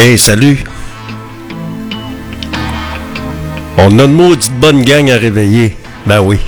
[0.00, 0.62] Hey, salut!
[3.76, 5.76] On a une maudite bonne gang à réveiller.
[6.06, 6.38] Ben oui.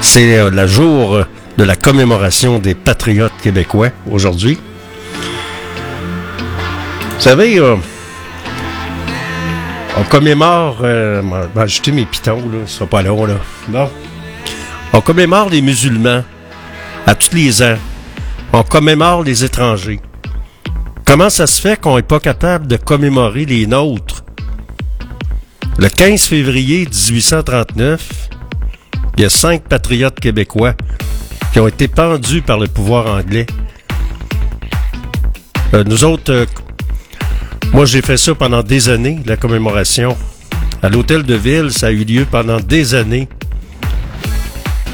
[0.00, 1.24] C'est euh, le jour euh,
[1.58, 4.58] de la commémoration des patriotes québécois aujourd'hui.
[7.14, 7.76] Vous savez, euh,
[9.96, 10.78] on commémore.
[10.82, 11.22] Euh,
[11.54, 13.36] ben, mes pitons, là, ce sera pas long, là.
[13.68, 13.88] Bon.
[14.92, 16.24] On commémore les musulmans
[17.06, 17.78] à tous les ans.
[18.52, 20.00] On commémore les étrangers.
[21.06, 24.24] Comment ça se fait qu'on n'est pas capable de commémorer les nôtres?
[25.78, 28.28] Le 15 février 1839,
[29.16, 30.74] il y a cinq patriotes québécois
[31.52, 33.46] qui ont été pendus par le pouvoir anglais.
[35.74, 36.46] Euh, nous autres, euh,
[37.72, 40.16] moi j'ai fait ça pendant des années, la commémoration.
[40.82, 43.28] À l'hôtel de ville, ça a eu lieu pendant des années.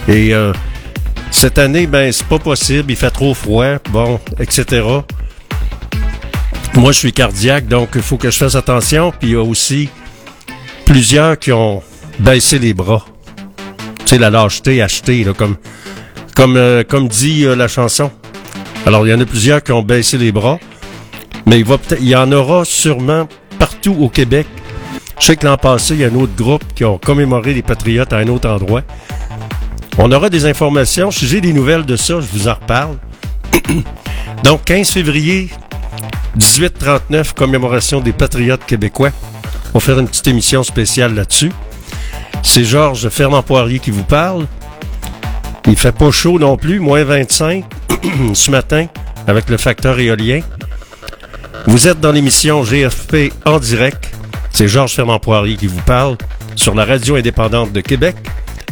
[0.09, 0.53] Et euh,
[1.31, 4.83] cette année, ben c'est pas possible, il fait trop froid, bon, etc.
[6.75, 9.13] Moi, je suis cardiaque, donc il faut que je fasse attention.
[9.19, 9.91] Puis il y a aussi
[10.85, 11.83] plusieurs qui ont
[12.19, 13.05] baissé les bras.
[14.01, 15.57] Tu sais, la lâcheté achetée, là, comme,
[16.35, 18.11] comme, euh, comme dit euh, la chanson.
[18.87, 20.59] Alors, il y en a plusieurs qui ont baissé les bras.
[21.47, 23.29] Mais il, va il y en aura sûrement
[23.59, 24.47] partout au Québec.
[25.21, 27.63] Je sais que l'an passé, il y a un autre groupe qui ont commémoré les
[27.63, 28.83] Patriotes à un autre endroit.
[29.99, 31.11] On aura des informations.
[31.11, 32.97] Si j'ai des nouvelles de ça, je vous en reparle.
[34.45, 35.51] Donc, 15 février
[36.37, 39.11] 1839, commémoration des Patriotes québécois.
[39.75, 41.53] On va faire une petite émission spéciale là-dessus.
[42.43, 44.47] C'est Georges Fernand Poirier qui vous parle.
[45.67, 47.65] Il fait pas chaud non plus, moins 25
[48.35, 48.87] ce matin
[49.27, 50.41] avec le facteur éolien.
[51.67, 54.11] Vous êtes dans l'émission GFP en direct.
[54.51, 56.17] C'est Georges Fernand Poirier qui vous parle
[56.57, 58.17] sur la radio indépendante de Québec,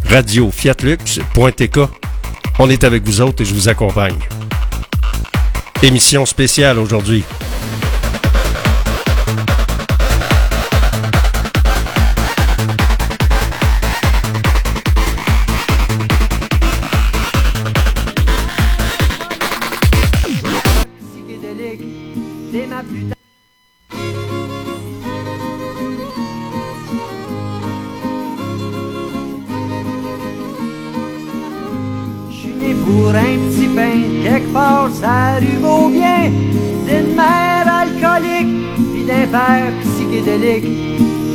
[0.08, 1.78] radio fiatlux.tk.
[2.58, 4.18] On est avec vous autres et je vous accompagne.
[5.82, 7.24] Émission spéciale aujourd'hui.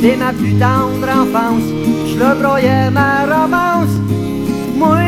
[0.06, 1.66] Dès ma plus tendre enfance,
[2.06, 3.94] je le broyais ma romance.
[4.76, 4.98] Moi,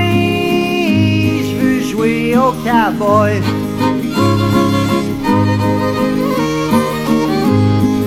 [1.46, 3.34] je veux jouer au cowboy.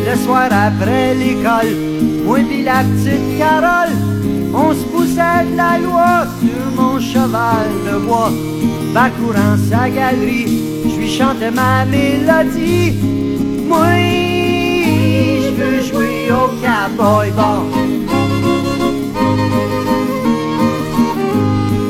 [0.05, 1.73] Le soir après l'école,
[2.25, 3.95] moi pis la petite Carole,
[4.53, 8.33] on se poussait de la loi sur mon cheval de bois.
[8.93, 10.59] Parcourant sa galerie,
[10.89, 12.99] je lui chantais ma mélodie.
[13.69, 13.95] Moi,
[15.43, 16.10] je veux jouer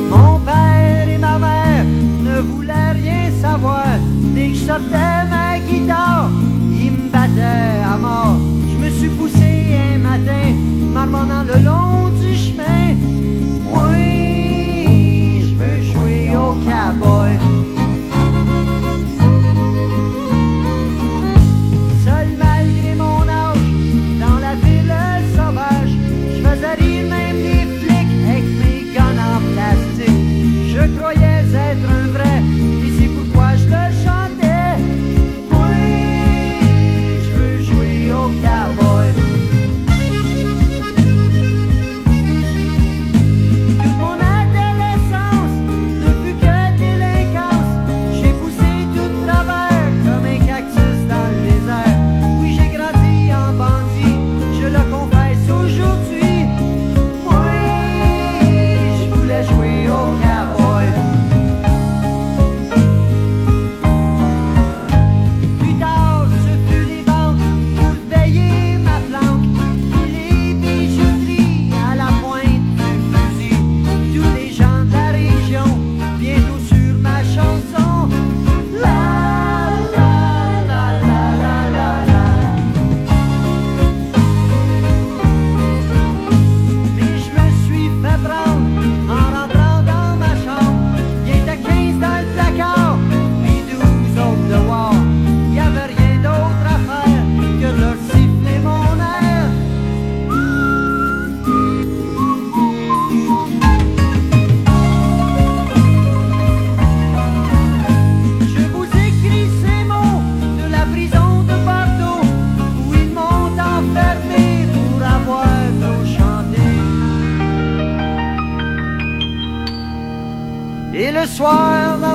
[0.09, 1.85] Mon père et ma mère
[2.23, 3.85] ne voulaient rien savoir.
[4.33, 5.10] Dès que je sortais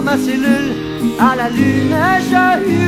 [0.06, 0.72] ma cellule,
[1.18, 1.96] à la lune,
[2.30, 2.85] je hurle.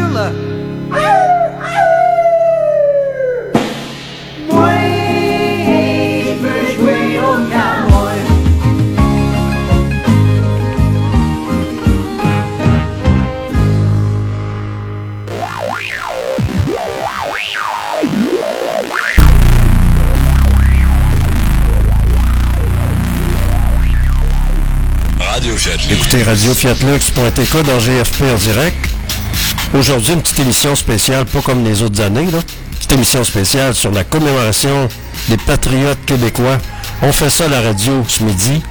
[26.74, 28.76] Dans GFP en direct.
[29.72, 32.40] Aujourd'hui, une petite émission spéciale, pas comme les autres années, là.
[32.72, 34.88] Petite émission spéciale sur la commémoration
[35.28, 36.58] des patriotes québécois.
[37.00, 38.62] On fait ça à la radio ce midi.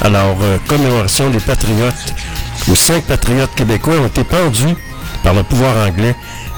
[0.00, 2.14] Alors, euh, commémoration des patriotes,
[2.68, 4.74] où cinq patriotes québécois ont été pendus
[5.22, 6.14] par le pouvoir anglais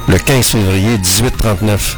[0.06, 1.96] le 15 février 1839.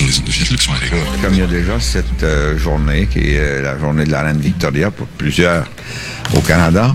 [0.00, 3.62] Sur les ondes de Comme il y a déjà cette euh, journée, qui est euh,
[3.62, 5.66] la journée de la reine Victoria pour plusieurs
[6.34, 6.94] au Canada,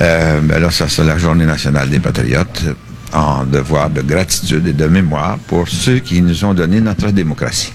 [0.00, 2.62] euh, ben là, ça c'est la journée nationale des patriotes
[3.12, 7.72] en devoir de gratitude et de mémoire pour ceux qui nous ont donné notre démocratie.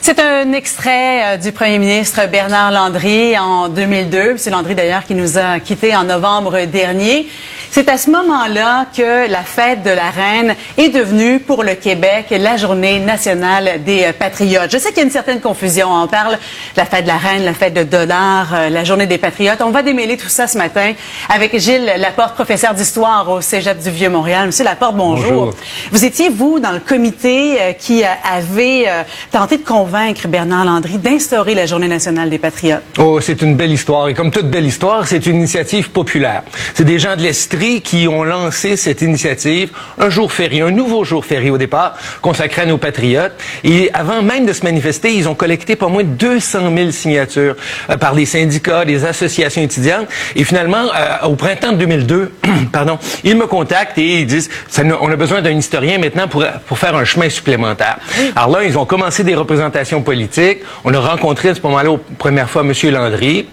[0.00, 4.36] C'est un extrait euh, du premier ministre Bernard Landry en 2002.
[4.36, 7.28] C'est Landry d'ailleurs qui nous a quittés en novembre dernier.
[7.70, 12.26] C'est à ce moment-là que la fête de la reine est devenue pour le Québec
[12.30, 14.70] la journée nationale des euh, patriotes.
[14.72, 15.88] Je sais qu'il y a une certaine confusion.
[15.92, 16.38] On parle de
[16.76, 19.60] la fête de la reine, la fête de dollars, euh, la journée des patriotes.
[19.60, 20.92] On va démêler tout ça ce matin
[21.28, 24.46] avec Gilles Laporte, professeur d'histoire au Cégep du Vieux-Montréal.
[24.46, 25.28] Monsieur Laporte, bonjour.
[25.28, 25.54] Bonjour.
[25.92, 28.86] Vous étiez, vous, dans le comité euh, qui avait
[29.30, 32.82] tenté de convaincre Bernard Landry d'instaurer la Journée nationale des patriotes?
[32.98, 34.08] Oh, c'est une belle histoire.
[34.08, 36.42] Et comme toute belle histoire, c'est une initiative populaire.
[36.74, 41.04] C'est des gens de l'Estrie qui ont lancé cette initiative, un jour férié, un nouveau
[41.04, 43.32] jour férié au départ, consacré à nos patriotes.
[43.64, 47.56] Et avant même de se manifester, ils ont collecté pas moins de 200 000 signatures
[47.90, 50.06] euh, par des syndicats, des associations étudiantes.
[50.36, 52.32] Et finalement, euh, au printemps de 2002,
[52.72, 56.44] pardon, ils me contactent et ils disent, ça, on a besoin d'un historien maintenant pour,
[56.66, 57.98] pour faire un chemin supplémentaire.
[58.36, 60.58] Alors là, ils ont commencé des représentations politiques.
[60.84, 62.72] On a rencontré à ce moment-là, pour la première fois, M.
[62.92, 63.46] Landry.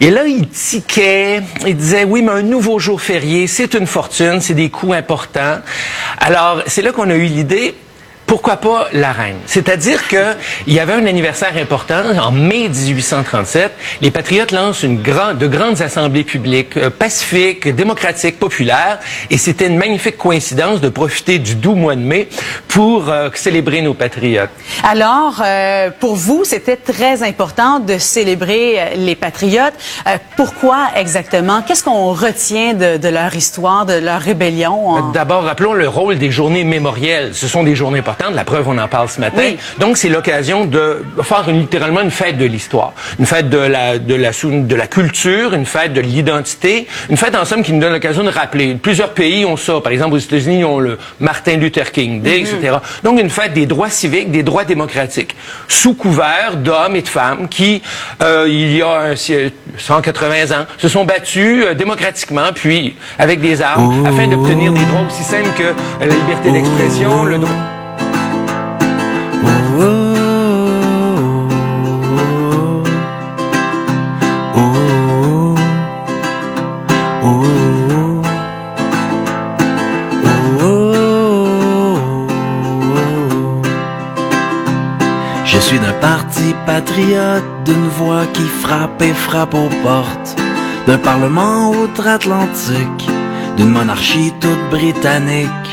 [0.00, 4.40] Et là, il tiquait, il disait, oui, mais un nouveau jour férié, c'est une fortune,
[4.40, 5.58] c'est des coûts importants.
[6.18, 7.74] Alors, c'est là qu'on a eu l'idée,
[8.28, 9.38] pourquoi pas la reine?
[9.46, 10.34] C'est-à-dire que
[10.66, 13.72] il y avait un anniversaire important en mai 1837.
[14.02, 18.98] Les patriotes lancent une de grandes assemblées publiques, euh, pacifiques, démocratiques, populaires,
[19.30, 22.28] et c'était une magnifique coïncidence de profiter du doux mois de mai
[22.68, 24.50] pour euh, célébrer nos patriotes.
[24.84, 29.72] Alors, euh, pour vous, c'était très important de célébrer euh, les patriotes.
[30.06, 31.62] Euh, pourquoi exactement?
[31.66, 34.88] Qu'est-ce qu'on retient de, de leur histoire, de leur rébellion?
[34.90, 37.30] en- D'abord, rappelons le rôle des journées mémorielles.
[37.34, 38.17] Ce sont des journées importantes.
[38.34, 39.36] La preuve, on en parle ce matin.
[39.42, 39.56] Oui.
[39.78, 43.98] Donc, c'est l'occasion de faire une- littéralement une fête de l'histoire, une fête de la,
[43.98, 47.72] de la sou- de la culture, une fête de l'identité, une fête en somme qui
[47.72, 48.74] nous donne l'occasion de rappeler.
[48.74, 49.80] Plusieurs pays ont ça.
[49.80, 52.76] Par exemple, aux États-Unis, ils ont le Martin Luther King Day, etc.
[53.04, 55.34] Donc, une fête des droits civiques, des droits démocratiques,
[55.68, 57.82] sous couvert d'hommes et de femmes qui,
[58.22, 59.34] euh, il y a un si-
[59.78, 65.06] 180 ans, se sont battus euh, démocratiquement, puis avec des armes, afin d'obtenir des droits
[65.08, 67.77] aussi simples que euh, la liberté d'expression, le droit.
[86.68, 90.36] Patriote, d'une voix qui frappe et frappe aux portes,
[90.86, 93.08] d'un parlement outre-Atlantique,
[93.56, 95.70] d'une monarchie toute britannique.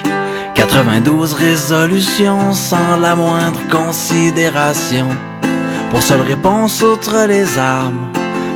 [0.53, 5.07] 92 résolutions sans la moindre considération.
[5.91, 8.07] Pour seule réponse outre les armes,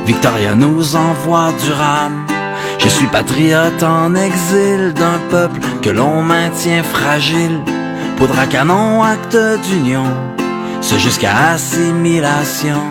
[0.06, 2.24] Victoria nous envoie du rame.
[2.78, 7.60] Je suis patriote en exil d'un peuple que l'on maintient fragile.
[8.16, 9.36] Poudre à canon, acte
[9.68, 10.08] d'union,
[10.80, 12.82] c'est jusqu'à assimilation.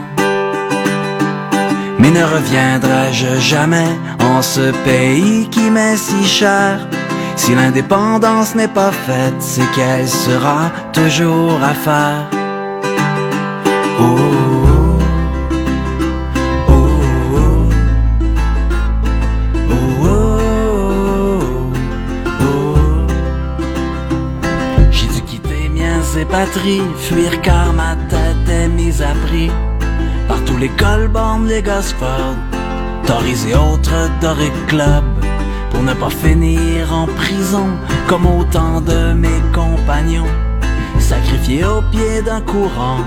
[2.00, 6.88] Mais ne reviendrai-je jamais en ce pays qui m'est si cher?
[7.36, 12.30] Si l'indépendance n'est pas faite, c'est qu'elle sera toujours à faire.
[26.30, 29.52] Patries, fuir car ma tête est mise à prix
[30.28, 32.36] par tous les colbornes, les Gosford,
[33.06, 35.04] Tories et autres Doric Club,
[35.72, 37.68] pour ne pas finir en prison
[38.08, 40.32] comme autant de mes compagnons,
[41.00, 43.04] sacrifiés au pied d'un courant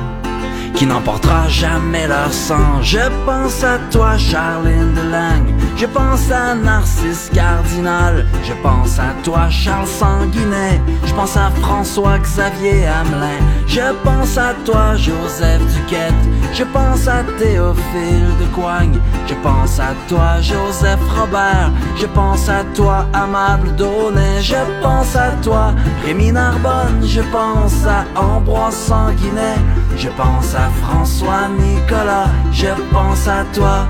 [0.75, 2.81] qui n'emportera jamais leur sang.
[2.83, 5.55] Je pense à toi, Charline Delangue.
[5.77, 8.27] Je pense à Narcisse Cardinal.
[8.45, 10.81] Je pense à toi, Charles Sanguinet.
[11.05, 13.41] Je pense à François-Xavier Hamelin.
[13.67, 16.15] Je pense à toi, Joseph Duquette.
[16.53, 18.99] Je pense à Théophile de Coigne.
[19.27, 21.73] Je pense à toi, Joseph Robert.
[21.97, 24.41] Je pense à toi, Amable Daunet.
[24.41, 25.73] Je pense à toi,
[26.05, 27.03] Rémi Narbonne.
[27.05, 29.59] Je pense à Ambroise Sanguinet.
[29.97, 32.31] Je pense à François Nicolas.
[32.53, 33.87] Je pense à toi,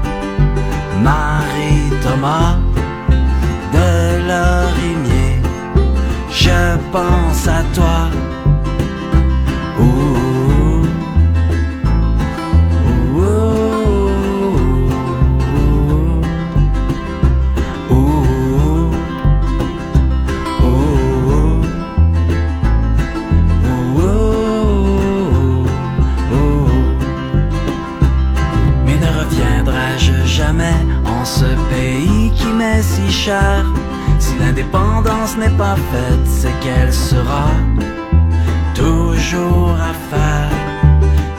[1.02, 2.56] Marie Thomas
[3.72, 3.88] de
[4.28, 5.40] Lorimier.
[6.30, 8.08] Je pense à toi.
[34.18, 37.48] Si l'indépendance n'est pas faite, c'est qu'elle sera
[38.74, 40.50] toujours à faire,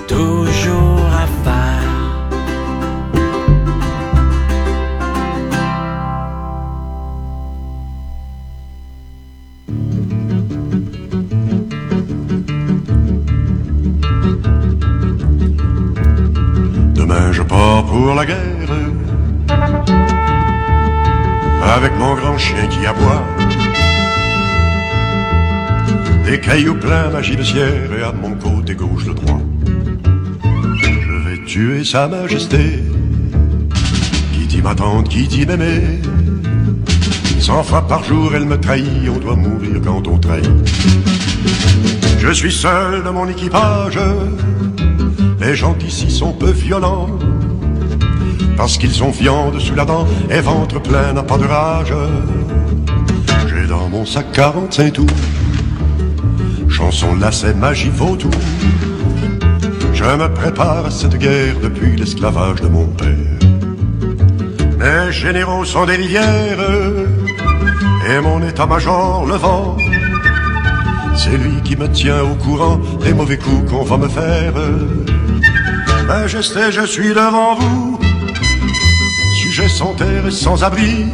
[0.08, 1.90] toujours à faire.
[16.96, 19.03] Demain je pars pour la guerre
[21.76, 23.24] Avec mon grand chien qui aboie.
[26.24, 29.42] Des cailloux pleins magie de cierre Et à mon côté gauche le droit.
[30.84, 32.84] Je vais tuer sa majesté.
[34.34, 36.00] Qui dit ma tante, qui dit m'aimer
[37.40, 40.48] Cent fois par jour elle me trahit On doit mourir quand on trahit.
[42.20, 43.98] Je suis seul de mon équipage.
[45.42, 47.10] Les gens d'ici sont peu violents
[48.58, 51.94] Parce qu'ils ont viande sous la dent Et ventre plein n'a pas de rage.
[53.48, 55.06] J'ai dans mon sac 45 tours.
[56.70, 58.32] Chanson, lacet, magie, vautour.
[59.94, 63.34] Je me prépare à cette guerre Depuis l'esclavage de mon père.
[64.80, 66.60] Mes généraux sont des rivières
[68.10, 69.78] Et mon état-major le vent.
[71.16, 74.54] C'est lui qui me tient au courant des mauvais coups qu'on va me faire.
[76.08, 78.00] Majesté, je suis devant vous,
[79.54, 81.06] sujet sans terre et sans abri.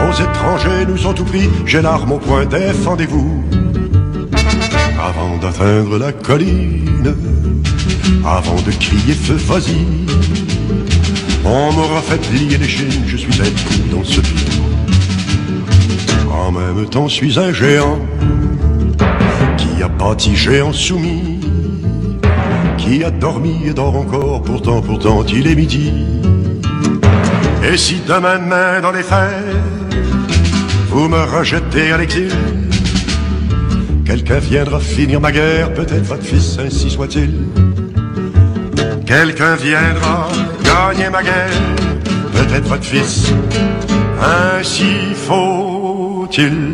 [0.00, 3.42] Vos étrangers nous ont tout pris, j'ai l'arme au point, défendez-vous.
[5.02, 7.16] Avant d'atteindre la colline,
[8.24, 9.84] avant de crier feu, vas-y.
[11.44, 14.62] On m'aura fait plier les chines, je suis un coup dans ce pays.
[16.30, 17.98] En même temps, suis un géant
[19.56, 21.40] qui a bâti géant soumis,
[22.78, 26.13] qui a dormi et dort encore, pourtant, pourtant, il est midi.
[27.66, 29.42] Et si demain main dans les fers,
[30.90, 32.30] vous me rejetez à l'exil,
[34.04, 37.32] quelqu'un viendra finir ma guerre, peut-être votre fils, ainsi soit-il.
[39.06, 40.28] Quelqu'un viendra
[40.62, 41.62] gagner ma guerre,
[42.32, 43.32] peut-être votre fils,
[44.20, 46.73] ainsi faut-il.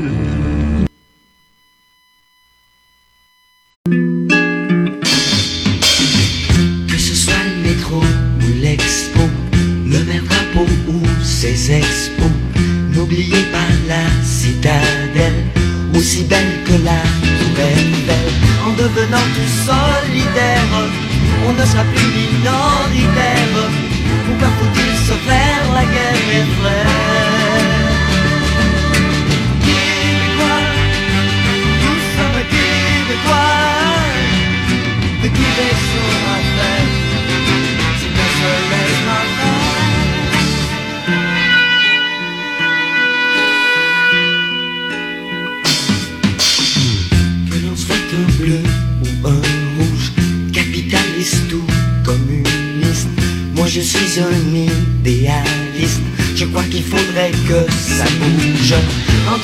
[19.50, 19.79] Devenant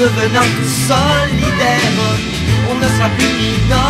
[0.06, 0.50] devenant
[0.88, 1.96] solidaire.
[2.70, 3.85] On ne sera plus minoritaire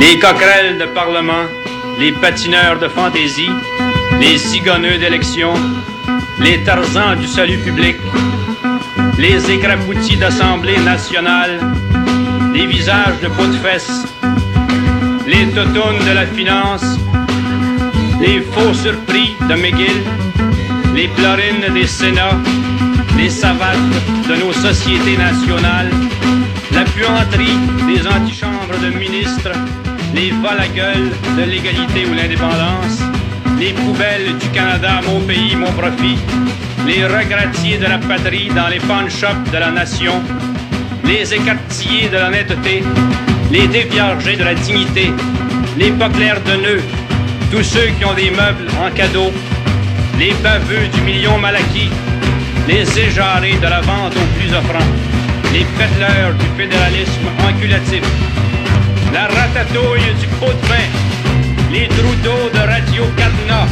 [0.00, 1.44] les coquerelles de parlement,
[1.98, 3.50] les patineurs de fantaisie,
[4.18, 5.52] les zigonneux d'élection,
[6.40, 7.96] les tarzans du salut public,
[9.18, 11.60] les écrapoutis d'Assemblée nationale,
[12.54, 14.06] les visages de peau de fesses,
[15.26, 16.96] les totounes de la finance,
[18.22, 20.02] les faux surpris de McGill,
[20.94, 22.38] les plorines des Sénats,
[23.18, 23.92] les savates
[24.28, 25.90] de nos sociétés nationales,
[26.72, 29.52] la puanterie des antichambres de ministres,
[30.14, 33.00] les vols à gueule de l'égalité ou l'indépendance,
[33.58, 36.18] les poubelles du Canada, mon pays, mon profit,
[36.86, 40.14] les regrettiers de la patrie dans les pawn shops de la nation,
[41.04, 42.82] les écartillés de l'honnêteté,
[43.50, 45.12] les déviargés de la dignité,
[45.76, 46.82] les pas de nœuds,
[47.50, 49.30] tous ceux qui ont des meubles en cadeau,
[50.18, 51.90] les baveux du million mal acquis,
[52.68, 54.92] les éjarés de la vente aux plus offrants,
[55.52, 58.02] les pédaleurs du fédéralisme enculatif,
[59.12, 60.88] la ratatouille du pot de vin,
[61.72, 63.68] les trous d'eau de Radio Cadenas,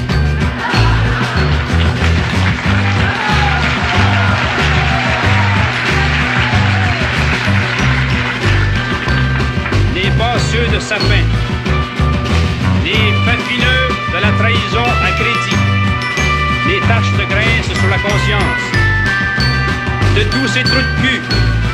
[9.95, 11.25] les basseux de sapin,
[12.85, 15.57] les papineux de la trahison à crédit,
[16.69, 18.65] les taches de graisse sur la conscience,
[20.17, 21.68] de tous ces trous de cul.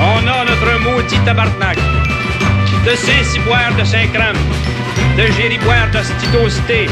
[0.00, 1.76] On a notre maudit tabarnak,
[2.86, 4.36] de ces ciboires de Saint-Crème,
[5.16, 6.86] de gériboires d'hostitosité,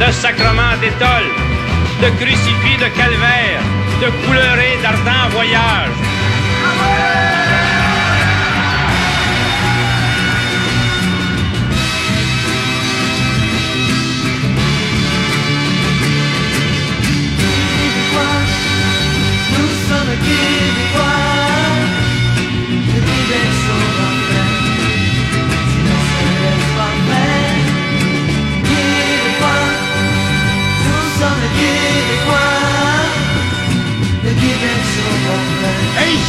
[0.00, 1.30] de sacrements d'étole,
[2.02, 3.60] de crucifix de calvaire,
[4.00, 6.07] de couleurés d'ardents voyages.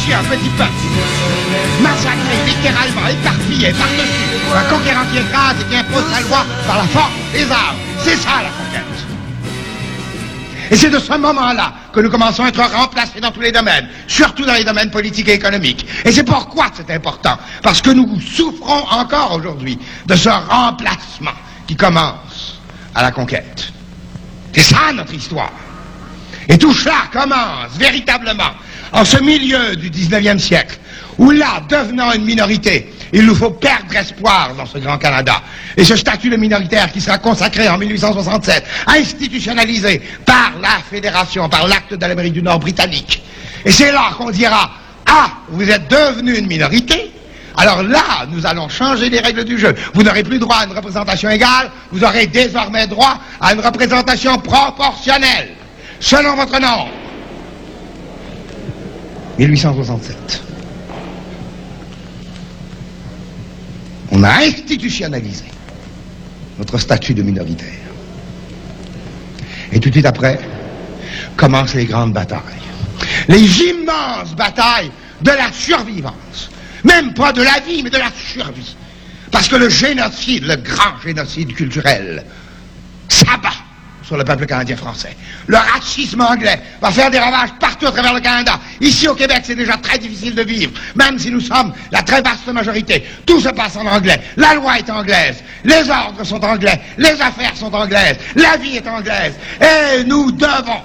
[0.00, 0.70] Ici, un petit peuple,
[1.82, 6.84] massacré littéralement, éparpillé par-dessus, un conquérant qui écrase et qui impose sa loi par la
[6.84, 7.76] force des armes.
[8.02, 8.84] C'est ça la conquête.
[10.70, 13.88] Et c'est de ce moment-là que nous commençons à être remplacés dans tous les domaines,
[14.06, 15.84] surtout dans les domaines politiques et économiques.
[16.04, 17.36] Et c'est pourquoi c'est important.
[17.62, 21.34] Parce que nous souffrons encore aujourd'hui de ce remplacement
[21.66, 22.60] qui commence
[22.94, 23.72] à la conquête.
[24.52, 25.50] C'est ça notre histoire.
[26.48, 28.50] Et tout cela commence véritablement
[28.92, 30.78] en ce milieu du 19e siècle,
[31.18, 35.42] où là, devenant une minorité, il nous faut perdre espoir dans ce grand Canada.
[35.76, 41.66] Et ce statut de minoritaire qui sera consacré en 1867, institutionnalisé par la Fédération, par
[41.66, 43.22] l'acte de l'Amérique du Nord britannique.
[43.64, 44.70] Et c'est là qu'on dira,
[45.06, 47.10] ah, vous êtes devenu une minorité,
[47.56, 49.74] alors là, nous allons changer les règles du jeu.
[49.92, 54.38] Vous n'aurez plus droit à une représentation égale, vous aurez désormais droit à une représentation
[54.38, 55.50] proportionnelle,
[55.98, 56.90] selon votre nombre.
[59.46, 60.42] 1867.
[64.12, 65.44] On a institutionnalisé
[66.58, 67.68] notre statut de minoritaire.
[69.72, 70.38] Et tout de suite après,
[71.36, 72.42] commencent les grandes batailles.
[73.28, 74.90] Les immenses batailles
[75.22, 76.50] de la survivance.
[76.84, 78.76] Même pas de la vie, mais de la survie.
[79.30, 82.24] Parce que le génocide, le grand génocide culturel,
[83.08, 83.69] s'abat
[84.10, 85.16] sur le peuple canadien français.
[85.46, 88.58] Le racisme anglais va faire des ravages partout à travers le Canada.
[88.80, 92.20] Ici au Québec, c'est déjà très difficile de vivre, même si nous sommes la très
[92.20, 93.06] vaste majorité.
[93.24, 94.20] Tout se passe en anglais.
[94.36, 95.44] La loi est anglaise.
[95.62, 96.80] Les ordres sont anglais.
[96.98, 98.16] Les affaires sont anglaises.
[98.34, 99.34] La vie est anglaise.
[99.60, 100.80] Et nous devons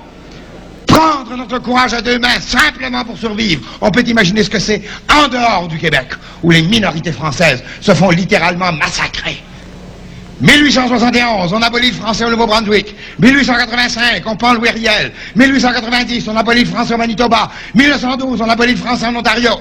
[0.86, 3.64] prendre notre courage à deux mains simplement pour survivre.
[3.82, 6.10] On peut imaginer ce que c'est en dehors du Québec,
[6.44, 9.42] où les minorités françaises se font littéralement massacrer.
[10.42, 12.94] 1871, on abolit le français au Nouveau-Brunswick.
[13.20, 15.12] 1885, on prend Louis Riel.
[15.36, 17.50] 1890, on abolit le français au Manitoba.
[17.74, 19.52] 1912, on abolit le français en Ontario.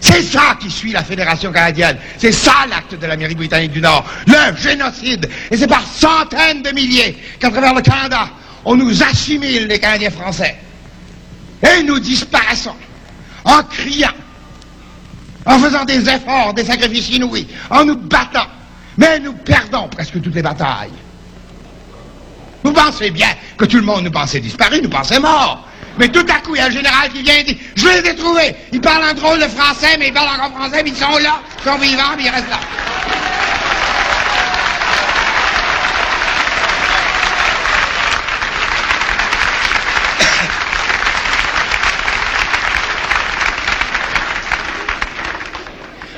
[0.00, 1.96] C'est ça qui suit la Fédération canadienne.
[2.18, 4.04] C'est ça l'acte de l'Amérique britannique du Nord.
[4.26, 5.28] Le génocide.
[5.50, 8.28] Et c'est par centaines de milliers qu'à travers le Canada,
[8.64, 10.56] on nous assimile les Canadiens français.
[11.62, 12.74] Et nous disparaissons
[13.44, 14.10] en criant,
[15.46, 18.46] en faisant des efforts, des sacrifices inouïs, en nous battant.
[18.98, 20.92] Mais nous perdons presque toutes les batailles.
[22.62, 25.66] Vous pensez bien que tout le monde nous pensait disparu, nous pensait mort.
[25.98, 28.10] Mais tout à coup, il y a un général qui vient et dit Je les
[28.10, 28.54] ai trouvés.
[28.72, 31.40] Ils parlent un drôle de français, mais ils parlent encore français, mais ils sont là,
[31.58, 32.60] ils sont vivants, mais ils restent là.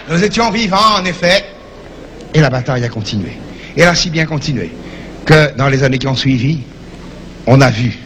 [0.06, 1.53] Nous étions vivants, en effet,
[2.34, 3.38] et la bataille a continué.
[3.76, 4.70] Elle a si bien continué
[5.24, 6.60] que dans les années qui ont suivi,
[7.46, 7.96] on a vu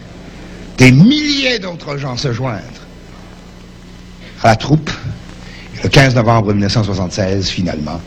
[0.77, 2.63] des milliers d'autres gens se joindre
[4.43, 4.91] à la troupe.
[5.83, 8.01] Le 15 novembre 1976, finalement,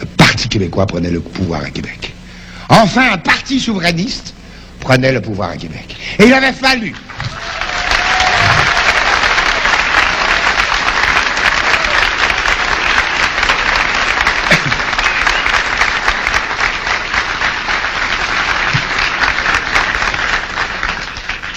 [0.00, 2.14] le Parti québécois prenait le pouvoir à Québec.
[2.68, 4.34] Enfin, un parti souverainiste
[4.80, 5.96] prenait le pouvoir à Québec.
[6.18, 6.94] Et il avait fallu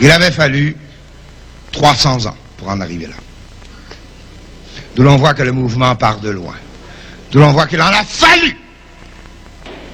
[0.01, 0.75] Il avait fallu
[1.71, 3.15] 300 ans pour en arriver là.
[4.95, 6.55] D'où l'on voit que le mouvement part de loin.
[7.31, 8.57] D'où l'on voit qu'il en a fallu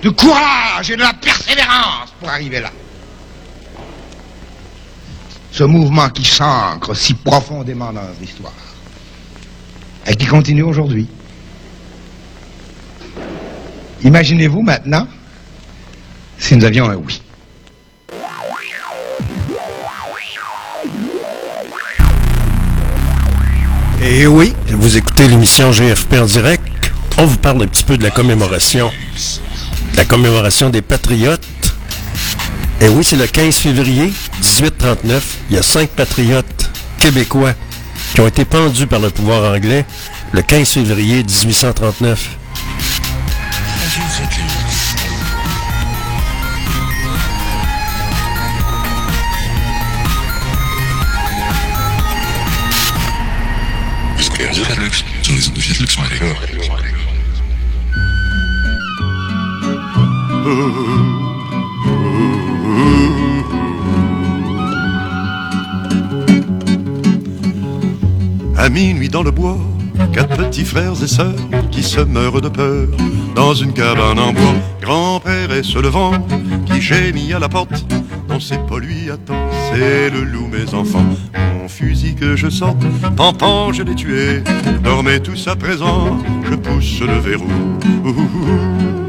[0.02, 2.72] du courage et de la persévérance pour arriver là.
[5.52, 8.54] Ce mouvement qui s'ancre si profondément dans notre histoire
[10.06, 11.08] et qui continue aujourd'hui.
[14.04, 15.08] Imaginez-vous maintenant
[16.38, 17.22] si nous avions un oui.
[24.02, 26.64] Et oui, vous écoutez l'émission GFP en direct.
[27.18, 28.92] On vous parle un petit peu de la commémoration.
[29.96, 31.42] La commémoration des Patriotes.
[32.80, 35.38] Et oui, c'est le 15 février 1839.
[35.50, 37.54] Il y a cinq patriotes québécois
[38.14, 39.84] qui ont été pendus par le pouvoir anglais
[40.32, 42.30] le 15 février 1839.
[68.56, 69.58] À minuit dans le bois,
[70.14, 71.34] quatre petits frères et sœurs
[71.72, 72.88] qui se meurent de peur
[73.36, 74.54] dans une cabane en bois.
[74.82, 76.14] Grand-père est se levant,
[76.66, 77.86] qui gémit à la porte.
[78.30, 81.06] Non, c'est pas lui, attends, c'est le loup, mes enfants.
[81.60, 82.84] Mon fusil que je sorte,
[83.16, 84.42] Pampan, je l'ai tué.
[84.84, 86.18] Dormez tous à présent,
[86.50, 89.07] je pousse le verrou.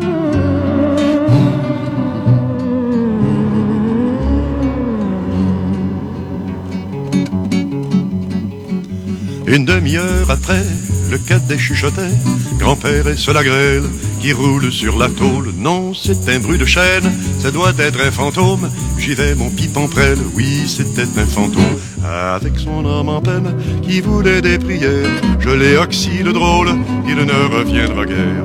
[9.50, 10.62] Une demi-heure après,
[11.10, 12.12] le cadet chuchotait.
[12.58, 13.84] Grand-père la grêle
[14.20, 15.52] qui roule sur la tôle.
[15.56, 18.70] Non, c'est un bruit de chaîne, ça doit être un fantôme.
[18.98, 21.78] J'y vais mon pipe en prêle, oui, c'était un fantôme.
[22.04, 25.08] Avec son homme en peine qui voulait des prières
[25.40, 26.68] Je l'ai oxy le drôle,
[27.08, 28.44] il ne reviendra guère.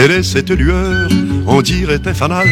[0.00, 1.10] Quelle est cette lueur
[1.46, 2.48] On dirait un fanal.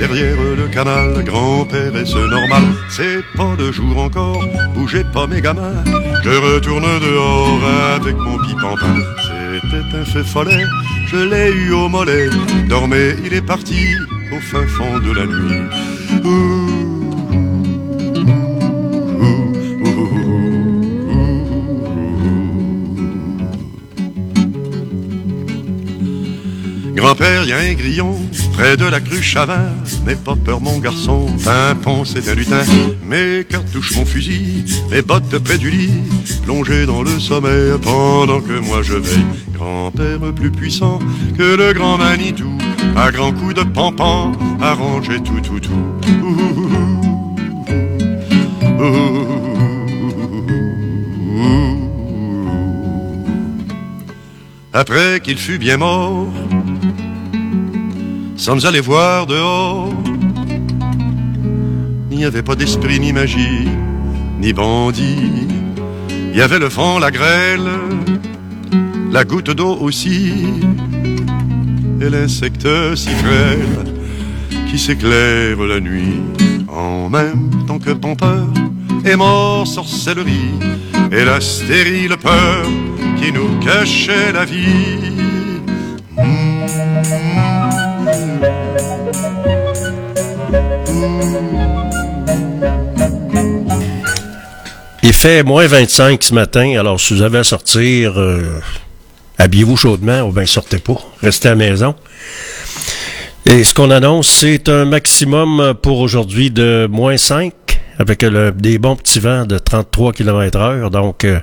[0.00, 2.64] Derrière le canal, grand-père est ce normal.
[2.90, 5.84] C'est pas de jour encore, bougez pas mes gamins.
[6.24, 7.60] Je retourne dehors
[7.94, 10.64] avec mon pain C'était un fait follet,
[11.06, 12.30] je l'ai eu au mollet.
[12.68, 13.78] Dormez, il est parti
[14.32, 16.77] au fin fond de la nuit
[26.98, 28.18] Grand-père, y a un grillon
[28.54, 29.72] près de la cruche Chavin.
[30.04, 32.64] N'aie pas peur, mon garçon, pimpon, c'est un lutin.
[33.06, 35.92] Mes cartouches, mon fusil, mes bottes près du lit,
[36.42, 39.24] plongées dans le sommeil pendant que moi je veille.
[39.54, 40.98] Grand-père plus puissant
[41.38, 42.58] que le grand Manitou,
[42.96, 45.70] à grands coups de pampan, arrangé tout, tout, tout.
[54.72, 56.26] Après qu'il fut bien mort,
[58.38, 59.92] sommes allés voir dehors.
[62.10, 63.68] Il n'y avait pas d'esprit ni magie,
[64.40, 65.48] ni bandit.
[66.32, 67.68] Il y avait le vent, la grêle,
[69.10, 70.32] la goutte d'eau aussi,
[72.00, 73.84] et l'insecte si frêle
[74.70, 76.20] qui s'éclaire la nuit.
[76.68, 78.46] En même temps que Pompeur
[79.04, 80.54] est mort sorcellerie,
[81.10, 82.64] et la stérile peur
[83.20, 85.17] qui nous cachait la vie.
[95.18, 98.60] Fait moins 25 ce matin, alors si vous avez à sortir, euh,
[99.38, 101.94] habillez-vous chaudement ou bien sortez pas, restez à la maison.
[103.44, 107.52] Et ce qu'on annonce, c'est un maximum pour aujourd'hui de moins 5,
[107.98, 110.90] avec le- des bons petits vents de 33 km heure.
[110.90, 111.40] Donc, euh,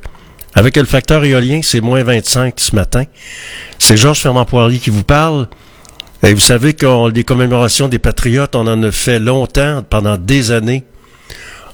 [0.54, 3.04] avec le facteur éolien, c'est moins 25 ce matin.
[3.78, 5.48] C'est Georges Fernand Poirier qui vous parle.
[6.24, 10.52] Et vous savez que les commémorations des patriotes, on en a fait longtemps, pendant des
[10.52, 10.86] années.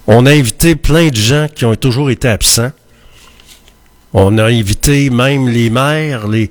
[0.07, 2.71] On a invité plein de gens qui ont toujours été absents.
[4.13, 6.49] On a invité même les maires, les,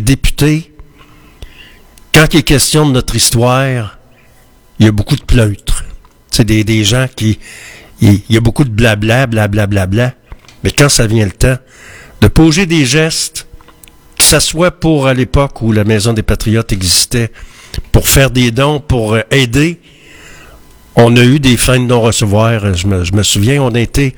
[0.00, 0.72] députés.
[2.14, 3.98] Quand il est question de notre histoire,
[4.78, 5.84] il y a beaucoup de pleutres.
[6.30, 7.38] C'est des, gens qui...
[8.00, 10.14] Il, y a beaucoup de blabla, blabla, blabla.
[10.64, 11.58] Mais quand ça vient le temps
[12.20, 13.46] de poser des gestes,
[14.16, 17.30] que ça soit pour à l'époque où la Maison des Patriotes existait,
[17.90, 19.80] pour faire des dons, pour euh, aider,
[20.96, 22.74] on a eu des fins de non-recevoir.
[22.74, 24.14] Je me, souviens, on a été...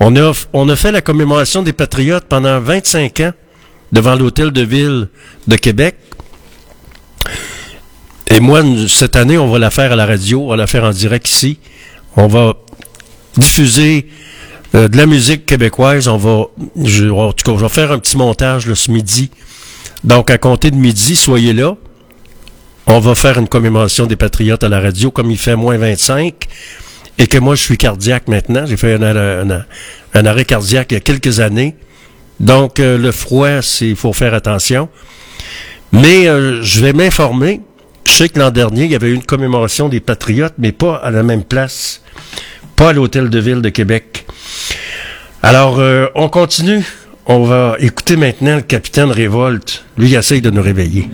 [0.00, 3.32] On a, on a fait la commémoration des Patriotes pendant 25 ans
[3.90, 5.08] devant l'hôtel de ville
[5.48, 5.96] de Québec.
[8.30, 10.84] Et moi, cette année, on va la faire à la radio, on va la faire
[10.84, 11.58] en direct ici.
[12.16, 12.54] On va
[13.36, 14.08] diffuser
[14.74, 16.08] euh, de la musique québécoise.
[16.08, 16.44] On va,
[16.84, 19.30] je, en tout cas, je vais faire un petit montage là, ce midi.
[20.04, 21.76] Donc, à compter de midi, soyez là.
[22.88, 26.34] On va faire une commémoration des Patriotes à la radio, comme il fait moins 25.
[27.18, 28.64] Et que moi, je suis cardiaque maintenant.
[28.66, 31.76] J'ai fait un, arrêt cardiaque il y a quelques années.
[32.40, 34.88] Donc, euh, le froid, il faut faire attention.
[35.92, 37.60] Mais euh, je vais m'informer
[38.08, 40.96] je sais que l'an dernier, il y avait eu une commémoration des Patriotes, mais pas
[40.96, 42.02] à la même place,
[42.74, 44.26] pas à l'Hôtel de Ville de Québec.
[45.42, 46.82] Alors, euh, on continue.
[47.26, 49.84] On va écouter maintenant le capitaine Révolte.
[49.98, 51.10] Lui, il essaye de nous réveiller.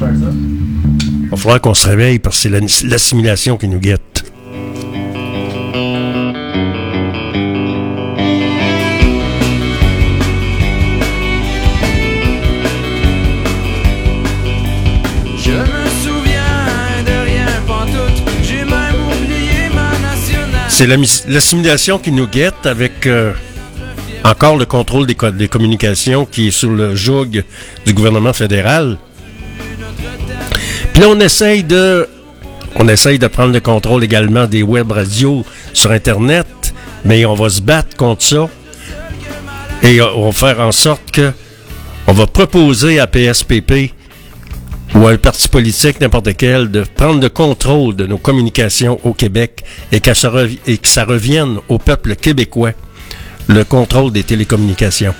[0.00, 4.00] Il va falloir qu'on se réveille parce que c'est l'assimilation qui nous guette.
[20.68, 23.32] C'est l'assimilation qui nous guette avec euh,
[24.24, 27.44] encore le contrôle des, des, communications qui est sous le joug
[27.86, 28.98] du gouvernement fédéral.
[30.92, 32.08] Puis on essaye de,
[32.76, 36.46] on essaye de prendre le contrôle également des web radios sur Internet,
[37.04, 38.48] mais on va se battre contre ça
[39.82, 41.32] et on va faire en sorte que
[42.06, 43.92] on va proposer à PSPP
[44.94, 49.64] ou un parti politique, n'importe quel, de prendre le contrôle de nos communications au Québec
[49.90, 52.72] et, et que ça revienne au peuple québécois
[53.48, 55.14] le contrôle des télécommunications.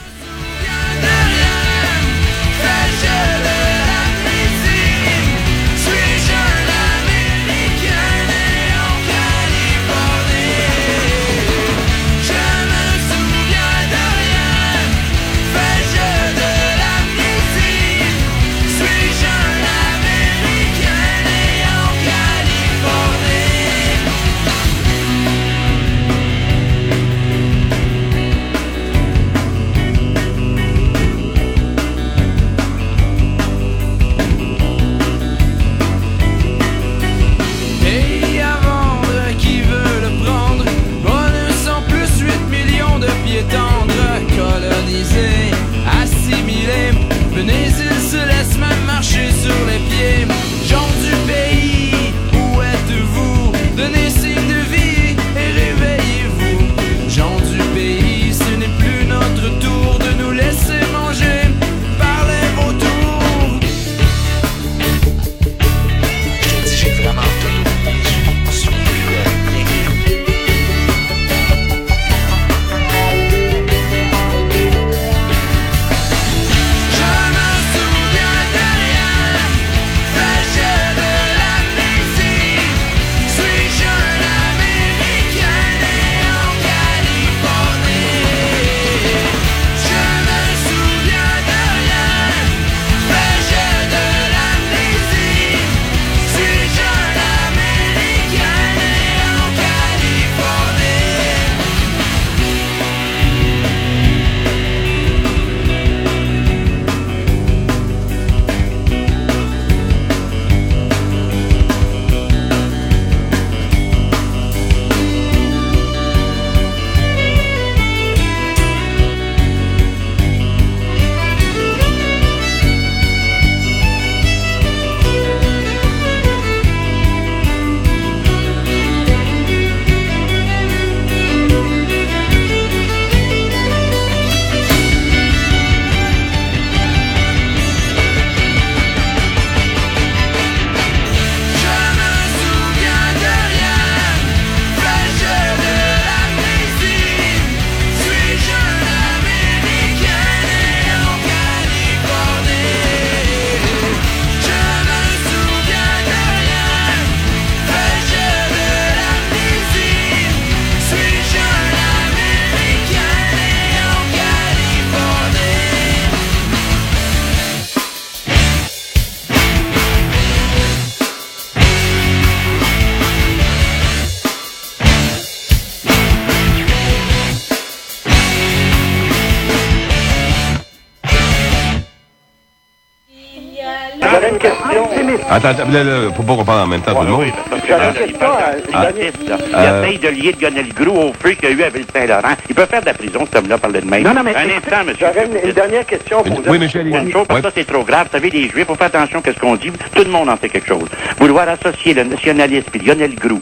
[186.22, 187.24] Pas qu'on parle en même temps tout le monde.
[187.66, 188.29] J'avais une question.
[188.72, 188.87] Ah.
[188.96, 192.35] Il Euh, essaye de lier Lionel Groux au feu qu'il y a eu à Ville-Saint-Laurent.
[192.48, 194.03] Il peut faire de la prison, cet homme-là, par le de même.
[194.03, 195.07] Non, non, mais Un instant, monsieur.
[195.07, 198.07] J'avais une, dernière question pour Oui, monsieur Une chose, parce que ça, c'est trop grave.
[198.07, 199.70] Vous savez, les Juifs, faut faire attention à ce qu'on dit.
[199.94, 200.88] Tout le monde en sait quelque chose.
[201.18, 203.40] Vouloir associer le nationalisme et Lionel Groux,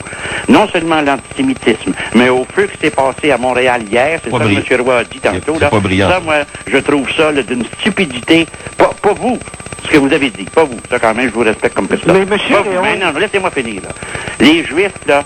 [0.48, 4.38] non seulement à l'antisémitisme, mais au feu qui s'est passé à Montréal hier, c'est ça
[4.38, 4.44] que.
[4.44, 4.80] M.
[4.80, 5.54] Roy a dit tantôt.
[5.54, 5.70] C'est là.
[5.70, 6.08] pas brillant.
[6.08, 6.34] Ça, moi,
[6.66, 8.46] je trouve ça d'une stupidité.
[8.76, 9.38] Pas, pas vous,
[9.92, 10.44] que vous avez dit.
[10.44, 10.78] Pas vous.
[10.90, 12.12] Ça, quand même, je vous respecte comme personne.
[12.18, 12.70] Mais, monsieur Pas vous.
[12.70, 13.82] Léon- Mais non, laissez-moi finir.
[13.82, 13.88] Là.
[14.40, 15.22] Les Juifs, là,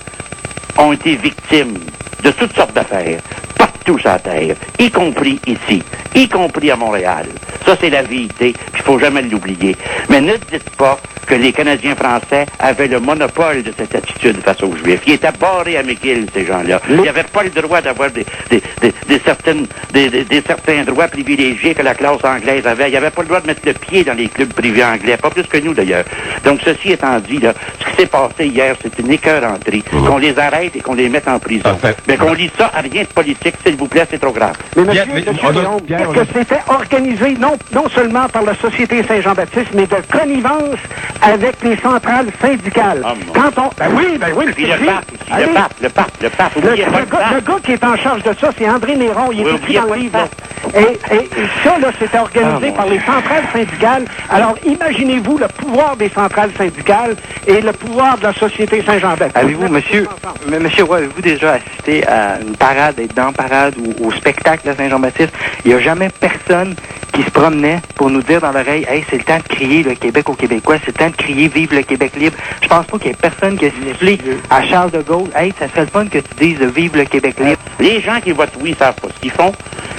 [0.78, 1.78] ont été victimes
[2.22, 3.20] de toutes sortes d'affaires,
[3.56, 5.82] partout sur la Terre, y compris ici,
[6.14, 7.26] y compris à Montréal.
[7.66, 9.76] Ça, c'est la vérité, puis il faut jamais l'oublier.
[10.08, 14.62] Mais ne dites pas que les Canadiens français avaient le monopole de cette attitude face
[14.62, 15.00] aux Juifs.
[15.08, 16.80] Ils étaient barrés à McGill, ces gens-là.
[16.88, 20.84] Ils n'avaient pas le droit d'avoir des, des, des, des certaines, des, des- des certains
[20.84, 22.88] droits privilégiés que la classe anglaise avait.
[22.90, 25.30] Ils n'avaient pas le droit de mettre le pied dans les clubs privés anglais, pas
[25.30, 26.04] plus que nous d'ailleurs.
[26.44, 29.82] Donc, ceci étant dit, là, ce qui s'est passé hier, c'est une écœuranterie.
[29.82, 31.70] Qu'on les arrête et qu'on les mette en prison.
[32.06, 34.54] Mais qu'on lit ça à rien de politique, s'il vous plaît, c'est trop grave.
[34.76, 35.02] Mais monsieur,
[35.32, 35.76] monsieur Léon,
[36.14, 37.34] est-ce que c'était organisé?
[37.40, 40.78] Non, non seulement par la Société Saint-Jean-Baptiste, mais de connivence
[41.22, 43.02] avec les centrales syndicales?
[43.34, 43.70] Quand on...
[43.78, 44.52] Ben oui, ben oui, le
[44.86, 45.04] pape
[45.38, 46.52] le pape, le pape, le pape.
[46.56, 46.86] Le, gars,
[47.18, 47.34] pape.
[47.34, 49.30] le gars qui est en charge de ça, c'est André Néron.
[49.32, 50.28] Il est Oui, écrit dans le livre.
[50.74, 51.28] Et, et- et
[51.64, 54.04] ça, là, c'était organisé Ah, par les centrales syndicales.
[54.30, 57.14] Alors, imaginez-vous le pouvoir des centrales syndicales
[57.46, 59.36] et le pouvoir de la Société Saint-Jean-Baptiste.
[59.36, 60.06] Avez-vous, monsieur,
[60.50, 64.68] M- monsieur Roy, avez-vous déjà assisté à une parade, être dans parade ou au spectacle
[64.68, 65.32] à Saint-Jean-Baptiste?
[65.64, 66.74] Il n'y a jamais personne
[67.16, 69.94] qui se promenait pour nous dire dans l'oreille, hey, c'est le temps de crier le
[69.94, 72.36] Québec aux Québécois, c'est le temps de crier vive le Québec libre.
[72.60, 74.18] Je pense pas qu'il y ait personne qui a sifflé
[74.50, 77.36] à Charles de Gaulle, hey, ça serait le fun que tu dises vive le Québec
[77.40, 77.58] libre.
[77.80, 79.52] Les gens qui votent oui savent pas ce qu'ils font.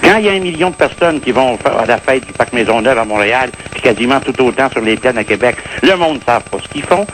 [0.04, 2.34] Quand il y a un million de personnes qui vont faire à la fête du
[2.34, 6.20] Parc Maisonneuve à Montréal, puis quasiment tout autant sur les plaines à Québec, le monde
[6.20, 7.08] ne savent pas ce qu'ils font.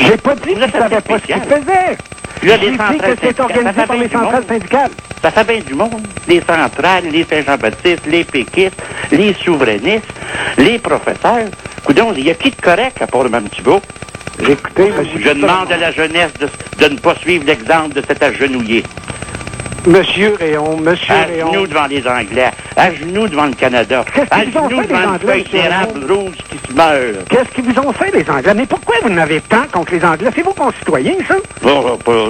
[0.00, 1.96] J'ai pas dit qu'ils ne savaient pas ce qu'ils faisaient.
[2.42, 4.48] Là, J'ai les dit centrales que c'est organisé par les du centrales monde.
[4.48, 4.90] syndicales.
[5.22, 6.06] Ça fait bien du monde.
[6.28, 10.04] Les centrales, les Saint-Jean-Baptiste, les péquistes, les souverainistes,
[10.58, 11.48] les professeurs.
[11.84, 13.80] Coudon, il y a qui de correct à part le même Thibault?
[14.40, 16.48] Écoutez, Je demande à la jeunesse de,
[16.84, 18.82] de ne pas suivre l'exemple de cet agenouillé.
[19.86, 21.52] Monsieur Réon, monsieur À Réon.
[21.52, 25.44] genoux devant les Anglais, à genoux devant le Canada, à genoux devant une Anglais, feuille
[25.44, 27.28] d'érable rouge qui se meurt.
[27.28, 28.52] Qu'est-ce qu'ils vous ont fait, les Anglais?
[28.54, 30.30] Mais pourquoi vous n'avez tant contre les Anglais?
[30.34, 31.36] C'est vos concitoyens, ça?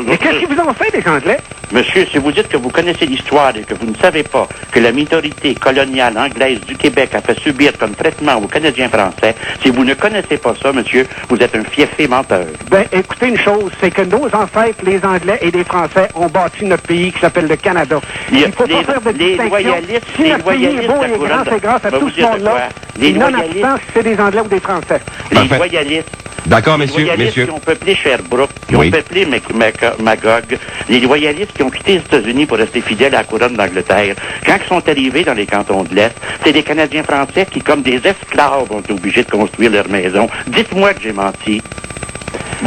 [0.06, 1.38] Mais qu'est-ce qu'ils vous ont fait, les Anglais?
[1.72, 4.78] Monsieur, si vous dites que vous connaissez l'histoire et que vous ne savez pas que
[4.78, 9.70] la minorité coloniale anglaise du Québec a fait subir comme traitement aux Canadiens français, si
[9.70, 12.46] vous ne connaissez pas ça, monsieur, vous êtes un fiefé menteur.
[12.70, 16.64] Ben, écoutez une chose, c'est que nos ancêtres, les Anglais et les Français, ont bâti
[16.66, 18.00] notre pays qui s'appelle le Canada.
[18.30, 19.48] Il y a- Il faut les- pas faire de les distinction.
[19.50, 22.20] loyalistes- si les notre pays est loyalistes beau et grand, c'est grâce à tout ce
[22.20, 22.68] monde-là.
[22.98, 25.00] Les loyalistes- c'est des Anglais ou des Français.
[25.32, 26.08] Les loyalistes,
[26.46, 27.44] D'accord, les messieurs, loyalistes messieurs.
[27.46, 28.88] qui ont peuplé Sherbrooke, qui Oui.
[28.88, 33.14] ont peuplé Mac- Mac- Magog, les loyalistes qui ont quitté les États-Unis pour rester fidèles
[33.14, 34.14] à la couronne d'Angleterre,
[34.46, 37.82] quand ils sont arrivés dans les cantons de l'Est, c'est des Canadiens français qui, comme
[37.82, 40.28] des esclaves, ont été obligés de construire leur maison.
[40.46, 41.60] Dites-moi que j'ai menti.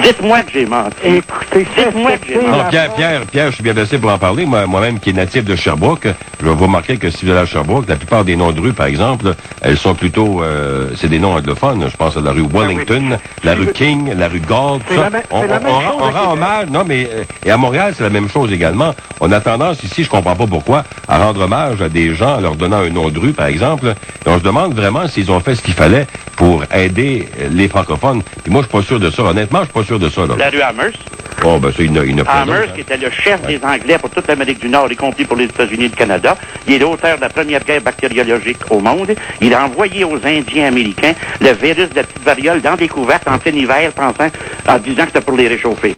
[0.04, 0.96] Dites-moi que j'ai menti.
[1.04, 2.70] Écoutez, Dites-moi que j'ai Non, menti.
[2.70, 4.46] Pierre, Pierre, Pierre, je suis bien placé pour en parler.
[4.46, 6.08] Moi- Moi-même, qui est natif de Sherbrooke,
[6.40, 8.60] je vais vous remarquer que si vous allez à Sherbrooke, la plupart des noms de
[8.62, 11.86] rues, par exemple, elles sont plutôt, euh, c'est des noms anglophones.
[11.90, 14.82] Je pense à la rue Wellington, la rue King, la rue Galt.
[14.88, 15.10] C'est ça.
[15.10, 16.30] la on, la on- même on rend- chose on à rend Québec.
[16.34, 18.94] hommage, non, mais euh, et à Montréal, c'est la même chose également.
[19.22, 22.42] On a tendance ici, je comprends pas pourquoi, à rendre hommage à des gens en
[22.42, 23.88] leur donnant un nom de rue, par exemple.
[24.26, 26.06] Et on se demande vraiment s'ils ont fait ce qu'il fallait
[26.38, 28.22] pour aider euh, les francophones.
[28.46, 29.24] Et moi, je suis pas sûr de ça.
[29.24, 30.26] Honnêtement, je suis pas sûr de ça.
[30.26, 30.36] Là.
[30.38, 30.98] La rue Amherst.
[31.46, 34.60] Oh, ben, c'est une, une Amherst, qui était le chef des Anglais pour toute l'Amérique
[34.60, 36.36] du Nord, y compris pour les États-Unis et le Canada.
[36.68, 39.16] Il est l'auteur de la première guerre bactériologique au monde.
[39.40, 43.28] Il a envoyé aux Indiens américains le virus de la petite variole dans des couvertes
[43.28, 44.30] en plein hiver, pensant,
[44.68, 45.96] en disant que c'était pour les réchauffer.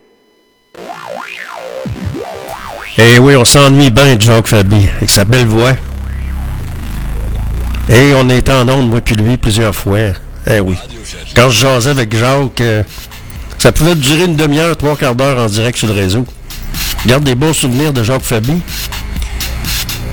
[2.98, 5.72] Eh oui, on s'ennuie bien de Jacques Fabi, avec sa belle voix.
[7.90, 9.98] Et on était en onde, moi puis lui, plusieurs fois.
[10.46, 10.76] Eh oui.
[11.36, 12.84] Quand je jasais avec Jacques, euh,
[13.62, 16.26] ça pouvait durer une demi-heure, trois quarts d'heure en direct sur le réseau.
[17.06, 18.60] Garde des beaux souvenirs de Jacques Fabi.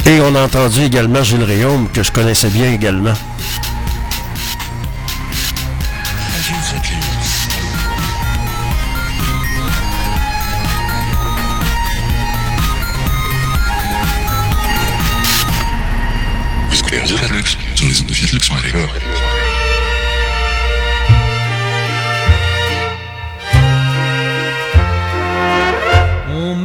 [0.05, 3.15] Et on a entendu également Gilles Réaume, que je connaissais bien également.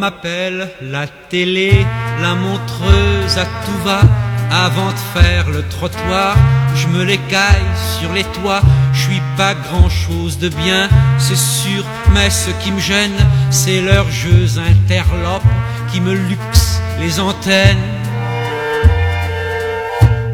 [0.04, 1.72] M'appelle la télé,
[2.22, 4.02] la montreuse à tout va,
[4.52, 6.36] Avant de faire le trottoir,
[6.76, 8.62] je me les caille sur les toits.
[8.92, 13.82] Je suis pas grand chose de bien, c'est sûr, mais ce qui me gêne, c'est
[13.82, 15.54] leurs jeux interlopes
[15.90, 17.88] qui me luxent les antennes.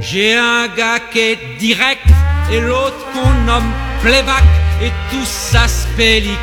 [0.01, 2.07] J'ai un gars qui est direct
[2.51, 4.49] et l'autre qu'on nomme playback
[4.81, 6.39] et tout ça se pellicule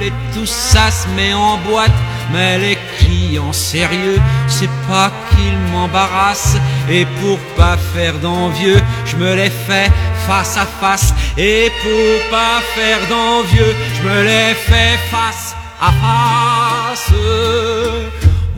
[0.00, 2.00] et tout ça se met en boîte.
[2.30, 6.56] Mais les clients sérieux, c'est pas qu'ils m'embarrassent
[6.88, 9.90] et pour pas faire d'envieux, je me les fais
[10.26, 17.12] face à face et pour pas faire d'envieux, je me les fais face à face.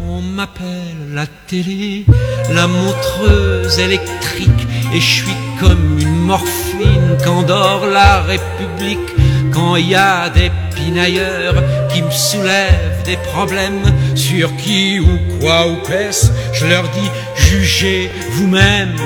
[0.00, 2.04] On m'appelle la télé,
[2.50, 9.23] la montreuse électrique, et je suis comme une morphine qu'endort la République.
[9.54, 11.54] Quand il y a des pinailleurs
[11.92, 13.84] qui me soulèvent des problèmes
[14.16, 18.96] sur qui ou quoi ou qu'est-ce, je leur dis jugez vous-même.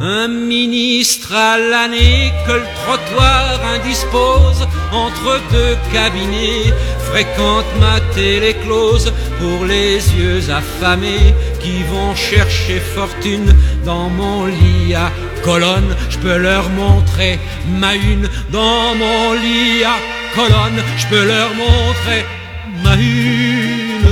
[0.00, 6.72] Un ministre à l'année que le trottoir indispose entre deux cabinets
[7.10, 13.54] fréquente ma télé close pour les yeux affamés qui vont chercher fortune
[13.84, 15.10] dans mon lit à
[15.42, 15.94] colonne.
[16.10, 19.96] Je peux leur montrer ma une dans mon lit à
[20.34, 20.80] colonne.
[20.96, 22.24] Je peux leur montrer
[22.84, 24.08] ma une.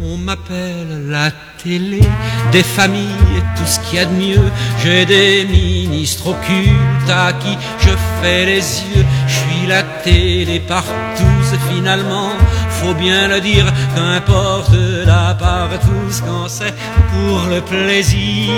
[0.00, 1.30] On m'appelle la
[1.62, 2.00] télé,
[2.50, 4.50] des familles et tout ce qu'il y a de mieux.
[4.82, 9.04] J'ai des ministres occultes à qui je fais les yeux.
[9.26, 11.32] Je suis la télé partout,
[11.74, 12.30] finalement,
[12.70, 14.74] faut bien le dire, qu'importe
[15.06, 16.74] la partout quand c'est
[17.12, 18.52] pour le plaisir.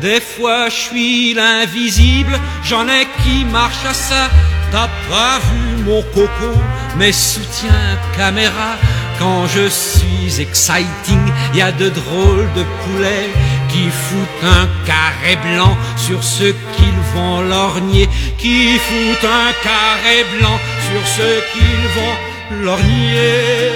[0.00, 4.30] Des fois je suis l'invisible, j'en ai qui marchent à ça.
[4.70, 6.52] T'as pas vu mon coco,
[6.96, 8.76] mes soutiens caméra.
[9.18, 13.30] Quand je suis exciting, y a de drôles de poulets
[13.68, 20.58] qui foutent un carré blanc sur ceux qu'ils vont lorgner, qui foutent un carré blanc
[20.88, 23.72] sur ceux qu'ils vont lorgner.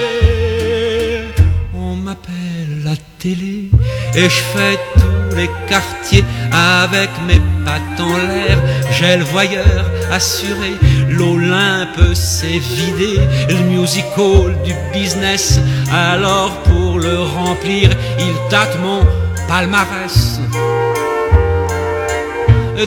[1.75, 3.69] On m'appelle la télé
[4.15, 8.57] et je fais tous les quartiers avec mes pattes en l'air.
[8.91, 10.73] J'ai le voyeur assuré,
[11.09, 13.19] l'Olympe s'est vidé,
[13.49, 15.59] le musical du business.
[15.91, 19.01] Alors pour le remplir, il tâte mon
[19.47, 20.39] palmarès.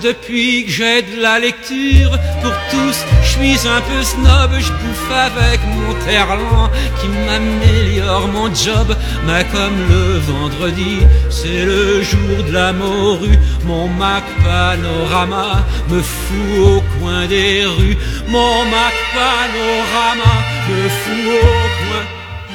[0.03, 2.11] Depuis que j'ai de la lecture
[2.42, 3.05] pour tous,
[3.37, 8.97] suis un peu snob, je bouffe avec mon terlan qui m'améliore mon job.
[9.26, 10.99] Mais comme le vendredi,
[11.30, 17.99] c'est le jour de la morue, mon Mac Panorama me fout au coin des rues.
[18.28, 20.34] Mon Mac Panorama
[20.68, 22.05] me fout au coin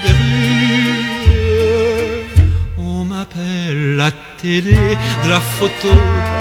[0.03, 1.11] des rues.
[2.77, 4.11] On m'appelle la
[4.41, 5.93] télé de la photo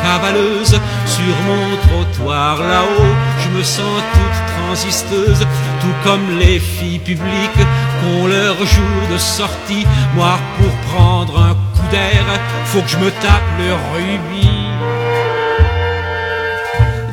[0.03, 3.17] cavaleuse sur mon trottoir là-haut.
[3.57, 5.47] Me sens toute transisteuse,
[5.81, 7.67] tout comme les filles publiques
[8.01, 9.87] qu'ont leur jour de sortie.
[10.15, 12.25] Moi, pour prendre un coup d'air,
[12.67, 14.49] faut que je me tape le rubis.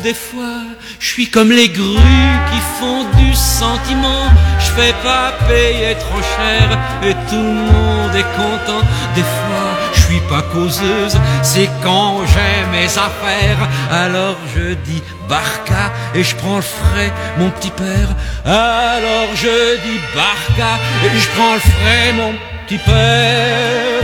[0.03, 0.61] Des fois,
[0.99, 4.25] je suis comme les grues qui font du sentiment.
[4.59, 8.85] Je fais pas payer trop cher et tout le monde est content.
[9.15, 13.61] Des fois, suis pas causeuse, c'est quand j'ai mes affaires.
[13.91, 18.09] Alors je dis barca et je prends le frais, mon petit père.
[18.45, 20.71] Alors je dis barca
[21.05, 22.33] et je prends le frais, mon
[22.65, 24.03] petit père.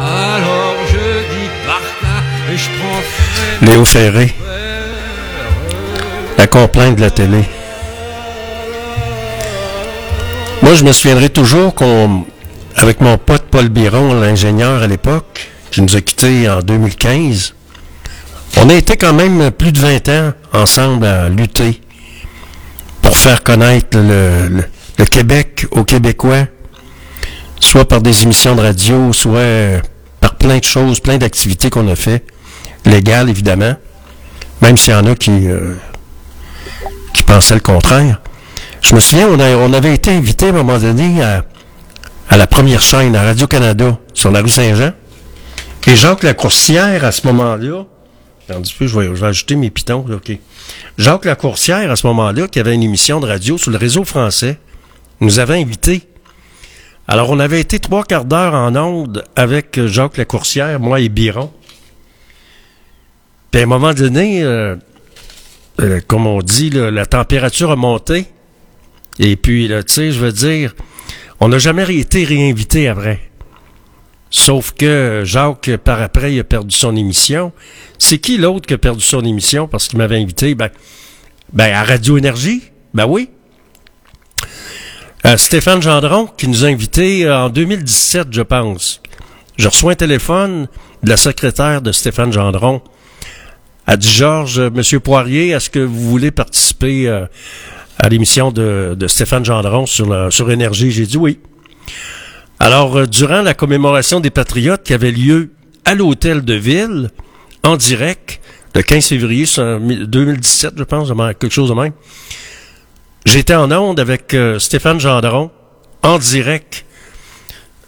[0.00, 1.04] Alors je
[1.34, 2.16] dis barca
[2.52, 3.66] et je prends le frais.
[3.66, 4.34] Léo Ferré.
[6.38, 7.44] La complainte de la télé.
[10.62, 12.24] Moi, je me souviendrai toujours qu'on,
[12.76, 17.54] avec mon pote Paul Biron, l'ingénieur à l'époque, qui nous a quittés en 2015,
[18.58, 21.80] on a été quand même plus de 20 ans ensemble à lutter
[23.02, 24.64] pour faire connaître le,
[25.10, 26.46] Québec aux Québécois,
[27.60, 29.80] soit par des émissions de radio, soit
[30.20, 32.24] par plein de choses, plein d'activités qu'on a fait,
[32.84, 33.74] légales évidemment,
[34.62, 35.74] même s'il y en a qui, euh,
[37.12, 38.20] qui pensaient le contraire.
[38.80, 41.44] Je me souviens, on, on avait été invité à un moment donné à,
[42.28, 44.92] à la première chaîne, à Radio-Canada, sur la rue Saint-Jean.
[45.86, 47.84] Et Jacques Lacourcière, à ce moment-là,
[48.48, 50.38] je vais, ajouter mes pitons, OK.
[50.98, 54.58] Jacques Lacourcière, à ce moment-là, qui avait une émission de radio sur le réseau français,
[55.20, 56.02] nous avait invités.
[57.06, 61.52] Alors, on avait été trois quarts d'heure en onde avec Jacques Lacourcière, moi et Biron.
[63.50, 64.74] Puis à un moment donné, euh,
[65.80, 68.26] euh, comme on dit, la température a monté.
[69.18, 70.74] Et puis, tu sais, je veux dire,
[71.40, 73.30] On n'a jamais été réinvité après.
[74.30, 77.52] Sauf que Jacques, par après, il a perdu son émission.
[77.98, 80.54] C'est qui l'autre qui a perdu son émission parce qu'il m'avait invité?
[80.54, 80.70] Ben,
[81.52, 82.62] ben, à Radio Énergie.
[82.94, 83.30] Ben oui.
[85.26, 89.00] Euh, Stéphane Gendron, qui nous a invités euh, en 2017, je pense.
[89.56, 90.68] Je reçois un téléphone
[91.02, 92.82] de la secrétaire de Stéphane Gendron.
[93.86, 97.08] Elle dit, Georges, euh, Monsieur Poirier, est-ce que vous voulez participer
[97.98, 100.90] à l'émission de, de Stéphane Gendron sur, la- sur Énergie?
[100.90, 101.38] J'ai dit oui.
[102.60, 105.50] Alors, euh, durant la commémoration des Patriotes qui avait lieu
[105.84, 107.10] à l'hôtel de ville,
[107.62, 108.40] en direct,
[108.74, 111.92] le 15 février sur- 2017, je pense, quelque chose de même,
[113.24, 115.50] j'étais en onde avec euh, Stéphane Gendron,
[116.02, 116.84] en direct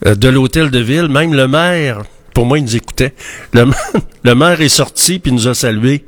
[0.07, 1.09] euh, de l'hôtel de ville.
[1.09, 2.03] Même le maire,
[2.35, 3.15] pour moi, il nous écoutait.
[3.53, 3.67] Le,
[4.25, 6.05] le maire est sorti puis nous a salués.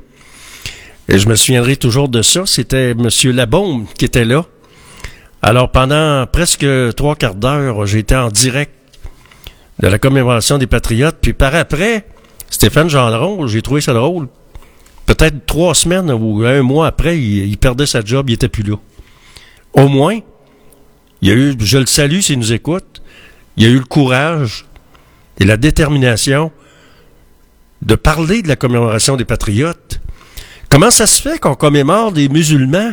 [1.09, 2.43] Et je me souviendrai toujours de ça.
[2.45, 4.45] C'était Monsieur Labaume qui était là.
[5.41, 8.73] Alors, pendant presque trois quarts d'heure, j'étais en direct
[9.81, 11.17] de la commémoration des Patriotes.
[11.21, 12.07] Puis par après,
[12.51, 14.29] Stéphane Gendron, j'ai trouvé ça drôle.
[15.07, 18.65] Peut-être trois semaines ou un mois après, il, il perdait sa job, il était plus
[18.65, 18.77] là.
[19.73, 20.19] Au moins,
[21.23, 23.03] il y a eu, je le salue s'il nous écoute,
[23.57, 24.67] il y a eu le courage
[25.41, 26.53] et la détermination
[27.81, 29.88] de parler de la commémoration des Patriotes.
[30.69, 32.93] Comment ça se fait qu'on commémore des musulmans?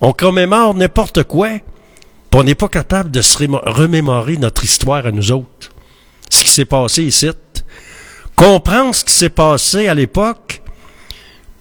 [0.00, 5.12] On commémore n'importe quoi, puis on n'est pas capable de se remémorer notre histoire à
[5.12, 5.70] nous autres.
[6.30, 7.30] Ce qui s'est passé ici.
[8.34, 10.62] Comprendre ce qui s'est passé à l'époque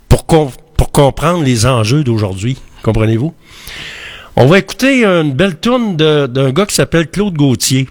[0.10, 2.58] pour, com- pour comprendre les enjeux d'aujourd'hui.
[2.82, 3.34] Comprenez-vous?
[4.38, 7.88] On va écouter une belle tourne d'un gars qui s'appelle Claude Gauthier.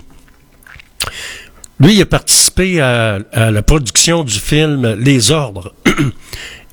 [1.78, 5.74] Lui, il a participé à la production du film Les Ordres.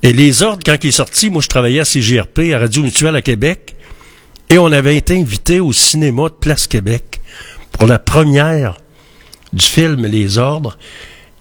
[0.03, 3.15] Et Les Ordres, quand il est sorti, moi, je travaillais à CGRP, à Radio Mutuelle
[3.15, 3.75] à Québec,
[4.49, 7.21] et on avait été invité au cinéma de Place Québec
[7.71, 8.77] pour la première
[9.53, 10.77] du film Les Ordres.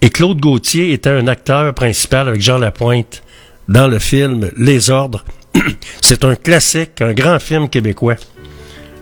[0.01, 3.23] Et Claude Gauthier était un acteur principal avec Jean Lapointe
[3.67, 5.23] dans le film Les Ordres.
[6.01, 8.15] C'est un classique, un grand film québécois.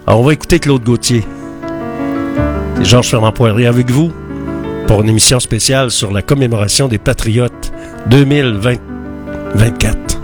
[0.08, 1.24] Alors, on va écouter Claude Gauthier.
[2.82, 4.12] Et Georges Fernand Poirier avec vous
[4.88, 7.72] pour une émission spéciale sur la commémoration des Patriotes
[9.56, 10.20] 2024.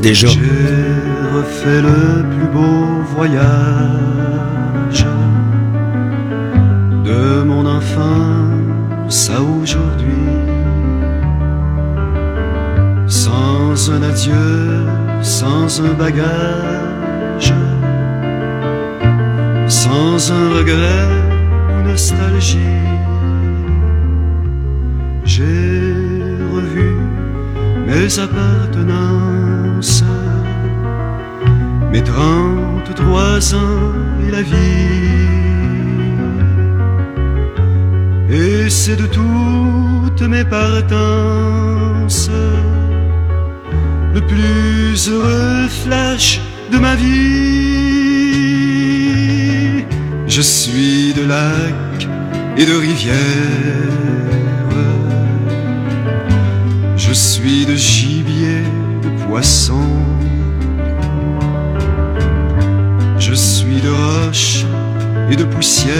[0.00, 0.28] Déjà.
[0.28, 0.40] J'ai
[1.34, 5.06] refait le plus beau voyage
[7.04, 10.12] de mon enfance à aujourd'hui.
[13.06, 14.86] Sans un adieu,
[15.22, 17.52] sans un bagage,
[19.66, 21.08] sans un regret
[21.70, 22.58] ou nostalgie.
[27.92, 30.02] Mes appartenances,
[31.92, 33.92] mes 33 ans
[34.26, 35.12] et la vie.
[38.30, 42.30] Et c'est de toutes mes partances
[44.14, 46.40] le plus heureux flash
[46.72, 48.22] de ma vie.
[50.26, 52.08] Je suis de lacs
[52.56, 54.41] et de rivières.
[57.12, 58.62] Je suis de gibier,
[59.02, 59.86] de poisson.
[63.18, 64.64] Je suis de roches
[65.30, 65.94] et de poussière.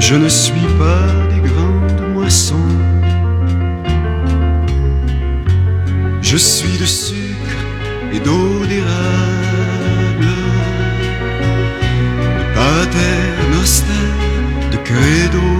[0.00, 2.68] Je ne suis pas des grandes moissons.
[6.22, 7.62] Je suis de sucre
[8.12, 10.32] et d'eau d'érable,
[12.36, 13.20] de pater
[13.52, 14.08] noster,
[14.72, 15.51] de credo.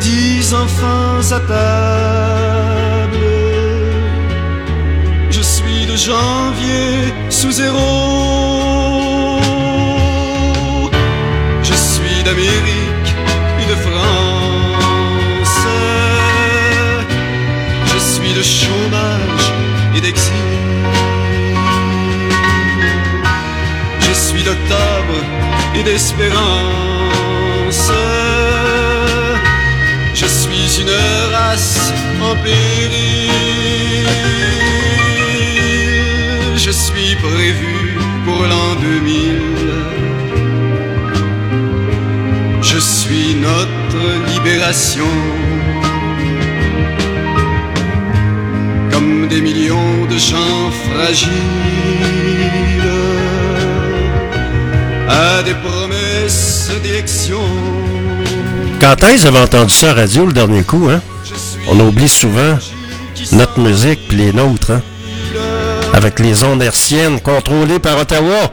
[0.00, 3.18] Dix enfants à table.
[5.30, 9.40] Je suis de janvier sous zéro.
[11.62, 13.10] Je suis d'Amérique
[13.62, 15.66] et de France.
[17.92, 19.46] Je suis de chômage
[19.96, 20.32] et d'exil.
[24.00, 25.18] Je suis d'octobre
[25.76, 26.87] et d'espérance.
[36.68, 39.40] Je suis prévu pour l'an 2000.
[42.60, 45.12] Je suis notre libération.
[48.90, 51.30] Comme des millions de gens fragiles
[55.08, 57.77] à des promesses d'élection.
[58.80, 60.88] Quand est-ce entendu ça à radio le dernier coup.
[60.88, 61.00] Hein?
[61.68, 62.58] On oublie souvent
[63.32, 64.70] notre musique puis les nôtres.
[64.70, 64.82] Hein?
[65.94, 68.52] Avec les ondes hertziennes contrôlées par Ottawa.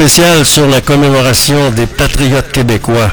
[0.00, 3.10] spécial sur la commémoration des patriotes québécois.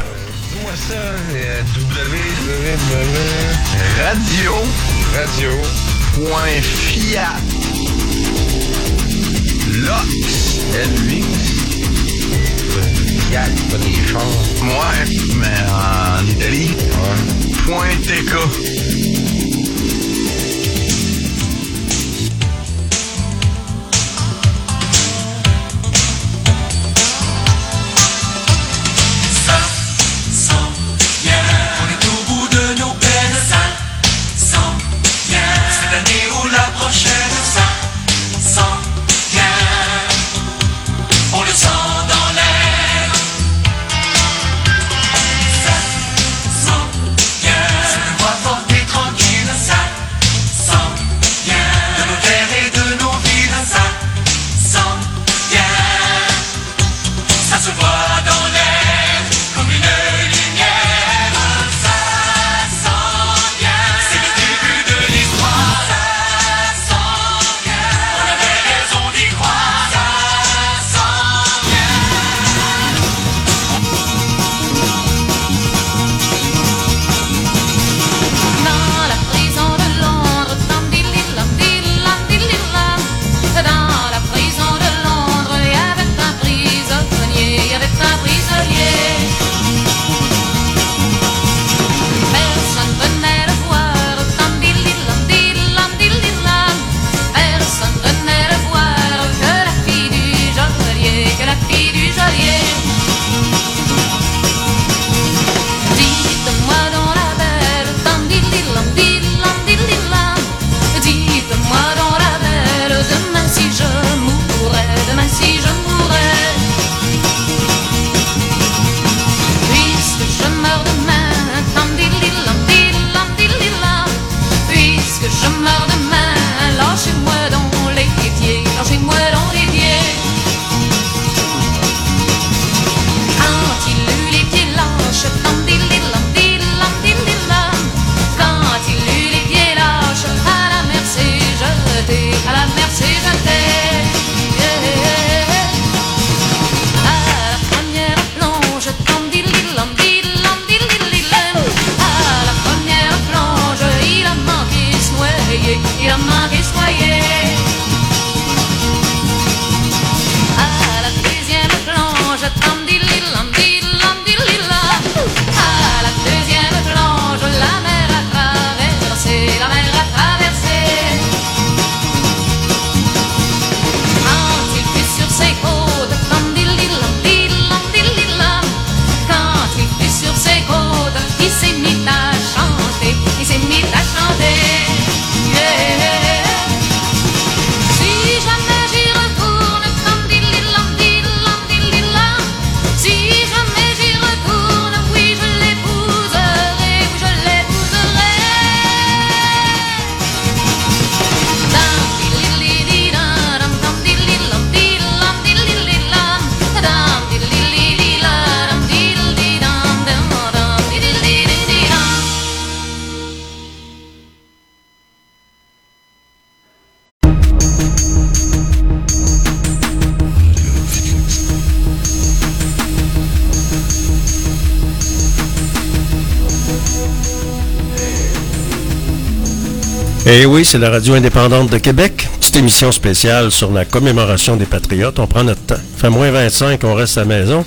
[230.78, 232.30] C'est la radio indépendante de Québec.
[232.40, 235.18] Petite émission spéciale sur la commémoration des Patriotes.
[235.18, 235.80] On prend notre temps.
[235.98, 237.66] Fait moins 25, on reste à la maison.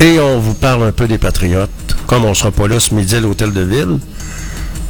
[0.00, 1.70] Et on vous parle un peu des Patriotes.
[2.08, 3.98] Comme on sera pas là ce midi à l'hôtel de ville,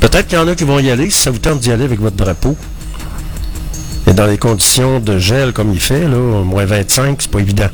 [0.00, 1.84] peut-être qu'il y en a qui vont y aller si ça vous tente d'y aller
[1.84, 2.56] avec votre drapeau.
[4.06, 7.68] Et dans les conditions de gel comme il fait, là, moins 25, c'est pas évident.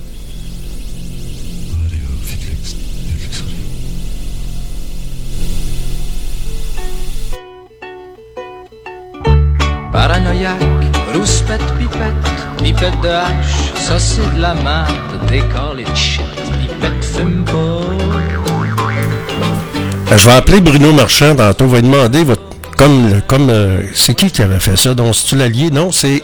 [20.17, 21.67] Je vais appeler Bruno Marchand tantôt.
[21.67, 22.43] Vais lui demander votre.
[22.77, 23.21] Comme.
[23.27, 24.95] comme euh, c'est qui qui avait fait ça?
[24.95, 25.71] Donc, c'est-tu l'allié?
[25.71, 26.23] Non, c'est.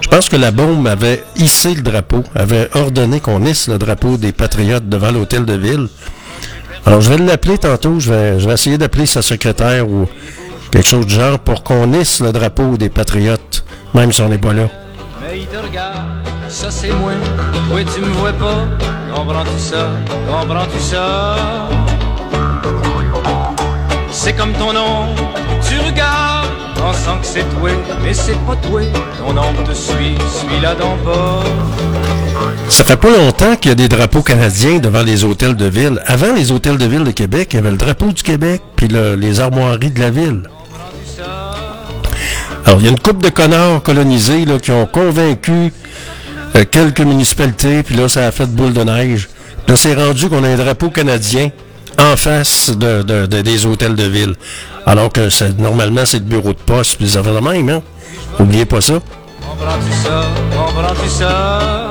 [0.00, 4.16] Je pense que la bombe avait hissé le drapeau, avait ordonné qu'on hisse le drapeau
[4.18, 5.88] des Patriotes devant l'hôtel de ville.
[6.84, 7.98] Alors, je vais l'appeler tantôt.
[7.98, 10.06] Je vais, je vais essayer d'appeler sa secrétaire ou
[10.70, 13.64] quelque chose du genre pour qu'on hisse le drapeau des Patriotes,
[13.94, 14.68] même si on n'est pas là.
[15.22, 16.02] Mais il te regarde,
[16.48, 17.12] ça c'est moi,
[17.72, 18.66] oui tu me vois pas,
[19.14, 19.90] comprends-tu ça,
[20.28, 21.36] comprends-tu ça?
[24.24, 25.08] C'est comme ton nom,
[25.68, 27.68] tu regardes, pensant que c'est toi,
[28.02, 28.80] mais c'est pas toi,
[29.18, 31.42] ton ombre te suit, suis-la donc pas.
[32.70, 36.00] Ça fait pas longtemps qu'il y a des drapeaux canadiens devant les hôtels de ville.
[36.06, 38.88] Avant les hôtels de ville de Québec, il y avait le drapeau du Québec, puis
[38.88, 40.44] le- les armoiries de la ville.
[42.64, 45.70] Alors, il y a une couple de connards colonisés là, qui ont convaincu
[46.56, 49.28] euh, quelques municipalités, puis là, ça a fait boule de neige.
[49.68, 51.50] Là, c'est rendu qu'on a un drapeau canadien
[51.98, 54.34] en face de, de- de- des hôtels de ville.
[54.86, 55.28] Alors que
[55.60, 57.82] normalement, c'est le bureau de poste, puis les affaires de même, hein?
[58.38, 58.94] Oubliez pas ça.
[61.08, 61.88] Ça?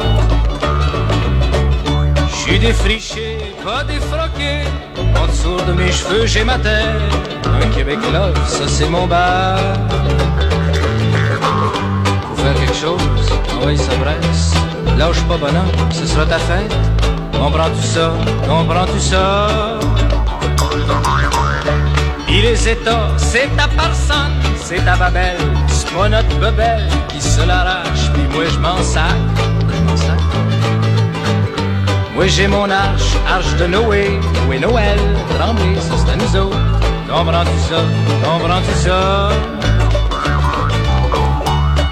[2.36, 4.64] J'suis défriché, pas défroqué,
[5.16, 6.84] en dessous de mes cheveux j'ai ma tête.
[7.46, 9.58] Un Québec love, ça c'est mon bar.
[12.28, 13.00] Faut faire quelque chose,
[13.32, 14.54] ah oui ça presse.
[14.98, 16.74] Lâche pas bonhomme, ce sera ta fête.
[17.32, 18.12] Comprends-tu ça,
[18.48, 19.80] comprends-tu ça?
[22.26, 24.98] Pis les États, c'est ta personne, c'est ta
[25.68, 29.06] c'est pas notre bebelle qui se l'arrache, pis moi je m'en sac.
[32.16, 35.00] Moi j'ai mon arche, arche de Noé, Noé Noël,
[35.38, 36.58] tremblé, ça c'est à nous autres.
[37.08, 37.82] Comprends-tu ça,
[38.24, 39.30] comprends-tu ça?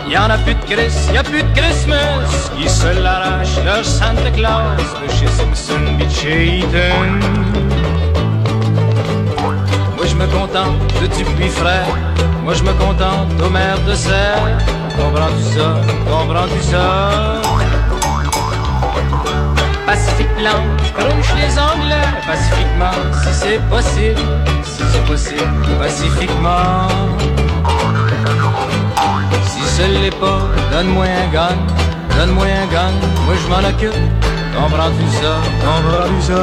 [0.10, 4.76] Y'en a plus de Chris, y'a plus de Christmas Qui se l'arrache leur Santa Claus
[5.02, 7.71] De chez Simpson de chez Eaton
[10.22, 11.88] me contente de Dupuis frère.
[12.44, 14.38] Moi je me contente aux mères de serre.
[14.98, 15.70] Comprends-tu ça,
[16.10, 17.42] comprends-tu ça?
[19.86, 20.62] Pacifique blanc,
[20.96, 22.10] crunch les Anglais.
[22.28, 24.22] Pacifiquement, si c'est possible
[24.64, 26.88] Si c'est possible, pacifiquement.
[29.46, 30.42] Si ce l'est pas,
[30.72, 31.58] donne-moi un gun,
[32.18, 32.94] donne-moi un gun,
[33.26, 34.02] moi je m'en occupe.
[34.56, 36.42] Comprends-tu ça, comprends-tu ça?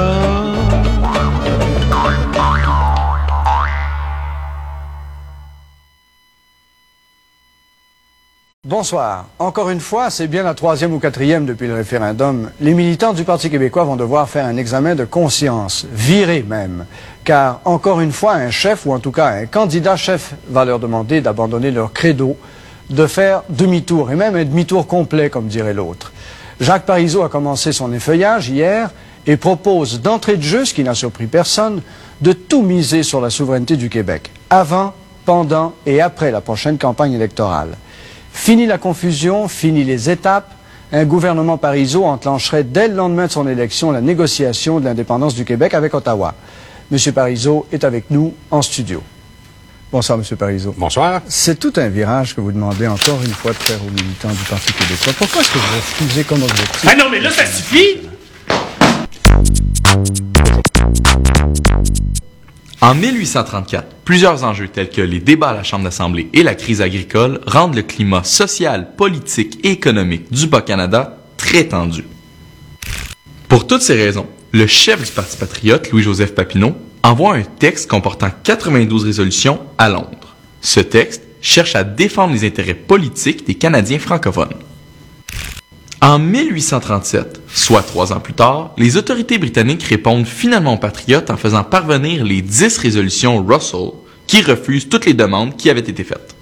[8.68, 9.24] Bonsoir.
[9.38, 12.50] Encore une fois, c'est bien la troisième ou quatrième depuis le référendum.
[12.60, 16.84] Les militants du Parti québécois vont devoir faire un examen de conscience, virer même.
[17.24, 20.80] Car, encore une fois, un chef, ou en tout cas un candidat chef, va leur
[20.80, 22.36] demander d'abandonner leur credo,
[22.90, 26.12] de faire demi-tour, et même un demi-tour complet, comme dirait l'autre.
[26.60, 28.90] Jacques Parizeau a commencé son effeuillage hier
[29.26, 31.80] et propose d'entrée de jeu, ce qui n'a surpris personne,
[32.20, 34.92] de tout miser sur la souveraineté du Québec, avant,
[35.24, 37.70] pendant et après la prochaine campagne électorale.
[38.38, 40.54] Fini la confusion, fini les étapes.
[40.90, 45.44] Un gouvernement Parizeau enclencherait dès le lendemain de son élection la négociation de l'indépendance du
[45.44, 46.34] Québec avec Ottawa.
[46.90, 49.02] Monsieur Parizeau est avec nous en studio.
[49.92, 50.74] Bonsoir, Monsieur Parizeau.
[50.78, 51.20] Bonsoir.
[51.28, 54.44] C'est tout un virage que vous demandez encore une fois de faire aux militants du
[54.48, 55.12] Parti québécois.
[55.18, 58.08] Pourquoi est-ce que vous refusez comme objectif Ah non, mais là, ça suffit!
[62.80, 66.80] En 1834, plusieurs enjeux tels que les débats à la Chambre d'Assemblée et la crise
[66.80, 72.04] agricole rendent le climat social, politique et économique du Bas-Canada très tendu.
[73.48, 78.30] Pour toutes ces raisons, le chef du Parti patriote, Louis-Joseph Papineau, envoie un texte comportant
[78.44, 80.36] 92 résolutions à Londres.
[80.60, 84.54] Ce texte cherche à défendre les intérêts politiques des Canadiens francophones.
[86.00, 91.36] En 1837, soit trois ans plus tard, les autorités britanniques répondent finalement aux patriotes en
[91.36, 93.90] faisant parvenir les 10 résolutions Russell
[94.28, 96.36] qui refusent toutes les demandes qui avaient été faites.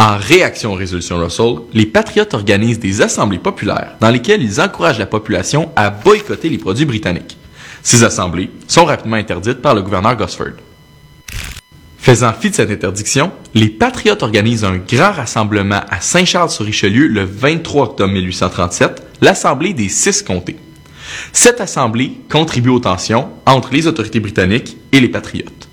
[0.00, 4.98] En réaction aux résolutions Russell, les patriotes organisent des assemblées populaires dans lesquelles ils encouragent
[4.98, 7.36] la population à boycotter les produits britanniques.
[7.84, 10.54] Ces assemblées sont rapidement interdites par le gouverneur Gosford.
[12.02, 17.84] Faisant fi de cette interdiction, les Patriotes organisent un grand rassemblement à Saint-Charles-sur-Richelieu le 23
[17.84, 20.56] octobre 1837, l'Assemblée des six comtés.
[21.32, 25.68] Cette assemblée contribue aux tensions entre les autorités britanniques et les Patriotes.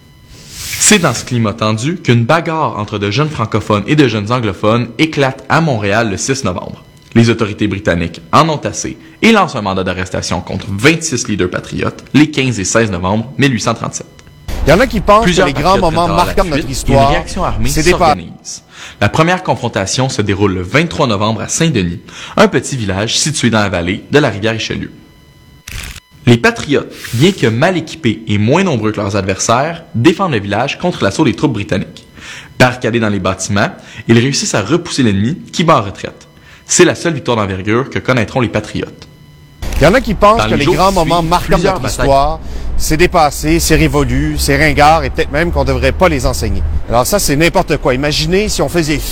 [0.79, 4.89] C'est dans ce climat tendu qu'une bagarre entre de jeunes francophones et de jeunes anglophones
[4.99, 6.83] éclate à Montréal le 6 novembre.
[7.15, 12.05] Les autorités britanniques en ont assez et lancent un mandat d'arrestation contre 26 leaders patriotes
[12.13, 14.18] les 15 et 16 novembre 1837.
[14.65, 17.11] Il y en a qui pensent Plusieurs que les grands moments marquants de notre histoire,
[17.65, 17.95] c'est des.
[19.01, 22.01] La première confrontation se déroule le 23 novembre à Saint-Denis,
[22.37, 24.91] un petit village situé dans la vallée de la rivière Richelieu.
[26.25, 30.77] Les patriotes, bien que mal équipés et moins nombreux que leurs adversaires, défendent le village
[30.77, 32.05] contre l'assaut des troupes britanniques.
[32.59, 33.71] Barricadés dans les bâtiments,
[34.07, 36.27] ils réussissent à repousser l'ennemi qui bat en retraite.
[36.65, 39.07] C'est la seule victoire d'envergure que connaîtront les patriotes.
[39.77, 41.85] Il y en a qui pensent Dans que les les grands moments marquants de notre
[41.85, 42.39] histoire,
[42.81, 46.63] c'est dépassé, c'est révolu, c'est ringard et peut-être même qu'on ne devrait pas les enseigner.
[46.89, 47.93] Alors ça, c'est n'importe quoi.
[47.93, 48.97] Imaginez si on faisait...
[48.97, 49.11] fi-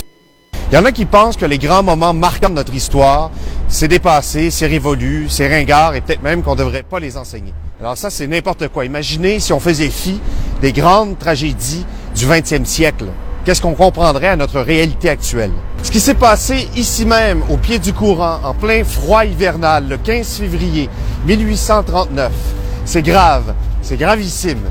[0.72, 3.30] Il y en a qui pensent que les grands moments marquants de notre histoire,
[3.68, 7.52] c'est dépassé, c'est révolu, c'est ringard et peut-être même qu'on ne devrait pas les enseigner.
[7.80, 8.84] Alors ça, c'est n'importe quoi.
[8.86, 10.18] Imaginez si on faisait fi
[10.62, 11.84] des grandes tragédies
[12.16, 13.04] du 20e siècle.
[13.44, 15.52] Qu'est-ce qu'on comprendrait à notre réalité actuelle?
[15.82, 19.96] Ce qui s'est passé ici même, au pied du courant, en plein froid hivernal, le
[19.98, 20.88] 15 février
[21.26, 22.32] 1839,
[22.88, 24.62] c'est grave, c'est gravissime.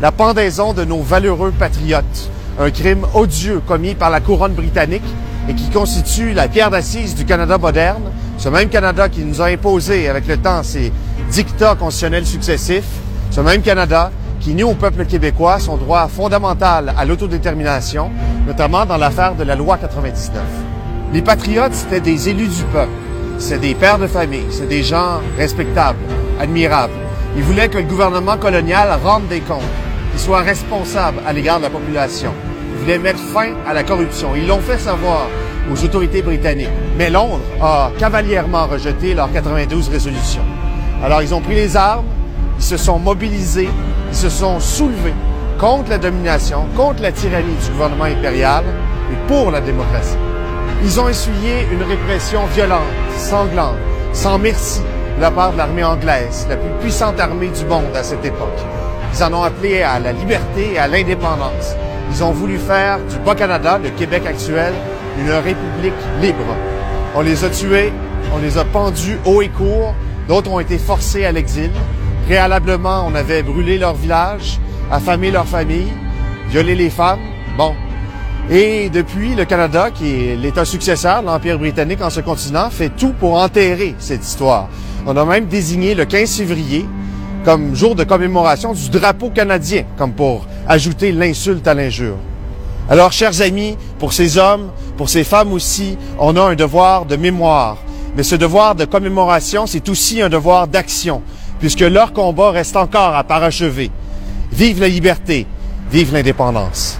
[0.00, 5.02] La pendaison de nos valeureux patriotes, un crime odieux commis par la couronne britannique
[5.48, 8.04] et qui constitue la pierre d'assise du Canada moderne,
[8.38, 10.92] ce même Canada qui nous a imposé avec le temps ses
[11.32, 12.84] dictats constitutionnels successifs,
[13.32, 18.12] ce même Canada qui nie au peuple québécois son droit fondamental à l'autodétermination,
[18.46, 20.44] notamment dans l'affaire de la loi 99.
[21.12, 22.92] Les patriotes, c'était des élus du peuple,
[23.40, 25.98] c'est des pères de famille, c'est des gens respectables,
[26.38, 27.03] admirables.
[27.36, 29.62] Ils voulaient que le gouvernement colonial rende des comptes,
[30.12, 32.32] qu'il soit responsable à l'égard de la population.
[32.72, 34.36] Ils voulaient mettre fin à la corruption.
[34.36, 35.26] Ils l'ont fait savoir
[35.72, 36.68] aux autorités britanniques.
[36.96, 40.44] Mais Londres a cavalièrement rejeté leurs 92 résolutions.
[41.02, 42.06] Alors ils ont pris les armes,
[42.56, 43.68] ils se sont mobilisés,
[44.10, 45.14] ils se sont soulevés
[45.58, 48.64] contre la domination, contre la tyrannie du gouvernement impérial
[49.12, 50.16] et pour la démocratie.
[50.84, 52.82] Ils ont essuyé une répression violente,
[53.16, 53.76] sanglante,
[54.12, 54.82] sans merci
[55.16, 58.58] de la part de l'armée anglaise, la plus puissante armée du monde à cette époque.
[59.14, 61.76] Ils en ont appelé à la liberté et à l'indépendance.
[62.10, 64.72] Ils ont voulu faire du Bas-Canada, le Québec actuel,
[65.18, 66.56] une république libre.
[67.14, 67.92] On les a tués,
[68.34, 69.94] on les a pendus haut et court,
[70.28, 71.70] d'autres ont été forcés à l'exil.
[72.26, 74.58] Préalablement, on avait brûlé leur village,
[74.90, 75.92] affamé leurs familles,
[76.48, 77.20] violé les femmes.
[77.56, 77.74] Bon,
[78.50, 82.90] et depuis, le Canada, qui est l'État successeur de l'Empire britannique en ce continent, fait
[82.90, 84.68] tout pour enterrer cette histoire.
[85.06, 86.86] On a même désigné le 15 février
[87.44, 92.16] comme jour de commémoration du drapeau canadien, comme pour ajouter l'insulte à l'injure.
[92.90, 97.16] Alors, chers amis, pour ces hommes, pour ces femmes aussi, on a un devoir de
[97.16, 97.78] mémoire.
[98.16, 101.22] Mais ce devoir de commémoration, c'est aussi un devoir d'action,
[101.60, 103.90] puisque leur combat reste encore à parachever.
[104.52, 105.46] Vive la liberté,
[105.90, 106.98] vive l'indépendance.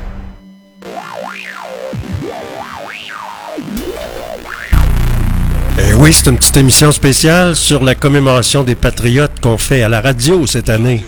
[5.98, 10.00] Oui, c'est une petite émission spéciale sur la commémoration des Patriotes qu'on fait à la
[10.00, 11.04] radio cette année.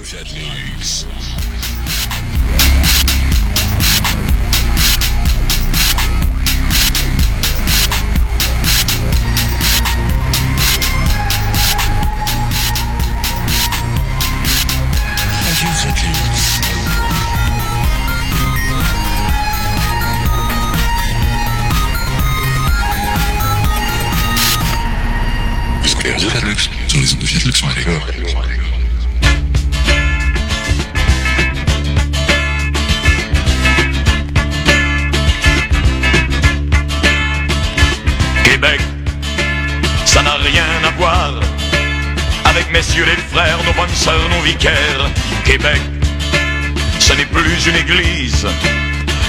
[26.97, 27.85] Sur les ondes de Fiat Lux sur les
[38.45, 38.81] Québec,
[40.07, 41.41] ça n'a rien à voir
[42.47, 45.11] avec messieurs les frères, nos bonnes sœurs, nos vicaires.
[45.45, 45.81] Québec,
[46.99, 48.47] ce n'est plus une église,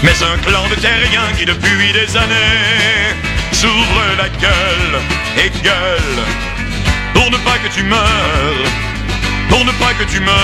[0.04, 3.16] mais un clan de terriens qui depuis des années
[3.52, 5.02] s'ouvre la gueule
[5.38, 6.57] et gueule
[7.18, 8.70] pour ne pas que tu meurs,
[9.50, 10.36] pour ne pas que tu meurs.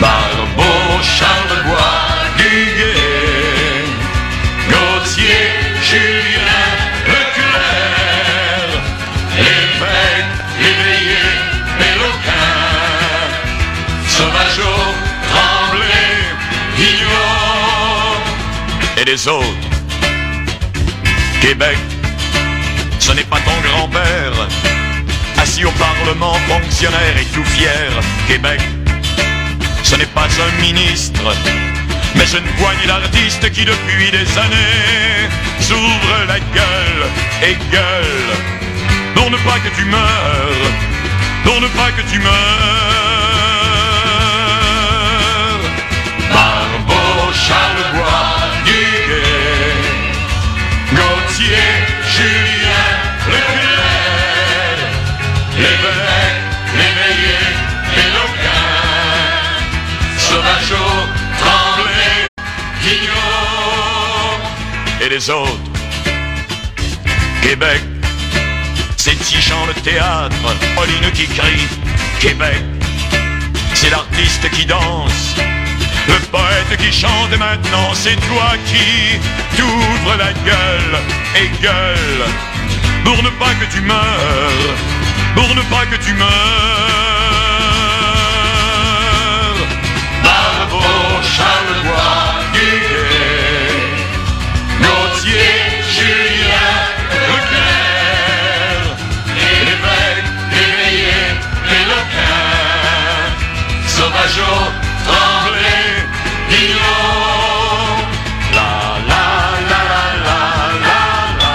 [0.00, 2.08] Barbeau, Charlebois,
[2.38, 3.84] Duguay,
[4.70, 5.50] Gauthier,
[5.88, 6.68] Julien,
[7.14, 8.70] Leclerc,
[9.36, 11.22] l'évêque, l'éveillé,
[11.78, 12.56] Péloquin,
[14.08, 14.80] Sauvageau,
[15.30, 16.14] Tremblay,
[16.76, 18.24] Guillaume
[18.96, 19.68] et les autres.
[21.42, 21.78] Québec,
[23.10, 24.46] ce n'est pas ton grand-père,
[25.42, 27.90] assis au Parlement, fonctionnaire et tout fier.
[28.28, 28.60] Québec,
[29.82, 31.34] ce n'est pas un ministre,
[32.14, 37.04] mais une poignée d'artistes qui depuis des années s'ouvrent la gueule
[37.42, 38.30] et gueule
[39.16, 40.70] pour ne pas que tu meurs,
[41.42, 42.30] pour ne pas que tu meurs.
[46.32, 49.74] Barbeau, Charlebois, Duguay,
[50.92, 51.70] Gauthier,
[52.08, 52.49] Julien,
[65.18, 65.70] autres.
[67.42, 67.80] Québec,
[68.96, 70.36] c'est Tichon le théâtre,
[70.76, 71.66] Pauline qui crie,
[72.20, 72.62] Québec,
[73.74, 75.34] c'est l'artiste qui danse,
[76.06, 79.18] le poète qui chante et maintenant c'est toi qui
[79.56, 80.98] t'ouvres la gueule
[81.34, 82.24] et gueule
[83.04, 84.76] pour ne pas que tu meurs,
[85.34, 87.00] pour ne pas que tu meurs.
[91.22, 92.39] Charlevoix,
[95.20, 96.72] Gauthier, Julien,
[97.28, 98.84] Leclerc,
[99.36, 101.20] l'évêque, l'éveillé,
[103.86, 104.58] Sauvageau,
[105.06, 105.88] Tremblay,
[106.48, 108.08] Guillaume.
[108.54, 108.72] La
[109.10, 109.24] la
[109.70, 110.40] la la la
[110.86, 111.02] la
[111.40, 111.54] la.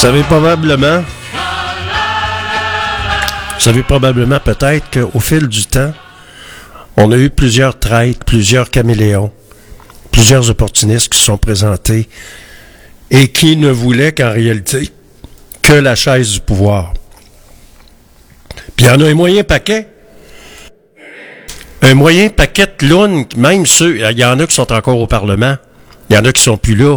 [0.00, 1.00] savez probablement,
[3.54, 5.92] vous savez probablement peut-être qu'au fil du temps,
[6.96, 9.30] on a eu plusieurs traites, plusieurs caméléons,
[10.10, 12.08] plusieurs opportunistes qui se sont présentés
[13.10, 14.88] et qui ne voulaient qu'en réalité
[15.62, 16.94] que la chaise du pouvoir.
[18.76, 19.86] Puis il y en a un moyen paquet.
[21.82, 25.06] Un moyen paquet de clowns, même ceux, il y en a qui sont encore au
[25.06, 25.56] Parlement,
[26.08, 26.96] il y en a qui sont plus là,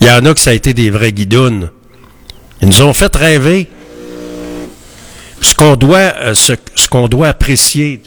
[0.00, 1.70] il y en a qui ça a été des vrais guidounes.
[2.64, 3.68] Ils nous ont fait rêver.
[5.42, 6.54] Ce qu'on doit, euh, ce,
[7.08, 8.02] doit apprécier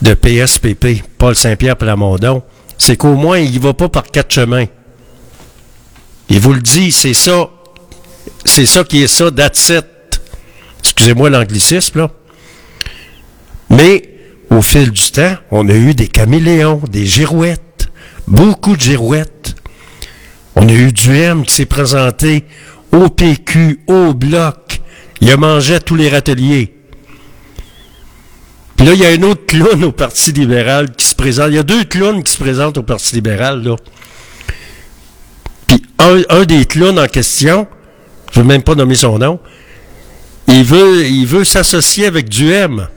[0.00, 2.42] de PSPP, Paul Saint-Pierre Plamondon,
[2.78, 4.64] c'est qu'au moins, il va pas par quatre chemins.
[6.30, 7.50] Il vous le dit, c'est ça.
[8.46, 9.84] C'est ça qui est ça, that's it.
[10.78, 12.10] Excusez-moi l'anglicisme, là.
[13.68, 14.08] Mais,
[14.48, 17.90] au fil du temps, on a eu des caméléons, des girouettes,
[18.26, 19.54] beaucoup de girouettes.
[20.56, 22.46] On a eu du M qui s'est présenté
[22.92, 24.80] au PQ, au Bloc.
[25.20, 26.74] Il a mangé à tous les râteliers.
[28.76, 31.48] Puis là, il y a un autre clown au Parti libéral qui se présente.
[31.50, 33.76] Il y a deux clowns qui se présentent au Parti libéral, là.
[35.66, 37.66] Puis un, un des clowns en question,
[38.32, 39.38] je veux même pas nommer son nom,
[40.48, 42.88] il veut, il veut s'associer avec du M.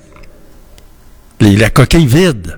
[1.41, 2.57] Les- la coquille vide.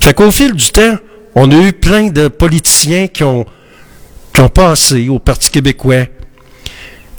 [0.00, 0.96] Fait qu'au fil du temps,
[1.34, 3.44] on a eu plein de politiciens qui ont,
[4.34, 6.06] qui ont passé au Parti québécois,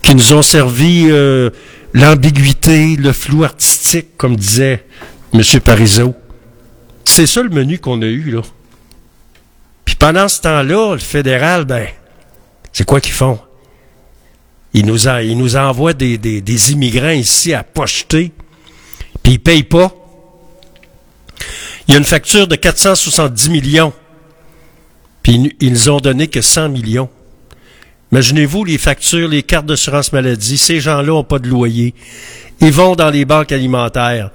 [0.04, 1.50] qui nous ont servi euh,
[1.94, 4.86] l'ambiguïté, le flou artistique, comme disait
[5.34, 5.42] M.
[5.64, 6.14] Parizeau.
[7.06, 8.42] C'est ça le menu qu'on a eu, là.
[9.86, 11.88] Puis pendant ce temps-là, le fédéral, ben,
[12.74, 13.40] c'est quoi qu'ils font?
[14.74, 18.34] Ils nous, ils nous envoient des, des- des immigrants ici à pocheter,
[19.24, 19.94] puis ils payent pas.
[21.88, 23.94] Il y a une facture de 470 millions,
[25.24, 27.10] puis ils, ils nous ont donné que 100 millions.
[28.12, 31.94] Imaginez-vous les factures, les cartes d'assurance maladie, ces gens-là n'ont pas de loyer.
[32.62, 34.32] Ils vont dans les banques alimentaires.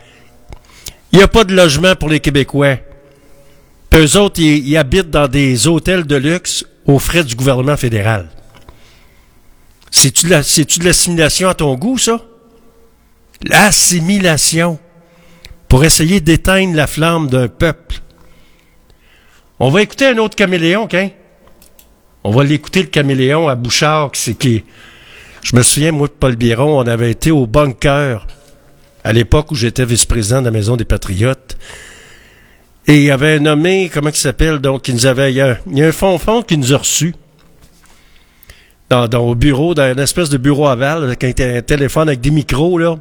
[1.13, 2.77] Il n'y a pas de logement pour les Québécois.
[3.89, 8.29] Puis eux autres, ils, habitent dans des hôtels de luxe aux frais du gouvernement fédéral.
[9.91, 12.21] C'est-tu de l'assimilation à ton goût, ça?
[13.43, 14.79] L'assimilation.
[15.69, 18.01] Pour essayer d'éteindre la flamme d'un peuple.
[19.59, 20.97] On va écouter un autre caméléon, OK?
[22.23, 24.65] On va l'écouter, le caméléon, à Bouchard, qui c'est qui.
[25.43, 28.27] Je me souviens, moi, de Paul Biron, on avait été au bunker
[29.05, 31.57] à l'époque où j'étais vice-président de la Maison des Patriotes.
[32.87, 35.59] Et il y avait nommé, comment il s'appelle, donc, qui nous avait, il y a,
[35.73, 37.15] il un fond-fond qui nous a reçus.
[38.91, 42.21] Dans, dans, au bureau, dans une espèce de bureau aval, avec un, un téléphone avec
[42.21, 42.97] des micros, là.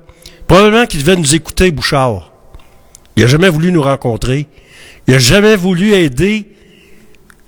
[0.48, 2.32] Probablement qu'il devait nous écouter, Bouchard.
[3.18, 4.48] Il a jamais voulu nous rencontrer.
[5.08, 6.48] Il a jamais voulu aider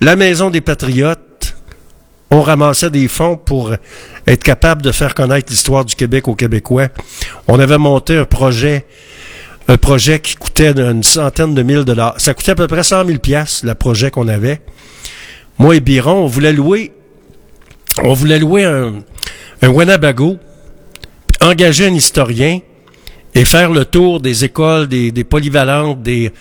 [0.01, 1.19] la Maison des Patriotes.
[2.31, 3.73] On ramassait des fonds pour
[4.25, 6.87] être capable de faire connaître l'histoire du Québec aux Québécois.
[7.47, 8.85] On avait monté un projet,
[9.67, 12.15] un projet qui coûtait une centaine de mille dollars.
[12.17, 14.61] Ça coûtait à peu près 100 000 piastres, le projet qu'on avait.
[15.59, 16.93] Moi et Biron, on voulait louer,
[18.01, 18.93] on voulait louer un,
[19.61, 19.69] un
[21.41, 22.59] engager un historien
[23.33, 26.31] et faire le tour des écoles, des, des polyvalentes, des,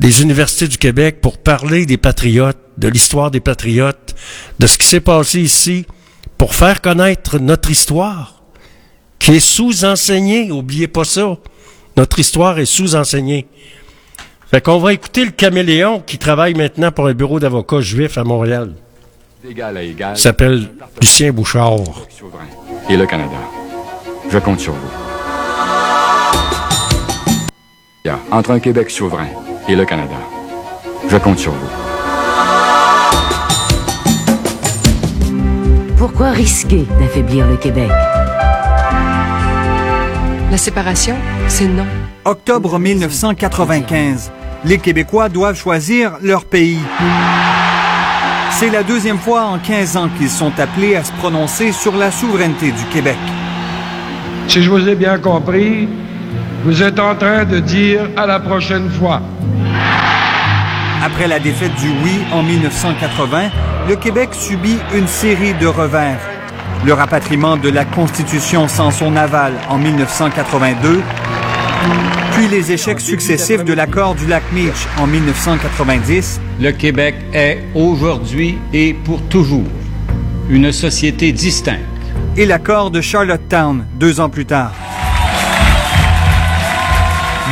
[0.00, 4.14] des universités du Québec pour parler des patriotes, de l'histoire des patriotes,
[4.58, 5.86] de ce qui s'est passé ici,
[6.38, 8.42] pour faire connaître notre histoire,
[9.18, 11.36] qui est sous-enseignée, oubliez pas ça.
[11.96, 13.46] Notre histoire est sous-enseignée.
[14.50, 18.24] Fait qu'on va écouter le caméléon qui travaille maintenant pour un bureau d'avocats juif à
[18.24, 18.72] Montréal.
[19.44, 20.12] D'égal à égal.
[20.16, 21.78] Il s'appelle Lucien Bouchard.
[22.88, 23.36] et le Canada.
[24.30, 24.90] Je compte sur vous.
[28.30, 29.28] Entre un Québec souverain
[29.68, 30.16] et le Canada.
[31.08, 31.68] Je compte sur vous.
[35.96, 37.90] Pourquoi risquer d'affaiblir le Québec?
[40.50, 41.16] La séparation,
[41.48, 41.86] c'est non.
[42.24, 44.30] Octobre 1995.
[44.64, 46.78] Les Québécois doivent choisir leur pays.
[48.50, 52.10] C'est la deuxième fois en 15 ans qu'ils sont appelés à se prononcer sur la
[52.10, 53.18] souveraineté du Québec.
[54.46, 55.88] Si je vous ai bien compris,
[56.64, 59.20] vous êtes en train de dire à la prochaine fois.
[61.04, 63.50] Après la défaite du oui en 1980,
[63.86, 66.18] le Québec subit une série de revers.
[66.86, 71.02] Le rapatriement de la Constitution sans son aval en 1982,
[72.32, 76.40] puis les échecs successifs de l'accord du lac Meech en 1990.
[76.60, 79.68] Le Québec est aujourd'hui et pour toujours
[80.48, 81.80] une société distincte.
[82.38, 84.72] Et l'accord de Charlottetown deux ans plus tard.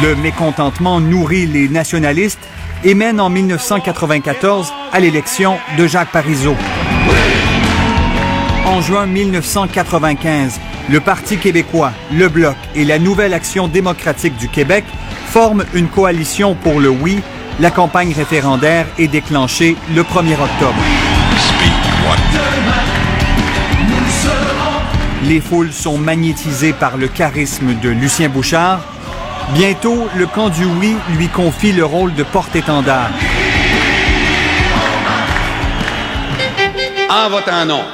[0.00, 2.40] Le mécontentement nourrit les nationalistes
[2.82, 6.56] et mène en 1994 à l'élection de Jacques Parizeau.
[8.64, 10.58] En juin 1995,
[10.88, 14.84] le Parti québécois, le Bloc et la Nouvelle Action démocratique du Québec
[15.26, 17.20] forment une coalition pour le oui.
[17.60, 20.82] La campagne référendaire est déclenchée le 1er octobre.
[25.24, 28.80] Les foules sont magnétisées par le charisme de Lucien Bouchard.
[29.50, 33.10] Bientôt, le camp du oui lui confie le rôle de porte-étendard.
[37.10, 37.84] En votant non,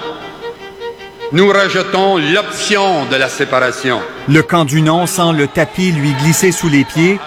[1.32, 4.00] nous rejetons l'option de la séparation.
[4.28, 7.18] Le camp du non sent le tapis lui glisser sous les pieds.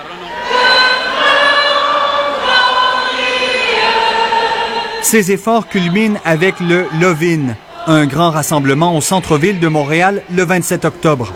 [5.02, 10.86] Ses efforts culminent avec le Lovin, un grand rassemblement au centre-ville de Montréal le 27
[10.86, 11.34] octobre.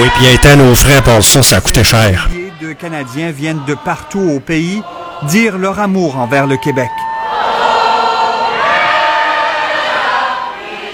[0.00, 2.28] Oui, puis étant nos frais pour ça, ça coûtait cher.
[2.32, 4.82] Milliers de Canadiens viennent de partout au pays
[5.28, 6.90] dire leur amour envers le Québec.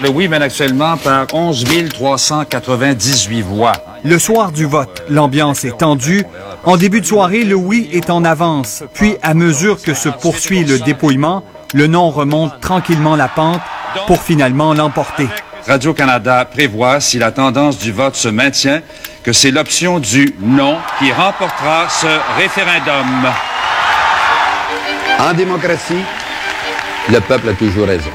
[0.01, 3.73] Le oui mène actuellement par 11 398 voix.
[4.03, 6.23] Le soir du vote, l'ambiance est tendue.
[6.63, 8.83] En début de soirée, le oui est en avance.
[8.93, 13.61] Puis, à mesure que se poursuit le dépouillement, le non remonte tranquillement la pente
[14.05, 15.27] pour finalement l'emporter.
[15.67, 18.81] Radio-Canada prévoit, si la tendance du vote se maintient,
[19.23, 22.07] que c'est l'option du non qui remportera ce
[22.37, 23.31] référendum.
[25.19, 26.03] En démocratie,
[27.09, 28.09] le peuple a toujours raison.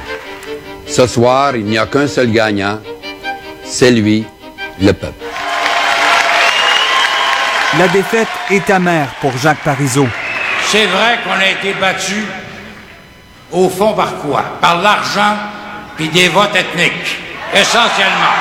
[0.86, 2.80] Ce soir, il n'y a qu'un seul gagnant,
[3.64, 4.24] c'est lui,
[4.80, 5.24] le peuple.
[7.78, 10.08] La défaite est amère pour Jacques Parizeau.
[10.66, 12.24] C'est vrai qu'on a été battu
[13.52, 14.42] au fond par quoi?
[14.60, 15.36] Par l'argent
[15.96, 17.18] puis des votes ethniques,
[17.60, 18.36] essentiellement.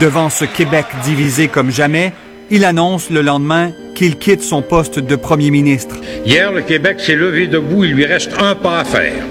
[0.00, 2.12] Devant ce Québec divisé comme jamais,
[2.50, 5.96] il annonce le lendemain qu'il quitte son poste de premier ministre.
[6.26, 9.24] Hier, le Québec s'est levé debout, il lui reste un pas à faire.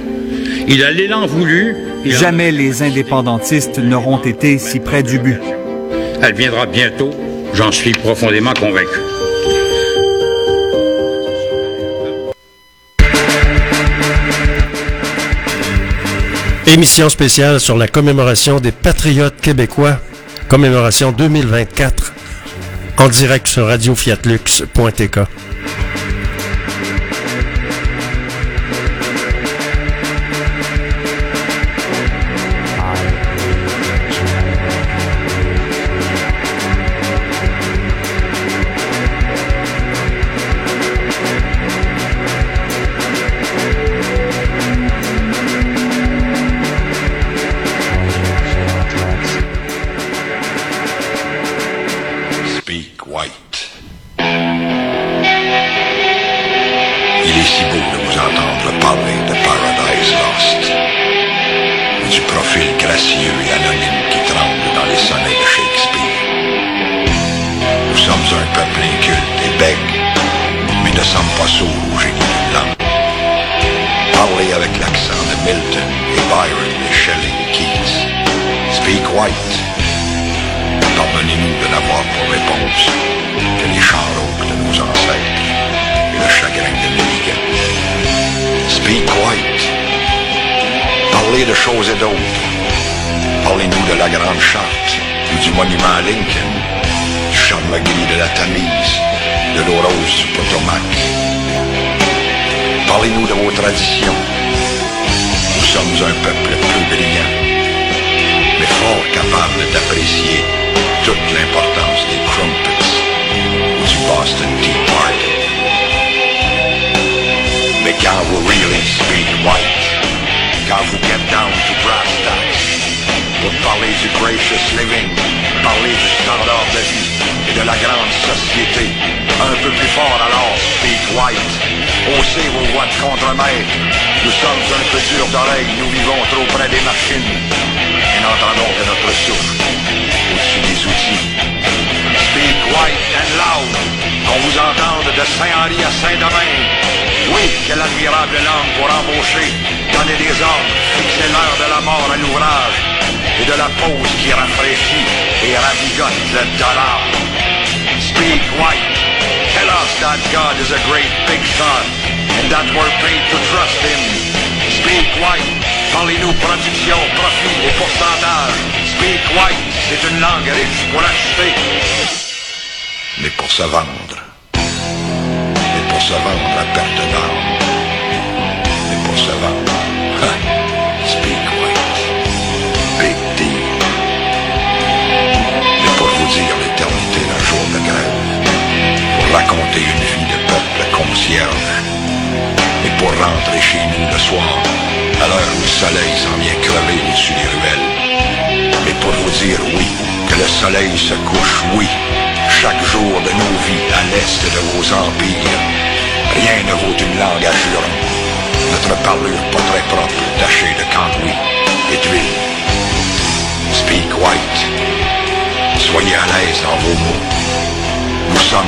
[0.67, 1.75] Il a l'élan voulu.
[2.05, 5.41] Jamais les indépendantistes n'auront été si près du but.
[6.21, 7.11] Elle viendra bientôt,
[7.53, 9.14] j'en suis profondément convaincu.
[16.67, 19.99] Émission spéciale sur la commémoration des patriotes québécois,
[20.47, 22.13] commémoration 2024,
[22.97, 25.19] en direct sur radiofiatlux.tk.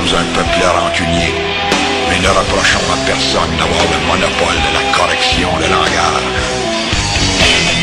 [0.05, 1.33] sommes un peuple rancunier,
[2.09, 6.27] mais ne reprochons à personne d'avoir le monopole de la correction de langage.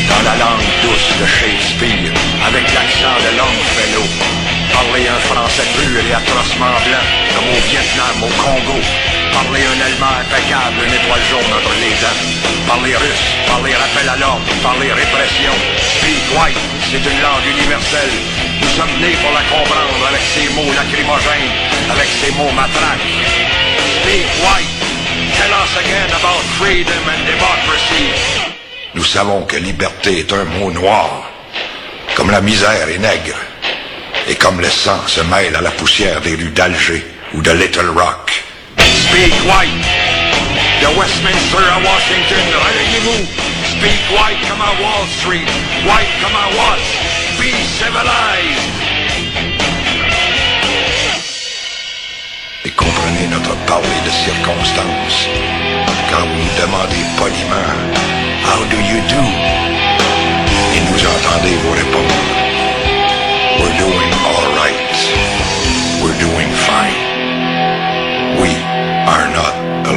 [0.09, 2.11] Dans la langue douce de Shakespeare,
[2.47, 4.07] avec l'accent de Longfellow,
[4.71, 8.79] parler un français pur et atrocement blanc, comme au Vietnam, au Congo,
[9.35, 12.21] parler un allemand impeccable, une étoile jaune entre les dents,
[12.71, 18.15] parler russe, parler rappel à l'ordre, parler répression, speak white, c'est une langue universelle.
[18.61, 21.51] Nous sommes nés pour la comprendre avec ses mots lacrymogènes,
[21.91, 23.11] avec ses mots matraques.
[23.99, 24.73] Speak white,
[25.35, 28.05] tell us again about freedom and democracy.
[28.95, 31.29] Nous savons que liberté est un mot noir,
[32.15, 33.39] comme la misère est nègre,
[34.29, 37.89] et comme le sang se mêle à la poussière des rues d'Alger ou de Little
[37.89, 38.24] Rock.
[39.15, 39.87] Speak white,
[40.81, 42.43] de Westminster à Washington.
[43.63, 45.47] Speak white comme à Wall Street,
[45.87, 46.89] white comme à Watts.
[47.39, 48.67] Be civilized.
[52.65, 55.29] Et comprenez notre parler de circonstances.
[56.11, 57.71] Quand vous nous demandez poliment,
[58.43, 59.23] How do you do?
[60.75, 62.15] Et nous entendez vous répondre,
[63.59, 64.75] We're doing all right.
[66.03, 66.44] We're doing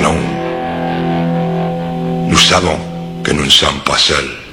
[0.02, 0.16] non.
[2.28, 2.78] Nous savons
[3.22, 4.47] que nous ne sommes pas seuls.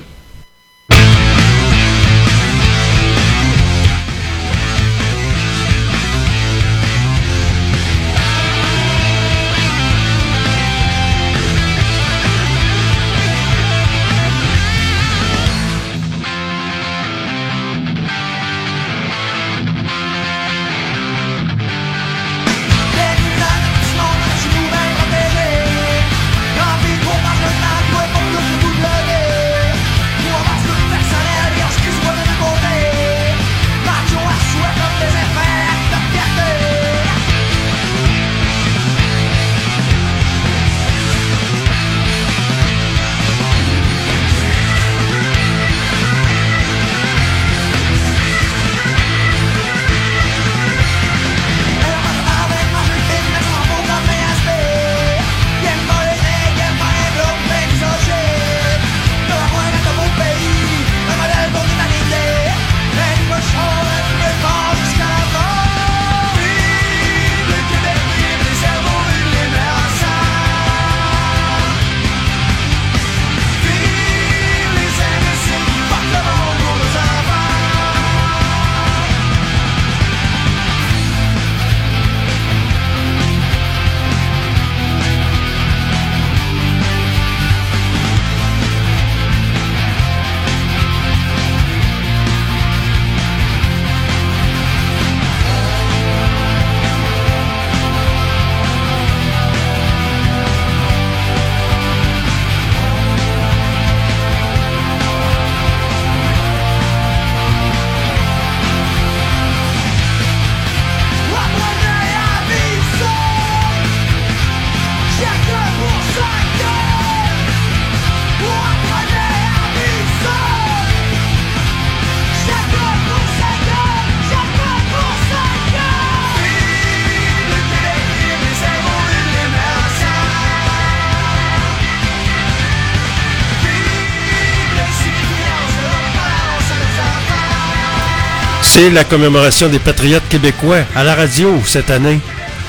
[138.75, 142.19] C'est la commémoration des patriotes québécois à la radio cette année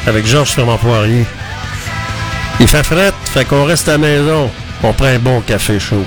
[0.06, 1.26] avec Georges Fernand Poirier.
[2.60, 4.48] Il fait fret, fait qu'on reste à la maison.
[4.84, 6.04] On prend un bon café chaud.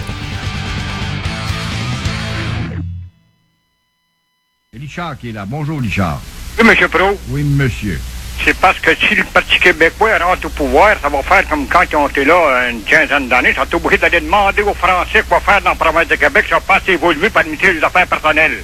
[4.73, 5.43] Richard qui est là.
[5.45, 6.21] Bonjour, Richard.
[6.57, 6.87] Oui, M.
[6.87, 7.19] Pro.
[7.27, 7.99] Oui, monsieur.
[8.45, 11.83] C'est parce que si le Parti québécois rentre au pouvoir, ça va faire comme quand
[11.91, 13.49] ils ont été là une quinzaine d'années.
[13.49, 16.45] Ils sont obligés d'aller demander aux Français quoi faire dans la province de Québec.
[16.47, 18.63] Ils sont pas assez évolués pour administrer les affaires personnelles.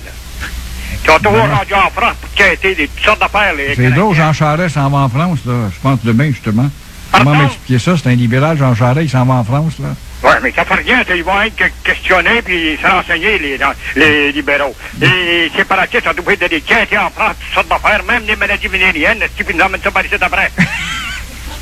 [1.08, 2.30] Ils sont toujours rendus en France pour
[2.76, 3.54] des toutes sortes d'affaires.
[3.56, 5.54] les C'est drôle, Jean Charest s'en va en France, là.
[5.74, 6.70] Je pense demain, justement.
[7.12, 7.96] Comment m'expliquer ça?
[7.96, 9.90] C'est un libéral, Jean Charest, il s'en va en France, là.
[10.24, 11.04] Oui, mais ça fait rien.
[11.16, 13.60] Ils vont être que- questionnés puis se renseigner, les,
[13.96, 14.76] les libéraux.
[15.00, 19.20] Les séparatistes sont obligés d'aller quêter en France toutes sortes d'affaires, même des maladies vénériennes.
[19.38, 20.52] Ce qui nous emmène ça par ici d'après?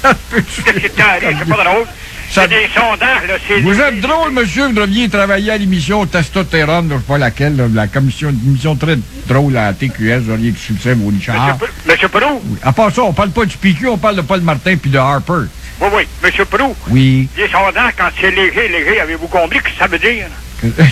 [0.04, 1.86] C'est pas drôle.
[2.34, 3.36] C'est des sondages, là.
[3.48, 4.66] C'est Vous êtes drôle, monsieur.
[4.68, 8.76] Vous devriez travailler à l'émission Testostérone, je sais pas laquelle, là, la commission, une émission
[8.76, 8.98] très
[9.28, 11.60] drôle à TQS, vous auriez du succès, vous, Richard.
[11.86, 12.42] Monsieur Prou?
[12.44, 12.58] Oui.
[12.64, 14.98] À part ça, on parle pas du PQ, on parle de Paul Martin puis de
[14.98, 15.48] Harper.
[15.80, 16.08] Oui, oui.
[16.24, 16.76] Monsieur Prou?
[16.90, 17.30] Oui.
[17.38, 20.26] Les sondages, quand c'est léger, léger, avez-vous compris ce que ça veut dire?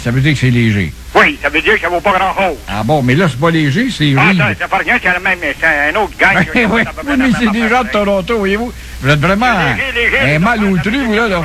[0.03, 0.91] Ça veut dire que c'est léger.
[1.15, 2.57] Oui, ça veut dire que ça vaut pas grand-chose.
[2.67, 5.19] Ah bon, mais là, c'est pas léger, c'est Ah, ça, ça fait rien, c'est le
[5.19, 6.33] même, c'est un autre gang.
[6.53, 8.71] Ben oui, oui, mais c'est des gens de Toronto, voyez-vous.
[9.01, 11.27] Vous êtes vraiment léger, léger, un mal outru, vous, là.
[11.27, 11.41] là.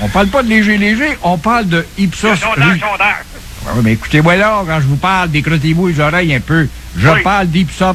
[0.00, 3.14] On parle pas de léger-léger, on parle de Ipsos Sondage, sondage.
[3.66, 6.66] Ouais, mais écoutez-moi là, quand je vous parle, décrottez-vous les oreilles un peu.
[6.96, 7.94] Je parle d'Ipsos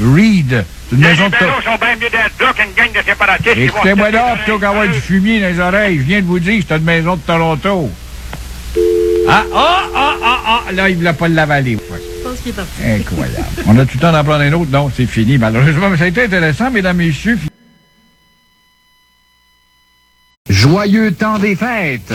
[0.00, 0.64] Reed.
[0.88, 1.32] C'est une Les maison de...
[1.34, 3.54] libéraux sont bien mieux d'être là qu'une gang de séparatistes.
[3.54, 5.96] qui vont Écoutez-moi là, plutôt qu'avoir du fumier dans les oreilles.
[5.98, 7.90] Je viens de vous dire que c'est une maison de Toronto.
[9.28, 11.78] Ah, ah, ah, ah, ah, là, il ne voulait pas l'avaler.
[11.90, 12.70] Je pense qu'il est parti.
[12.84, 13.46] Incroyable.
[13.66, 14.70] On a tout le temps d'en prendre un autre?
[14.70, 15.90] Non, c'est fini, malheureusement.
[15.90, 17.38] Mais ça a été intéressant, mesdames, messieurs.
[20.48, 22.14] Joyeux temps des fêtes!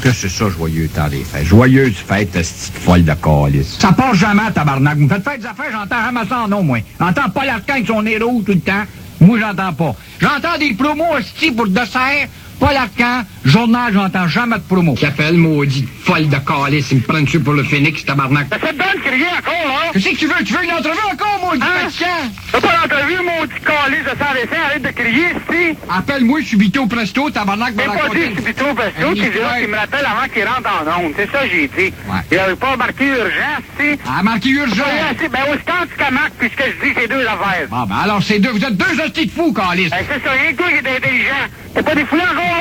[0.00, 1.44] Que c'est ça, joyeux temps des fêtes?
[1.44, 3.78] Joyeuse fête, cette folle de calice.
[3.78, 4.96] Ça passe jamais, tabarnak.
[4.96, 6.78] Vous me faites faire des affaires, j'entends en nom, moi.
[6.98, 8.84] J'entends pas l'arcan avec son rouge tout le temps.
[9.20, 9.94] Moi, j'entends pas.
[10.20, 12.28] J'entends des promos hosties pour dessert.
[12.62, 13.24] Pas l'arcan.
[13.44, 14.94] Journal, j'entends jamais de promos.
[14.96, 16.92] S'appelle maudit folle de calice.
[16.92, 18.46] Il me prend dessus pour le phénix, tabarnak.
[18.50, 19.90] Ça te donne crier encore, là?
[19.92, 20.44] Qu'est-ce que tu veux?
[20.44, 22.30] Tu veux une entrevue encore, maudit Hein?
[22.52, 25.76] T'as pas l'entrevue, petit calice de sans dessin, arrête de crier, si.
[25.90, 27.74] Appelle-moi Subito Presto, tabarnak.
[27.76, 29.58] J'ai me pas dit Subito Presto, Un c'est là histoire.
[29.58, 31.12] qui me rappelle avant qu'il rentre en onde.
[31.16, 31.94] C'est ça que j'ai dit.
[32.30, 33.98] Il avait pas marqué urgence, si.
[34.06, 34.86] Ah, marqué urgence.
[35.20, 37.66] Oui, ben, autant tu qu'à marque, puisque je dis c'est deux affaires.
[37.68, 38.50] Bon, ben alors, c'est deux.
[38.52, 39.90] Vous êtes deux hosties de fous, calice.
[39.90, 41.44] Ben, c'est ça, rien que toi qui est intelligent.
[41.74, 42.51] T'es pas des fous encore, là?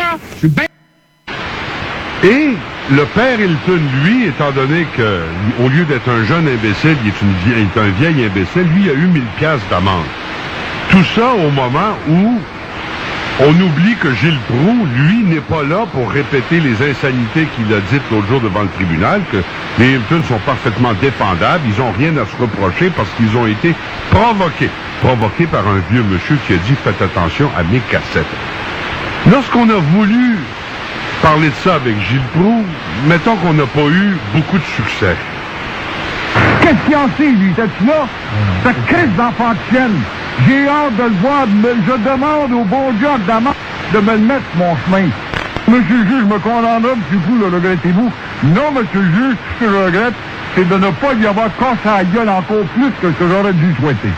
[2.23, 2.49] Et
[2.91, 5.21] le père Hilton, lui, étant donné que,
[5.63, 9.23] au lieu d'être un jeune imbécile, il est un vieil imbécile, lui a eu 1000
[9.37, 10.05] piastres d'amende.
[10.89, 12.39] Tout ça au moment où
[13.39, 17.79] on oublie que Gilles Proux, lui, n'est pas là pour répéter les insanités qu'il a
[17.91, 19.37] dites l'autre jour devant le tribunal, que
[19.79, 23.73] les Hilton sont parfaitement défendables, ils n'ont rien à se reprocher parce qu'ils ont été
[24.11, 24.69] provoqués.
[25.01, 28.25] Provoqués par un vieux monsieur qui a dit «Faites attention à mes cassettes».
[29.29, 30.37] Lorsqu'on a voulu
[31.21, 32.65] parler de ça avec Gilles Proux,
[33.07, 35.15] mettons qu'on n'a pas eu beaucoup de succès.
[36.61, 37.51] Qu'est-ce qu'il en sait, lui?
[37.53, 38.07] T'es-tu là?
[38.63, 39.99] Cette crise d'enfant de chienne.
[40.47, 41.45] J'ai hâte de le voir.
[41.61, 43.07] mais je demande au bon Dieu
[43.93, 45.07] de me le mettre mon chemin.
[45.67, 48.11] Monsieur le juge, je me condamnerai, monsieur Fou, le regrettez-vous?
[48.43, 50.13] Non, monsieur le juge, ce que je regrette,
[50.55, 53.53] c'est de ne pas lui avoir cassé la gueule encore plus que ce que j'aurais
[53.53, 54.09] dû souhaiter.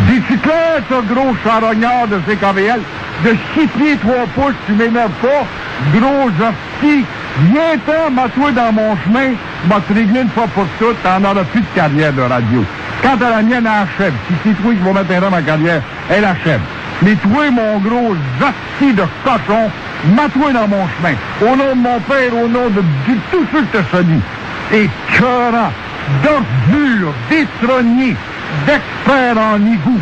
[0.00, 2.80] Dis-tu-clair, ce gros charognard de CKVL,
[3.24, 5.44] de 6 pieds 3 pouces, tu m'énerves pas,
[5.94, 7.04] gros hostie,
[7.52, 9.34] viens-t'en, mets-toi dans mon chemin,
[9.68, 12.64] m'a te une fois pour toutes, t'en auras plus de carrière de radio.
[13.02, 14.14] Quant à la mienne, elle achève.
[14.28, 16.60] Si c'est toi qui vas mettre un homme en carrière, elle achève.
[17.02, 19.70] Mais toi, mon gros hostie de cochon,
[20.06, 21.16] mets-toi dans mon chemin.
[21.42, 22.82] Au nom de mon père, au nom de,
[23.30, 24.20] tous ceux que te salue.
[24.72, 25.72] Écœurant,
[26.22, 28.16] d'ordure, détrogné,
[28.66, 30.00] d'expert en égout.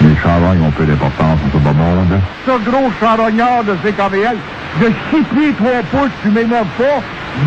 [0.00, 2.20] Les charognes ont peu d'importance dans ce bas monde.
[2.46, 4.36] Ce gros charognard de CKVL,
[4.80, 7.02] de 6 pieds 3 pouces, tu m'énerves pas,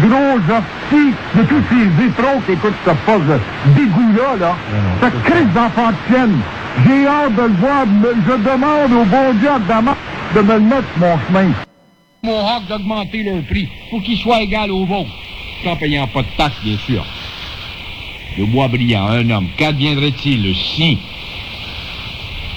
[0.07, 3.39] gros hostie de tous ces vitrons qui écoutent ce poste de
[3.73, 4.55] dégoût-là, là.
[5.01, 6.39] Cette crise d'enfant de chienne.
[6.85, 9.49] J'ai hâte de le voir, mais je demande au bon Dieu
[10.35, 11.51] de me le mettre sur mon chemin.
[12.23, 15.11] Mon rock d'augmenter leur prix pour qu'il soit égal au vôtre,
[15.63, 17.05] sans payant pas de taxes, bien sûr.
[18.37, 20.97] Le bois brillant, un homme, qu'adviendrait-il si,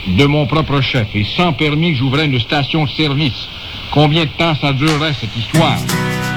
[0.06, 1.08] de mon propre chef?
[1.14, 3.48] Et sans permis, j'ouvrais une station-service
[3.90, 5.78] Combien de temps ça durerait, cette histoire?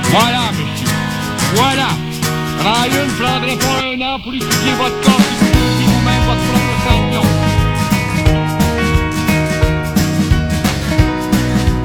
[0.03, 0.87] Voilà, monsieur.
[1.55, 1.87] Voilà.
[2.59, 7.25] Ryan prendrait pas un an pour étudier votre corps et vous-même votre propre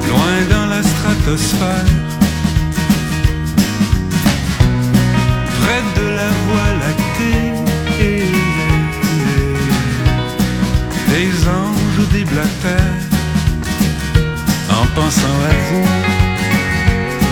[0.07, 1.85] loin dans la stratosphère,
[5.59, 8.23] près de la voie lactée été
[11.09, 12.25] des anges ou des
[14.69, 15.87] en pensant à vous,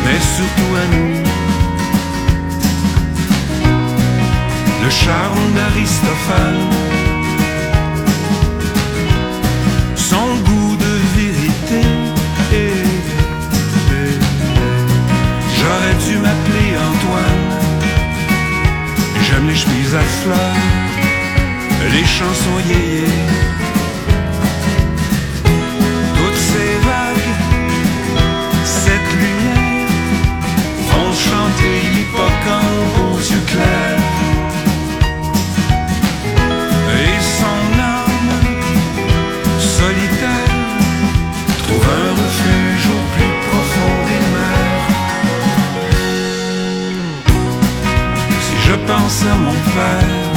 [0.05, 1.15] mais surtout à nous.
[4.83, 6.69] Le charme d'Aristophane,
[9.95, 10.64] son goût
[19.27, 20.37] J'aime les chemises à fleurs,
[21.91, 23.05] les chansons yéyé.
[26.17, 27.31] Toutes ces vagues,
[28.63, 29.89] cette lumière,
[30.91, 32.94] vont chanter l'hippocampe
[49.05, 50.33] pense à mon père,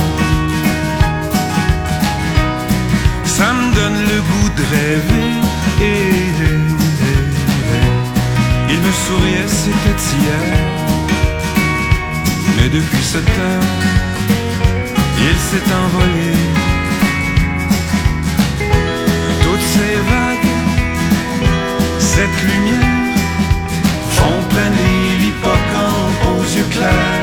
[3.25, 5.31] ça me donne le goût de rêver.
[8.73, 10.45] Il me souriait, c'était hier.
[12.57, 13.67] Mais depuis ce temps,
[15.29, 16.33] il s'est envolé.
[19.45, 20.55] Toutes ces vagues,
[22.13, 23.17] cette lumière,
[24.17, 27.18] font planer l'hippocampe aux yeux clairs.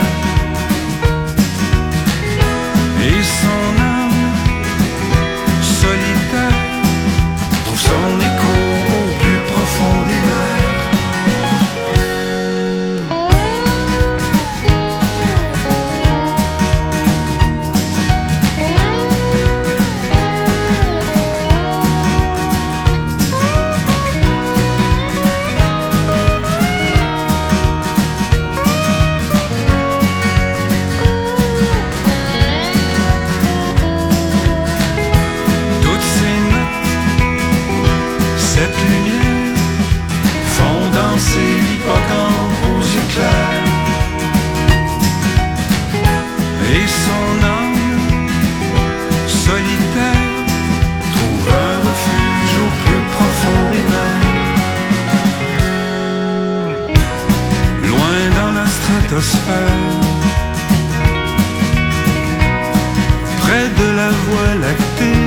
[63.40, 65.26] Près de la voie lactée.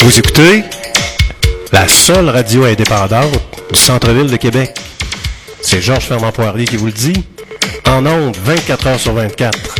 [0.00, 0.64] Vous écoutez
[1.72, 3.38] la seule radio indépendante
[3.70, 4.74] du centre-ville de Québec.
[5.60, 7.24] C'est Georges Fernand Poirier qui vous le dit.
[7.86, 9.77] En ondes, 24 heures sur 24.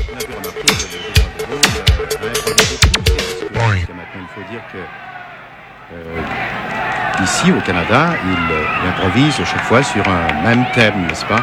[7.49, 11.41] Ici au Canada, il, improvise chaque fois sur un même thème, n'est-ce pas?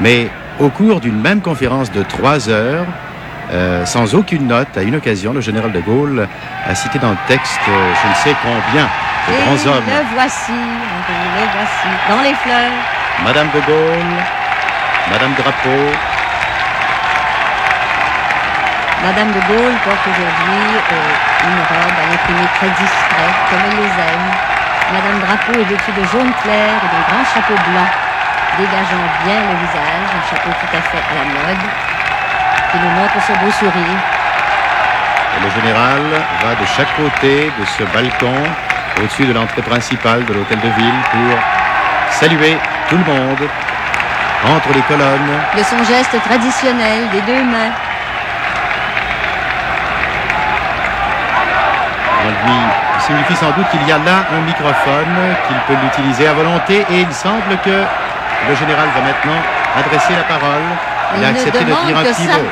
[0.00, 2.86] Mais au cours d'une même conférence de trois heures,
[3.52, 6.28] euh, sans aucune note, à une occasion, le général de Gaulle
[6.66, 9.84] a cité dans le texte euh, je ne sais combien de Et grands hommes.
[9.86, 12.72] le voici, le voici, dans les fleurs.
[13.24, 14.14] Madame de Gaulle,
[15.10, 15.92] Madame Drapeau,
[19.04, 20.62] Madame de Gaulle porte aujourd'hui
[20.92, 24.51] euh, une robe à l'imprimé très discret, comme elle les aime.
[24.92, 27.92] Madame Drapeau est vêtue de jaune clair et de grands chapeaux blancs,
[28.58, 31.64] dégageant bien le visage, un chapeau tout à fait à la mode,
[32.70, 34.00] qui nous montre ce beau sourire.
[35.34, 36.02] Et le général
[36.44, 38.36] va de chaque côté de ce balcon
[39.00, 41.38] au-dessus de l'entrée principale de l'hôtel de ville pour
[42.10, 42.58] saluer
[42.90, 43.48] tout le monde
[44.44, 45.40] entre les colonnes.
[45.56, 47.72] De son geste traditionnel des deux mains,
[52.24, 55.16] On lui signifie sans doute qu'il y a là un microphone,
[55.46, 57.84] qu'il peut l'utiliser à volonté et il semble que
[58.48, 59.40] le général va maintenant
[59.76, 60.66] adresser la parole.
[61.14, 62.48] Il, Il a accepté de dire un petit mot.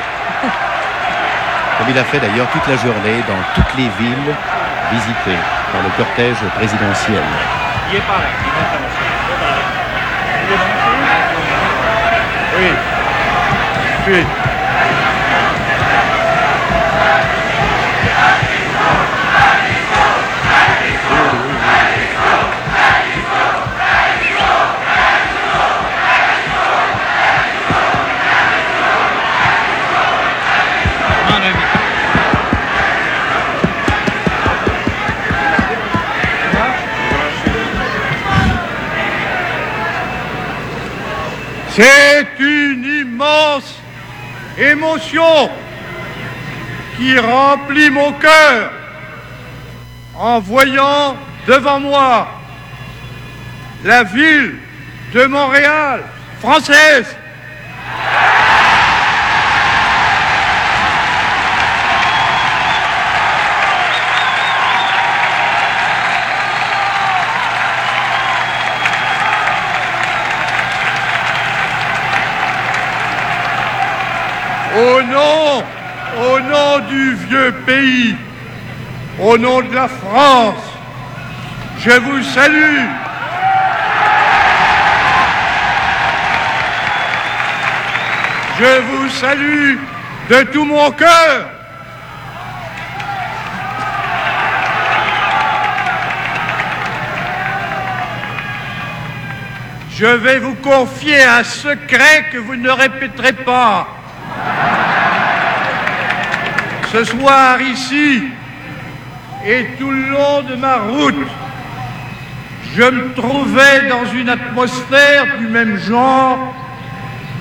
[1.77, 4.35] Comme il a fait d'ailleurs toute la journée dans toutes les villes
[4.91, 5.41] visitées
[5.71, 7.23] par le cortège présidentiel.
[7.89, 8.27] Il est pareil.
[12.57, 12.69] Oui.
[14.07, 14.25] Oui.
[41.81, 43.73] C'est une immense
[44.55, 45.49] émotion
[46.95, 48.71] qui remplit mon cœur
[50.15, 51.17] en voyant
[51.47, 52.27] devant moi
[53.83, 54.57] la ville
[55.11, 56.03] de Montréal
[56.39, 57.10] française.
[79.31, 80.63] Au nom de la France,
[81.79, 82.81] je vous salue.
[88.59, 89.77] Je vous salue
[90.29, 91.47] de tout mon cœur.
[99.97, 103.87] Je vais vous confier un secret que vous ne répéterez pas.
[106.91, 108.23] Ce soir ici
[109.45, 111.27] et tout le long de ma route,
[112.75, 116.53] je me trouvais dans une atmosphère du même genre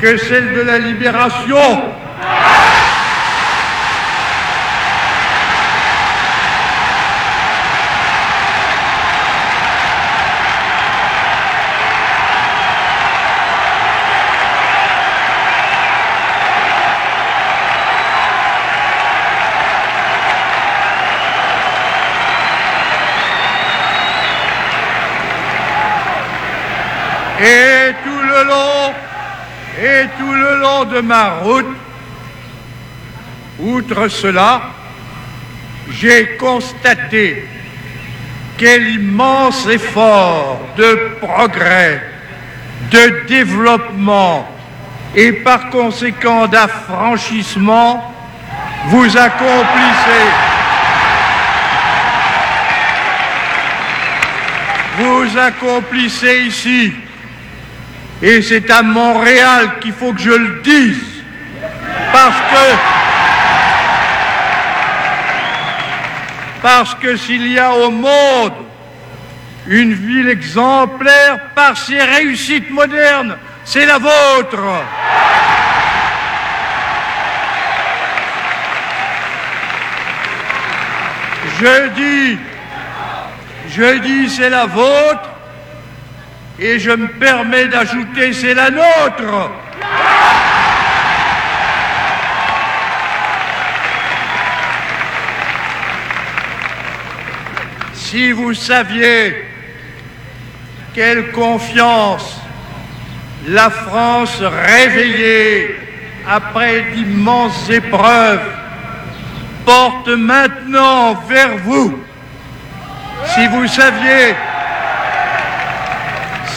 [0.01, 1.90] que celle de la libération.
[31.03, 31.67] Ma route,
[33.59, 34.63] outre cela,
[35.91, 37.47] j'ai constaté
[38.59, 42.03] quel immense effort de progrès,
[42.91, 44.49] de développement
[45.15, 48.15] et par conséquent d'affranchissement
[48.87, 50.27] vous accomplissez.
[54.99, 56.93] Vous accomplissez ici.
[58.23, 61.23] Et c'est à Montréal qu'il faut que je le dise.
[62.13, 62.91] Parce que.
[67.17, 68.53] S'il y a au monde
[69.67, 74.85] une ville exemplaire par ses réussites modernes, c'est la vôtre.
[81.61, 82.39] Je dis,
[83.71, 85.30] je dis c'est la vôtre
[86.61, 89.51] et je me permets d'ajouter c'est la nôtre.
[97.95, 99.45] Si vous saviez
[100.95, 102.41] quelle confiance
[103.49, 105.77] la France réveillée
[106.29, 108.53] après d'immenses épreuves
[109.65, 111.99] porte maintenant vers vous,
[113.27, 114.35] si vous saviez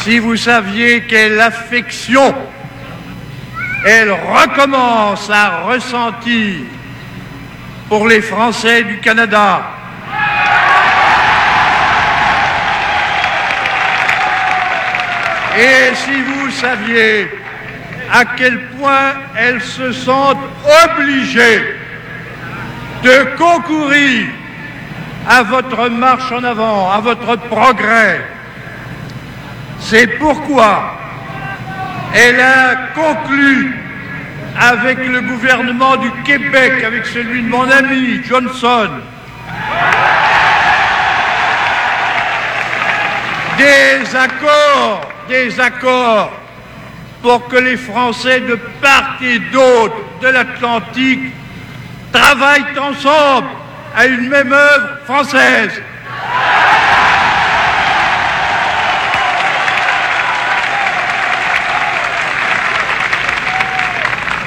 [0.03, 2.35] si vous saviez quelle affection
[3.85, 6.55] elle recommence à ressentir
[7.87, 9.61] pour les Français du Canada.
[15.57, 17.29] Et si vous saviez
[18.11, 20.49] à quel point elles se sentent
[20.83, 21.77] obligées
[23.03, 24.27] de concourir
[25.29, 28.19] à votre marche en avant, à votre progrès,
[29.83, 30.97] c'est pourquoi
[32.13, 33.75] elle a conclu
[34.59, 38.89] avec le gouvernement du Québec, avec celui de mon ami Johnson,
[43.57, 46.31] des accords, des accords
[47.21, 51.33] pour que les Français de part et d'autre de l'Atlantique
[52.11, 53.47] travaillent ensemble
[53.95, 55.81] à une même œuvre française.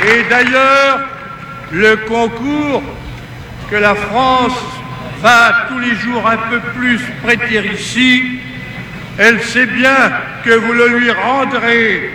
[0.05, 1.01] Et d'ailleurs,
[1.73, 2.82] le concours
[3.70, 4.59] que la France
[5.20, 8.40] va tous les jours un peu plus prêter ici,
[9.18, 10.12] elle sait bien
[10.44, 12.10] que vous le lui rendrez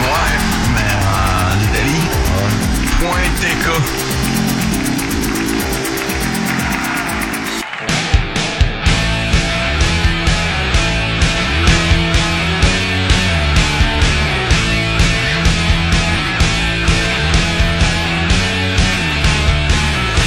[0.02, 0.36] Ouais,
[0.74, 2.06] mais en Italie.
[2.98, 3.66] Point TK.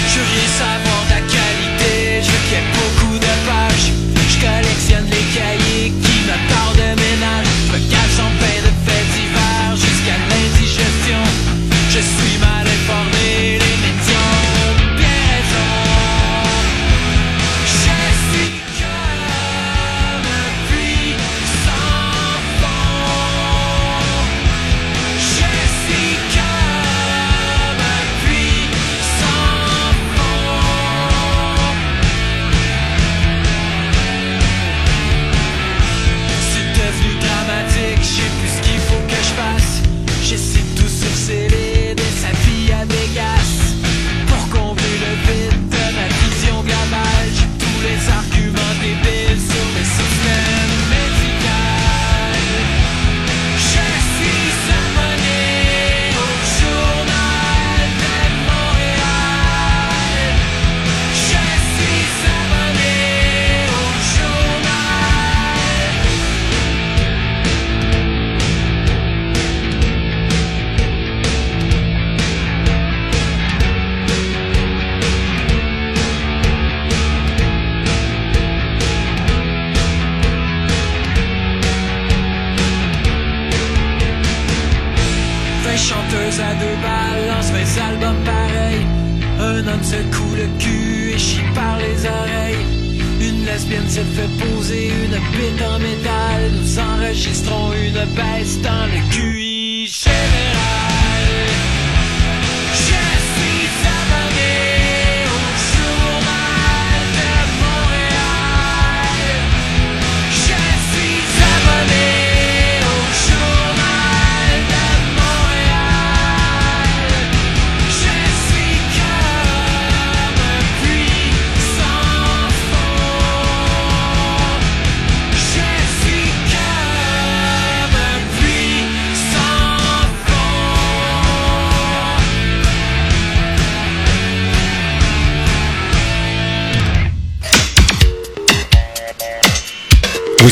[0.08, 3.03] Je veux savoir la qualité, je ait beaucoup.
[4.44, 5.73] Je collectionne les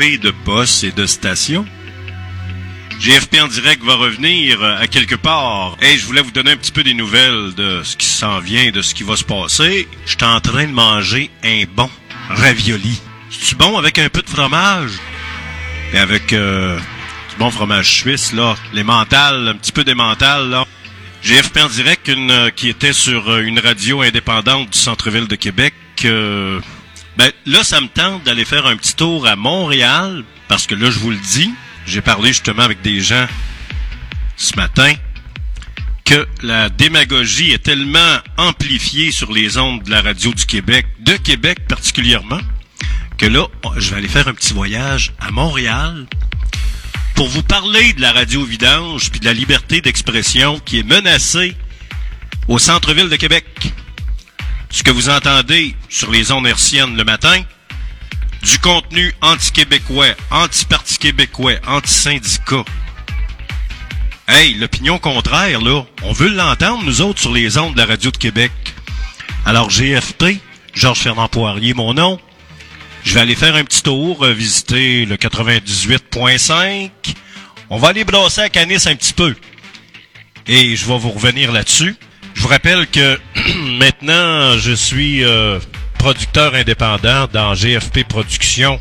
[0.00, 1.66] De poste et de station.
[3.00, 5.76] GFP en direct va revenir euh, à quelque part.
[5.82, 8.70] Et je voulais vous donner un petit peu des nouvelles de ce qui s'en vient,
[8.70, 9.86] de ce qui va se passer.
[10.06, 11.90] Je suis en train de manger un bon
[12.30, 12.98] ravioli.
[13.30, 14.92] C'est bon avec un peu de fromage?
[15.92, 20.48] Et avec euh, du bon fromage suisse là, les mentales, un petit peu des mentales
[20.48, 20.64] là.
[21.22, 25.74] GFP en direct une, euh, qui était sur une radio indépendante du centre-ville de Québec.
[27.20, 30.90] Ben là, ça me tente d'aller faire un petit tour à Montréal parce que là,
[30.90, 31.52] je vous le dis,
[31.84, 33.26] j'ai parlé justement avec des gens
[34.38, 34.90] ce matin
[36.06, 41.12] que la démagogie est tellement amplifiée sur les ondes de la radio du Québec, de
[41.12, 42.40] Québec particulièrement,
[43.18, 46.06] que là, je vais aller faire un petit voyage à Montréal
[47.16, 51.54] pour vous parler de la radio vidange puis de la liberté d'expression qui est menacée
[52.48, 53.44] au centre-ville de Québec.
[54.70, 57.42] Ce que vous entendez sur les ondes hertziennes le matin,
[58.42, 62.64] du contenu anti-québécois, anti-parti québécois, anti-syndicat.
[64.28, 68.12] Hey, l'opinion contraire, là, on veut l'entendre, nous autres, sur les ondes de la radio
[68.12, 68.52] de Québec.
[69.44, 70.38] Alors, GFP,
[70.72, 72.20] Georges Fernand Poirier, mon nom,
[73.02, 76.90] je vais aller faire un petit tour, euh, visiter le 98.5.
[77.70, 79.34] On va aller brasser à Canis un petit peu.
[80.46, 81.96] Et je vais vous revenir là-dessus.
[82.40, 83.18] Je vous rappelle que
[83.78, 85.58] maintenant, je suis euh,
[85.98, 88.80] producteur indépendant dans GFP Productions.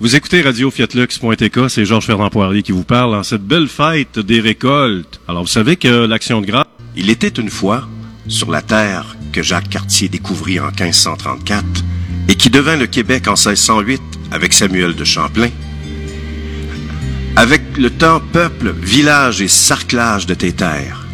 [0.00, 4.18] Vous écoutez Radio Fiatlux.tk, c'est Georges Fernand Poirier qui vous parle en cette belle fête
[4.18, 5.20] des récoltes.
[5.28, 6.64] Alors, vous savez que l'action de grâce...
[6.96, 7.86] Il était une fois,
[8.26, 11.62] sur la terre que Jacques Cartier découvrit en 1534
[12.30, 14.00] et qui devint le Québec en 1608
[14.30, 15.50] avec Samuel de Champlain,
[17.36, 21.07] avec le temps peuple, village et sarclage de tes terres,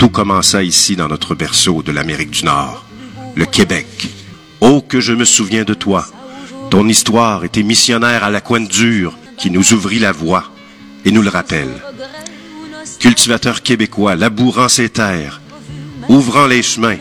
[0.00, 2.86] tout commença ici dans notre berceau de l'Amérique du Nord,
[3.34, 4.08] le Québec.
[4.62, 6.06] Oh que je me souviens de toi,
[6.70, 10.44] ton histoire était missionnaire à la coin dure qui nous ouvrit la voie
[11.04, 11.82] et nous le rappelle.
[12.98, 15.42] Cultivateur québécois, labourant ses terres,
[16.08, 16.96] ouvrant les chemins,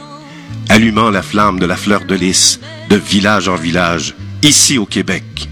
[0.67, 2.59] allumant la flamme de la fleur de lys
[2.89, 4.13] de village en village,
[4.43, 5.47] ici au Québec.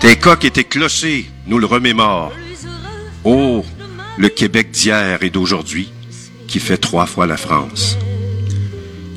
[0.00, 2.32] Tes coqs et tes clochers nous le remémorent.
[3.22, 3.64] Oh,
[4.16, 5.90] le Québec d'hier et d'aujourd'hui,
[6.46, 7.98] qui fait trois fois la France.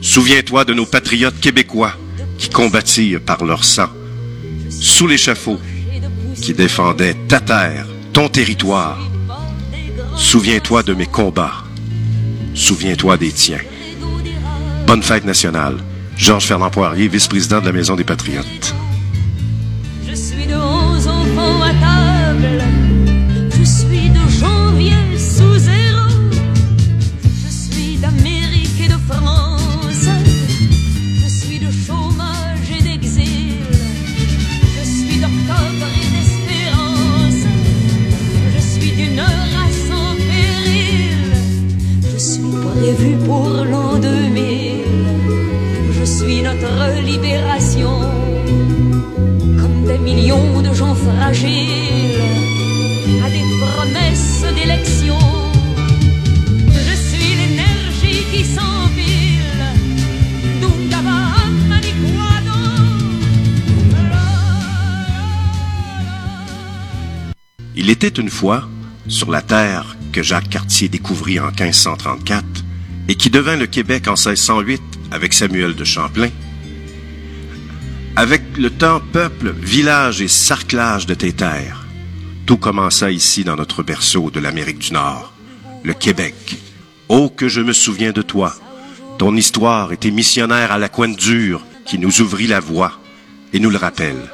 [0.02, 1.94] Souviens-toi de nos patriotes québécois
[2.38, 3.90] qui combattirent par leur sang,
[4.70, 5.60] sous l'échafaud,
[6.42, 9.00] qui défendaient ta terre, ton territoire.
[10.16, 11.64] Souviens-toi de mes combats.
[12.54, 13.62] Souviens-toi des tiens.
[14.88, 15.78] Bonne fête nationale.
[16.16, 18.74] Georges Fernand Poirier, vice-président de la Maison des Patriotes.
[51.38, 51.42] Je
[56.96, 58.46] suis l'énergie qui.
[67.80, 68.68] Il était une fois,
[69.08, 72.44] sur la terre que Jacques Cartier découvrit en 1534
[73.10, 74.82] et qui devint le Québec en 1608
[75.12, 76.30] avec Samuel de Champlain,
[78.18, 81.86] avec le temps peuple, village et sarclage de tes terres,
[82.48, 85.34] tout commença ici dans notre berceau de l'Amérique du Nord,
[85.84, 86.58] le Québec.
[87.10, 88.56] Oh que je me souviens de toi,
[89.20, 93.00] ton histoire était missionnaire à la coin dure qui nous ouvrit la voie
[93.54, 94.32] et nous le rappelle.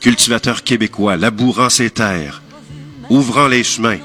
[0.00, 2.40] Cultivateur québécois, labourant ses terres,
[3.08, 3.98] ouvrant les chemins,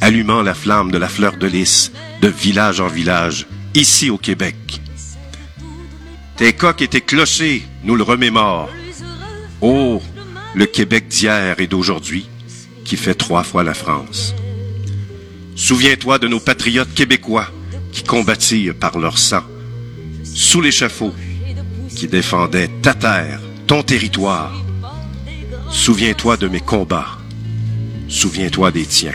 [0.00, 4.80] allumant la flamme de la fleur de lys de village en village, ici au Québec.
[6.40, 8.70] Tes coqs et tes clochers nous le remémorent.
[9.60, 10.00] Oh,
[10.54, 12.30] le Québec d'hier et d'aujourd'hui,
[12.82, 14.34] qui fait trois fois la France.
[15.54, 17.46] Souviens-toi de nos patriotes québécois
[17.92, 19.42] qui combattirent par leur sang,
[20.24, 21.12] sous l'échafaud,
[21.94, 24.64] qui défendaient ta terre, ton territoire.
[25.70, 27.18] Souviens-toi de mes combats.
[28.08, 29.12] Souviens-toi des tiens.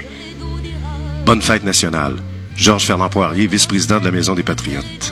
[1.26, 2.18] Bonne fête nationale.
[2.56, 5.11] Georges Fernand Poirier, vice-président de la Maison des Patriotes.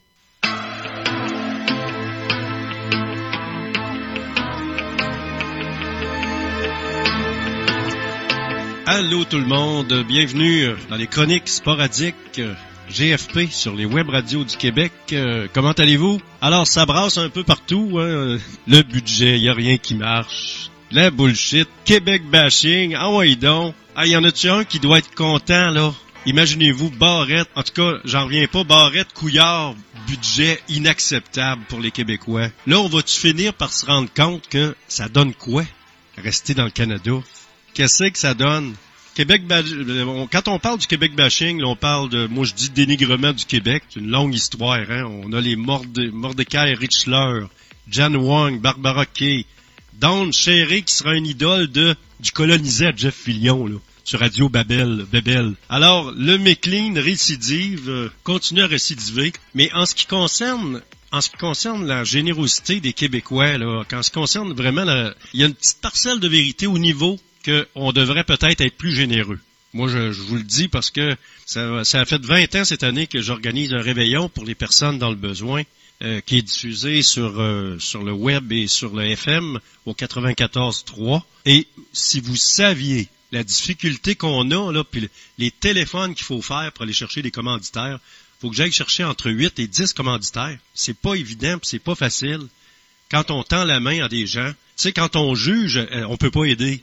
[8.93, 12.41] Allô tout le monde, bienvenue dans les chroniques sporadiques
[12.89, 14.91] GFP sur les web radios du Québec.
[15.13, 16.19] Euh, comment allez-vous?
[16.41, 18.37] Alors ça brasse un peu partout, hein,
[18.67, 20.71] le budget, y a rien qui marche.
[20.91, 23.75] La bullshit, Québec bashing, ah ouais donc.
[23.95, 25.93] Ah, y en a-tu un qui doit être content là?
[26.25, 29.73] Imaginez-vous Barrette, en tout cas, j'en reviens pas, Barrette, Couillard,
[30.05, 32.49] budget inacceptable pour les Québécois.
[32.67, 35.63] Là, on va-tu finir par se rendre compte que ça donne quoi?
[36.17, 37.21] Rester dans le Canada?
[37.73, 38.75] Qu'est-ce que ça donne?
[39.15, 42.69] Québec, euh, quand on parle du Québec bashing, là, on parle de, moi je dis
[42.69, 43.83] dénigrement du Québec.
[43.89, 45.03] C'est une longue histoire, hein.
[45.23, 47.45] On a les Morde- Mordecai Richler,
[47.89, 49.45] Jan Wong, Barbara Kay,
[49.93, 53.75] Dawn Sherry qui sera une idole de, du colonisé à Jeff Fillion, là,
[54.05, 55.53] sur Radio Babel, Bebel.
[55.69, 60.81] Alors, le McLean récidive, euh, continue à récidiver, mais en ce qui concerne
[61.13, 65.41] en ce qui concerne la générosité des Québécois, là, en ce concerne vraiment, la- il
[65.41, 69.39] y a une petite parcelle de vérité au niveau qu'on devrait peut-être être plus généreux.
[69.73, 71.15] Moi, je, vous le dis parce que
[71.45, 74.99] ça, ça a fait 20 ans cette année que j'organise un réveillon pour les personnes
[74.99, 75.63] dans le besoin
[76.01, 81.21] euh, qui est diffusé sur, euh, sur le web et sur le FM au 94.3.
[81.45, 86.41] Et si vous saviez la difficulté qu'on a, là, puis le- les téléphones qu'il faut
[86.41, 87.99] faire pour aller chercher des commanditaires,
[88.41, 90.57] faut que j'aille chercher entre 8 et 10 commanditaires.
[90.73, 92.41] C'est pas évident, puis c'est pas facile.
[93.09, 96.17] Quand on tend la main à des gens, tu sais, quand on juge, euh, on
[96.17, 96.81] peut pas aider.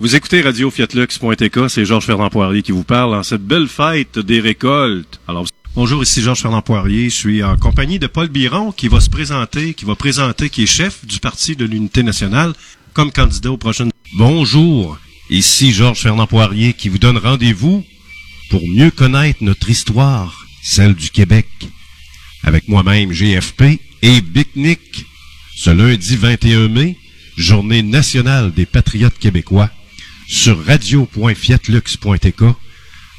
[0.00, 4.18] Vous écoutez Radio Fiatlux.tk, c'est Georges Fernand Poirier qui vous parle en cette belle fête
[4.18, 5.20] des récoltes.
[5.28, 5.44] Alors,
[5.74, 7.10] bonjour, ici Georges Fernand Poirier.
[7.10, 10.62] Je suis en compagnie de Paul Biron qui va se présenter, qui va présenter, qui
[10.62, 12.54] est chef du Parti de l'Unité nationale
[12.94, 13.90] comme candidat aux prochaines.
[14.14, 14.98] Bonjour,
[15.28, 17.84] ici Georges Fernand Poirier qui vous donne rendez-vous
[18.48, 21.46] pour mieux connaître notre histoire, celle du Québec.
[22.42, 25.04] Avec moi-même GFP et Bic Nick,
[25.56, 26.96] ce lundi 21 mai,
[27.36, 29.68] journée nationale des patriotes québécois
[30.30, 32.42] sur radio.fiatlux.tk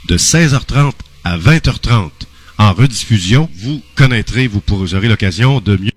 [0.08, 0.94] de 16h30
[1.26, 2.10] à 20h30
[2.58, 3.50] en rediffusion.
[3.54, 5.92] Vous connaîtrez, vous pourrez- aurez l'occasion de mieux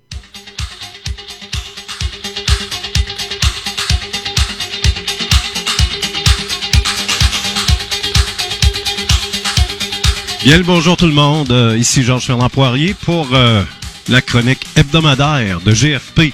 [10.43, 13.63] Bien le bonjour tout le monde, Euh, ici Georges Fernand Poirier pour euh,
[14.09, 16.33] la chronique hebdomadaire de GFP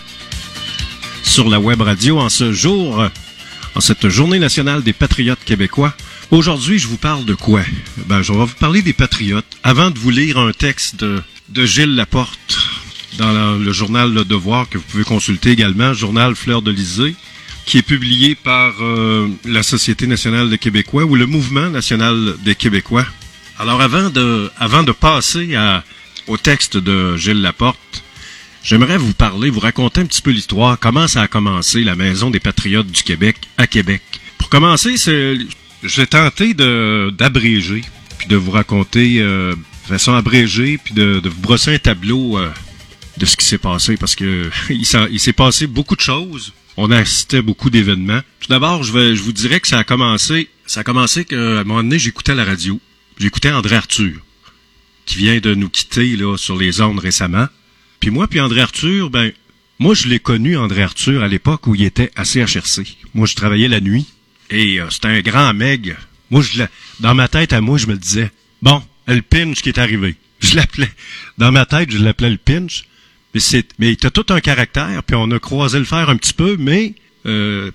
[1.24, 3.08] sur la web radio en ce jour,
[3.76, 5.96] en cette journée nationale des patriotes québécois.
[6.30, 7.62] Aujourd'hui, je vous parle de quoi?
[8.08, 11.96] Ben, je vais vous parler des patriotes avant de vous lire un texte de, Gilles
[11.96, 12.60] Laporte
[13.18, 17.16] dans le journal Le Devoir que vous pouvez consulter également, journal Fleur de Lysée,
[17.66, 22.56] qui est publié par euh, la Société nationale des Québécois ou le Mouvement national des
[22.56, 23.06] Québécois.
[23.60, 25.84] Alors avant de, avant de passer à,
[26.28, 28.04] au texte de Gilles Laporte,
[28.64, 32.30] j'aimerais vous parler, vous raconter un petit peu l'histoire, comment ça a commencé la Maison
[32.30, 34.02] des Patriotes du Québec à Québec.
[34.38, 34.96] Pour commencer,
[35.84, 37.84] j'ai tenté d'abréger,
[38.18, 42.38] puis de vous raconter euh, de façon abrégée, puis de, de vous brosser un tableau
[42.38, 42.50] euh,
[43.18, 46.54] de ce qui s'est passé, parce que il, s'est passé beaucoup de choses.
[46.78, 48.22] On a assisté à beaucoup d'événements.
[48.40, 51.64] Tout d'abord, je, je vous dirais que ça a commencé, ça a commencé qu'à un
[51.64, 52.80] moment donné, j'écoutais la radio.
[53.18, 54.14] J'écoutais André Arthur,
[55.06, 57.48] qui vient de nous quitter là sur les ondes récemment.
[58.02, 59.32] Puis moi, puis André Arthur, ben,
[59.80, 62.98] moi, je l'ai connu, André Arthur, à l'époque où il était à CHRC.
[63.14, 64.08] Moi, je travaillais la nuit.
[64.50, 65.96] Et euh, c'était un grand meg.
[66.30, 66.64] Moi, je
[67.00, 68.30] dans ma tête, à moi, je me disais,
[68.62, 70.16] bon, le pinch qui est arrivé.
[70.40, 70.90] Je l'appelais,
[71.38, 72.86] dans ma tête, je l'appelais le pinch.
[73.34, 76.18] Mais c'est, mais il a tout un caractère, puis on a croisé le fer un
[76.18, 76.96] petit peu, mais
[77.28, 77.70] euh,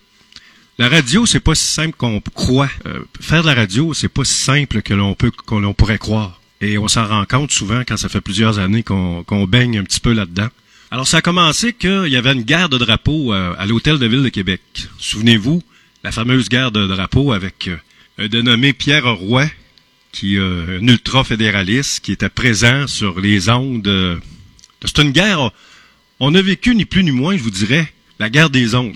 [0.77, 2.69] la radio, c'est pas si simple qu'on croit.
[2.87, 6.41] Euh, faire de la radio, c'est pas si simple que l'on peut qu'on pourrait croire.
[6.61, 10.01] Et on s'en rend compte souvent quand ça fait plusieurs années qu'on baigne un petit
[10.01, 10.49] peu là-dedans.
[10.91, 14.07] Alors, ça a commencé qu'il y avait une guerre de drapeaux euh, à l'Hôtel de
[14.07, 14.61] Ville de Québec.
[14.99, 15.63] Souvenez-vous,
[16.05, 17.77] la fameuse guerre de drapeaux avec euh,
[18.19, 19.47] un dénommé Pierre Roy,
[20.13, 24.21] qui euh, un ultra-fédéraliste, qui était présent sur les ondes.
[24.85, 25.51] c'est une guerre,
[26.21, 28.95] on a vécu ni plus ni moins, je vous dirais, la guerre des ondes.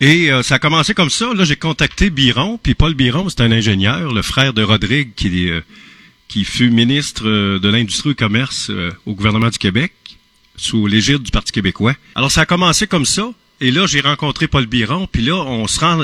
[0.00, 1.32] Et ça a commencé comme ça.
[1.32, 5.48] Là, j'ai contacté Biron, puis Paul Biron, c'est un ingénieur, le frère de Rodrigue, qui,
[5.48, 5.62] euh,
[6.28, 9.92] qui fut ministre euh, de l'Industrie et du Commerce euh, au gouvernement du Québec,
[10.56, 11.94] sous l'égide du Parti québécois.
[12.14, 13.30] Alors, ça a commencé comme ça.
[13.60, 16.02] Et là, j'ai rencontré Paul Biron, puis là, on se rend,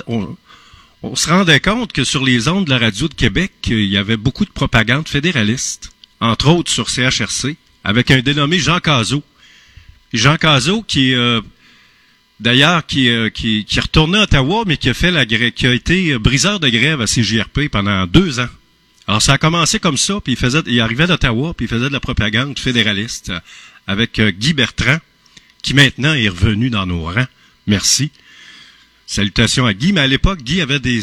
[1.15, 4.17] se rendait compte que sur les ondes de la radio de Québec, il y avait
[4.17, 9.23] beaucoup de propagande fédéraliste, entre autres sur CHRC, avec un dénommé Jean Cazot.
[10.15, 11.41] Jean Cazot qui euh,
[12.41, 15.67] d'ailleurs qui, euh, qui, qui retourné à Ottawa, mais qui a fait la grève, qui
[15.67, 18.49] a été briseur de grève à CJRP pendant deux ans.
[19.09, 21.89] Alors ça a commencé comme ça, puis il faisait, il arrivait d'Ottawa, puis il faisait
[21.89, 23.41] de la propagande fédéraliste euh,
[23.87, 24.99] avec euh, Guy Bertrand,
[25.63, 27.27] qui maintenant est revenu dans nos rangs.
[27.67, 28.13] Merci.
[29.07, 31.03] Salutations à Guy, mais à l'époque, Guy avait des,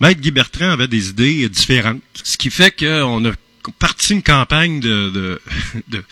[0.00, 3.32] Maître Guy Bertrand avait des idées différentes, ce qui fait qu'on a
[3.78, 5.40] parti une campagne de, de,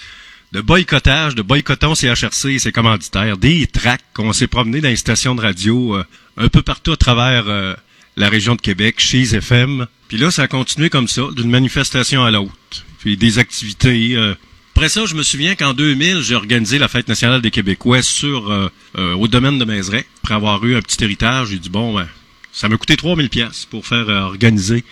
[0.53, 4.97] de boycottage, de boycottons CHRC et ses commanditaires, des tracts qu'on s'est promené dans les
[4.97, 6.05] stations de radio euh,
[6.37, 7.77] un peu partout à travers
[8.17, 9.87] la région de Québec, chez FM.
[10.09, 12.53] Puis là, ça a continué comme ça, d'une manifestation à l'autre.
[12.99, 14.15] Puis des activités.
[14.17, 14.35] euh.
[14.79, 18.51] Après ça, je me souviens qu'en 2000, j'ai organisé la Fête nationale des Québécois sur
[18.51, 20.05] euh, euh, au domaine de Mézeray.
[20.23, 22.07] Après avoir eu un petit héritage, j'ai dit, bon, ben,
[22.53, 24.85] ça m'a coûté 3000 pièces pour faire euh, organiser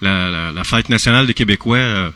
[0.00, 2.12] la, Fête nationale des Québécois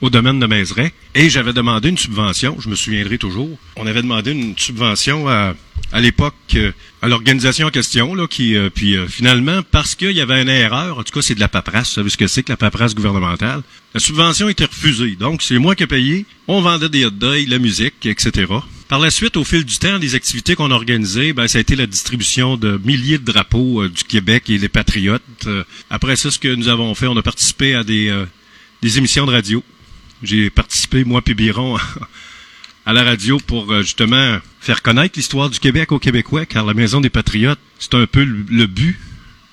[0.00, 0.92] au domaine de Mézeray.
[1.14, 3.58] Et j'avais demandé une subvention, je me souviendrai toujours.
[3.76, 5.54] On avait demandé une subvention à,
[5.92, 6.72] à l'époque euh,
[7.02, 10.48] à l'organisation en question, là, qui euh, puis euh, finalement, parce qu'il y avait une
[10.48, 12.56] erreur, en tout cas c'est de la paperasse, vous savez ce que c'est que la
[12.56, 13.62] paperasse gouvernementale,
[13.94, 15.16] la subvention était refusée.
[15.16, 18.46] Donc c'est moi qui ai payé, on vendait des hot dogs, la musique, etc.
[18.88, 21.60] Par la suite, au fil du temps, des activités qu'on a organisées, ben, ça a
[21.60, 25.22] été la distribution de milliers de drapeaux euh, du Québec et des patriotes.
[25.46, 28.12] Euh, après ça, ce que nous avons fait, on a participé à des,
[28.82, 29.62] des émissions de radio.
[30.22, 31.78] J'ai participé, moi puis Biron,
[32.86, 36.74] à la radio pour euh, justement faire connaître l'histoire du Québec aux Québécois, car la
[36.74, 38.98] Maison des Patriotes, c'est un peu le, but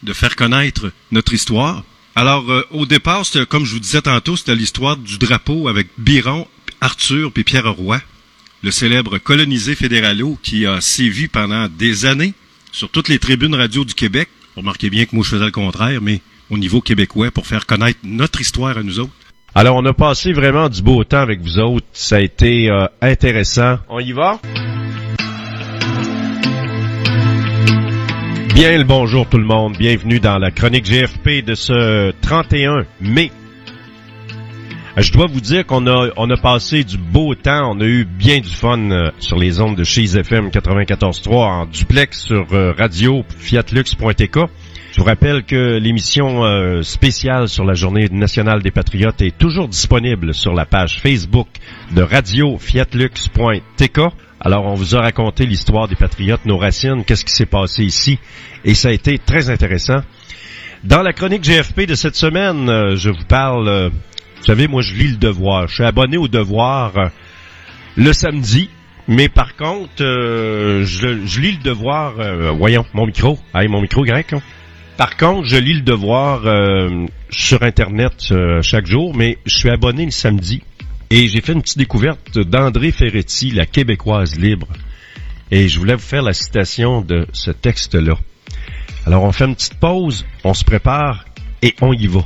[0.02, 1.84] de faire connaître notre histoire.
[2.16, 5.88] Alors, euh, au départ, c'était, comme je vous disais tantôt, c'était l'histoire du drapeau avec
[6.00, 6.48] Biron,
[6.82, 8.02] Arthur puis Pierre Roy,
[8.64, 12.34] le célèbre colonisé fédéralo qui a sévi pendant des années
[12.72, 14.30] sur toutes les tribunes radio du Québec.
[14.56, 18.00] Remarquez bien que moi, je faisais le contraire, mais au niveau québécois, pour faire connaître
[18.04, 19.14] notre histoire à nous autres.
[19.57, 21.86] Alors, on a passé vraiment du beau temps avec vous autres.
[21.94, 23.77] Ça a été euh, intéressant.
[23.88, 24.38] On y va?
[28.53, 29.77] Bien le bonjour tout le monde.
[29.77, 33.32] Bienvenue dans la chronique GFP de ce 31 mai.
[34.98, 37.72] Je dois vous dire qu'on a, on a passé du beau temps.
[37.72, 41.65] On a eu bien du fun euh, sur les ondes de chez FM 94.3 en
[41.65, 44.38] duplex sur euh, radio fiatlux.tk.
[44.96, 49.68] Je vous rappelle que l'émission euh, spéciale sur la Journée nationale des patriotes est toujours
[49.68, 51.50] disponible sur la page Facebook
[51.92, 54.00] de radio fiatlux.tk.
[54.40, 58.20] Alors, on vous a raconté l'histoire des patriotes, nos racines, qu'est-ce qui s'est passé ici,
[58.64, 60.00] et ça a été très intéressant.
[60.86, 64.82] Dans la chronique GFP de cette semaine, euh, je vous parle, euh, vous savez, moi
[64.82, 65.68] je lis le devoir.
[65.68, 66.94] Je suis abonné au devoir
[67.98, 68.70] le samedi,
[69.10, 73.82] mais par contre, euh, je, je lis le devoir, euh, voyons, mon micro, hey, mon
[73.82, 74.32] micro grec.
[74.32, 74.42] hein.
[74.98, 79.70] Par contre, je lis le devoir euh, sur Internet euh, chaque jour, mais je suis
[79.70, 80.62] abonné le samedi.
[81.10, 84.68] Et j'ai fait une petite découverte d'André Ferretti, la québécoise libre.
[85.52, 88.16] Et je voulais vous faire la citation de ce texte-là.
[89.06, 91.26] Alors on fait une petite pause, on se prépare
[91.62, 92.24] et on y va.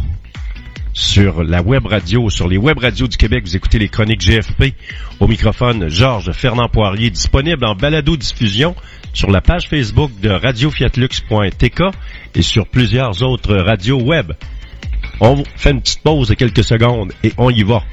[0.93, 4.75] Sur la web radio, sur les web radios du Québec, vous écoutez les chroniques GFP.
[5.19, 8.75] Au microphone, Georges Fernand Poirier, disponible en balado-diffusion
[9.13, 11.81] sur la page Facebook de radiofiatlux.tk
[12.35, 14.33] et sur plusieurs autres radios web.
[15.19, 17.83] On fait une petite pause de quelques secondes et on y va.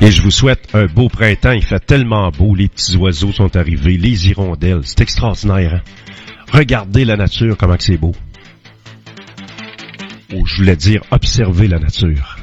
[0.00, 1.52] Et je vous souhaite un beau printemps.
[1.52, 2.54] Il fait tellement beau.
[2.54, 4.82] Les petits oiseaux sont arrivés, les hirondelles.
[4.82, 5.74] C'est extraordinaire.
[5.74, 5.80] Hein?
[6.52, 8.14] Regardez la nature, comment c'est beau.
[10.34, 12.35] Ou je voulais dire, observez la nature.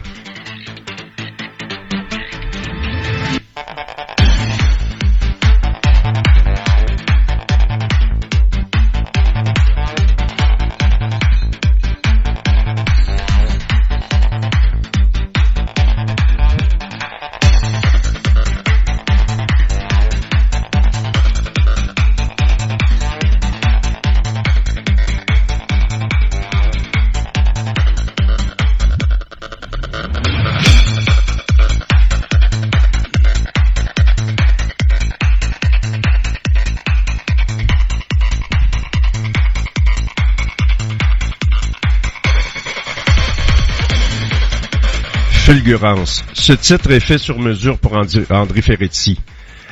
[46.33, 49.17] Ce titre est fait sur mesure pour André Ferretti.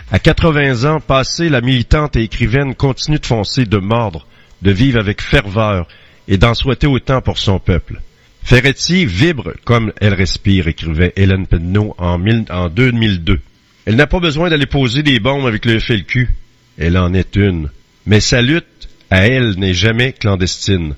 [0.09, 4.25] À 80 ans, passée, la militante et écrivaine continue de foncer, de mordre,
[4.61, 5.89] de vivre avec ferveur
[6.29, 7.99] et d'en souhaiter autant pour son peuple.
[8.41, 13.41] Ferretti vibre comme elle respire, écrivait Hélène Penneau en, en 2002.
[13.85, 16.29] Elle n'a pas besoin d'aller poser des bombes avec le FLQ.
[16.77, 17.69] Elle en est une.
[18.05, 20.95] Mais sa lutte, à elle, n'est jamais clandestine.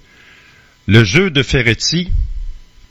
[0.85, 2.11] Le jeu de Ferretti,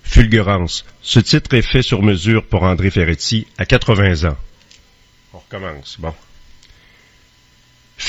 [0.02, 0.84] Fulgurance.
[1.02, 4.36] Ce titre est fait sur mesure pour André Ferretti à 80 ans.
[5.32, 6.14] On recommence, bon.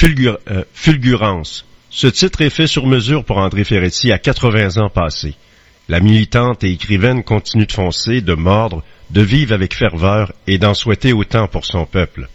[0.03, 1.65] Euh, Fulgurance.
[1.89, 5.35] Ce titre est fait sur mesure pour André Ferretti à 80 ans passés.
[5.87, 10.73] La militante et écrivaine continue de foncer, de mordre, de vivre avec ferveur et d'en
[10.73, 12.27] souhaiter autant pour son peuple.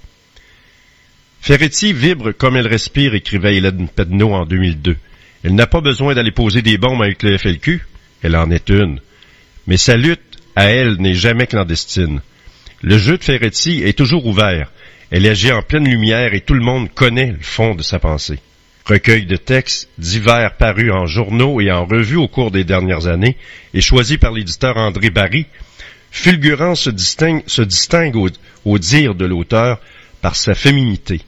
[1.41, 4.97] Ferretti vibre comme elle respire, écrivait Hélène Pedneau en 2002.
[5.45, 7.87] Elle n'a pas besoin d'aller poser des bombes avec le FLQ.
[8.23, 9.01] Elle en est une.
[9.69, 12.23] Mais sa lutte, à elle, n'est jamais clandestine.
[12.81, 14.73] Le jeu de Ferretti est toujours ouvert.
[15.11, 18.39] Elle agit en pleine lumière et tout le monde connaît le fond de sa pensée.
[18.87, 23.37] Recueil de textes divers parus en journaux et en revues au cours des dernières années
[23.75, 25.45] et choisi par l'éditeur André Barry,
[26.11, 28.17] Fulgurant se distingue,
[28.65, 29.79] au, dire de l'auteur
[30.23, 31.21] par sa féminité,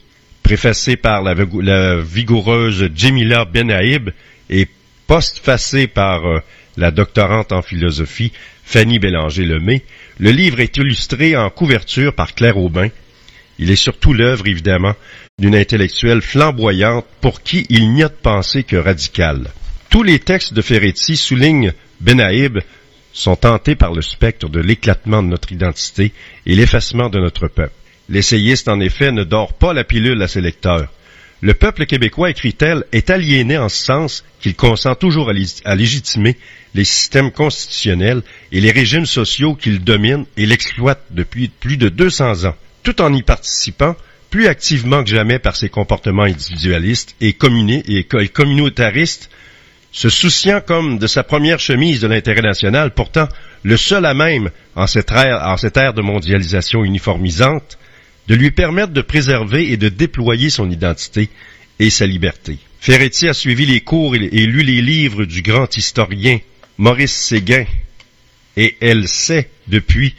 [0.43, 4.09] préfacée par la, la vigoureuse Jemila Benaïb
[4.49, 4.67] et
[5.07, 6.41] postfacée par euh,
[6.81, 8.33] la doctorante en philosophie
[8.65, 9.83] Fanny Bélanger-Lemay,
[10.19, 12.89] le livre est illustré en couverture par Claire Aubin.
[13.59, 14.95] Il est surtout l'œuvre, évidemment,
[15.39, 19.51] d'une intellectuelle flamboyante pour qui il n'y a de pensée que radicale.
[19.91, 22.61] Tous les textes de Ferretti soulignent Benaïb
[23.13, 26.13] sont tentés par le spectre de l'éclatement de notre identité
[26.47, 27.75] et l'effacement de notre peuple.
[28.09, 30.89] L'essayiste, en effet, ne dort pas la pilule à ses lecteurs.
[31.43, 35.75] Le peuple québécois, écrit-elle, est aliéné en ce sens qu'il consent toujours à, lég- à
[35.75, 36.37] légitimer
[36.75, 38.23] les systèmes constitutionnels
[38.53, 43.13] et les régimes sociaux qu'il domine et l'exploite depuis plus de 200 ans, tout en
[43.15, 43.97] y participant
[44.29, 49.31] plus activement que jamais par ses comportements individualistes et, communautaristes
[49.93, 53.29] se souciant comme de sa première chemise de l'intérêt national, pourtant
[53.65, 57.77] le seul à même, en cette ère de mondialisation uniformisante,
[58.29, 61.29] de lui permettre de préserver et de déployer son identité
[61.79, 62.59] et sa liberté.
[62.81, 66.39] Ferretti a suivi les cours et, lu les livres du grand historien
[66.79, 67.67] Maurice Séguin,
[68.57, 70.15] et elle sait depuis,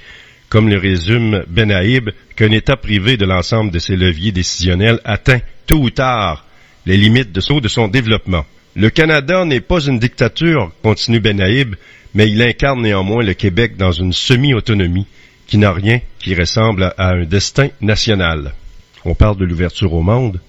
[0.50, 5.80] comme le résume Benaïb, qu'un État privé de l'ensemble de ses leviers décisionnels atteint, tôt
[5.80, 6.46] ou tard,
[6.86, 8.46] les limites de son, de son développement.
[8.76, 11.76] Le Canada n'est pas une dictature, continue Benaïb,
[12.14, 15.08] mais il incarne néanmoins le Québec dans une semi-autonomie
[15.52, 18.54] qui n'a rien qui ressemble à, un destin national.
[19.04, 20.40] On parle de l'ouverture au monde.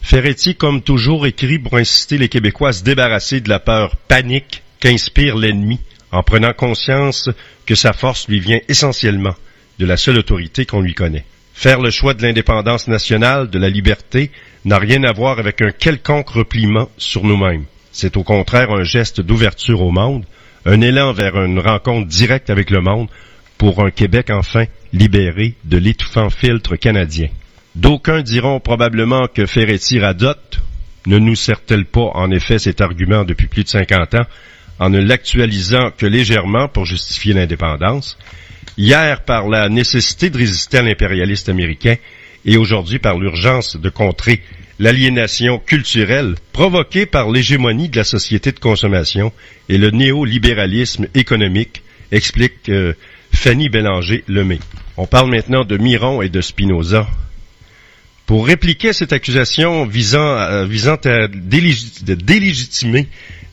[0.00, 4.62] Ferretti, comme toujours, écrit pour inciter les Québécois à se débarrasser de la peur panique
[4.80, 5.78] qu'inspire l'ennemi,
[6.10, 7.28] en prenant conscience
[7.66, 9.34] que sa force lui vient essentiellement
[9.78, 11.26] de la seule autorité qu'on lui connaît.
[11.52, 14.30] Faire le choix de l'indépendance nationale, de la liberté,
[14.64, 17.66] n'a rien à voir avec un quelconque repliement sur nous-mêmes.
[17.92, 20.24] C'est au contraire un geste d'ouverture au monde,
[20.64, 23.08] un élan vers une rencontre directe avec le monde
[23.58, 27.28] pour un Québec enfin libéré de l'étouffant filtre canadien.
[27.74, 30.60] D'aucuns diront probablement que Ferretti radote.
[31.06, 34.26] Ne nous sert-elle pas en effet cet argument depuis plus de 50 ans
[34.78, 38.18] en ne l'actualisant que légèrement pour justifier l'indépendance,
[38.76, 41.96] hier par la nécessité de résister à l'impérialiste américain
[42.44, 44.42] et aujourd'hui par l'urgence de contrer
[44.78, 49.32] l'aliénation culturelle provoquée par l'hégémonie de la société de consommation
[49.68, 52.92] et le néolibéralisme économique, explique euh,
[53.54, 54.58] Bélanger-Lemay.
[54.96, 57.06] On parle maintenant de Miron et de Spinoza.
[58.26, 60.66] Pour répliquer cette accusation visant, euh,
[61.04, 63.06] à délégitimer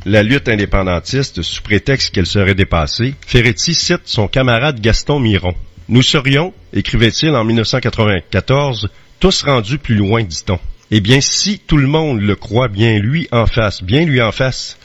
[0.06, 5.53] la lutte indépendantiste sous prétexte qu'elle serait dépassée, Ferretti cite son camarade Gaston Miron.
[5.90, 8.90] Nous serions, écrivait-il en 1994,
[9.20, 10.60] tous rendus plus loin, dit-on.
[10.90, 14.32] Eh bien, si tout le monde le croit bien lui en face, bien lui en
[14.32, 14.78] face,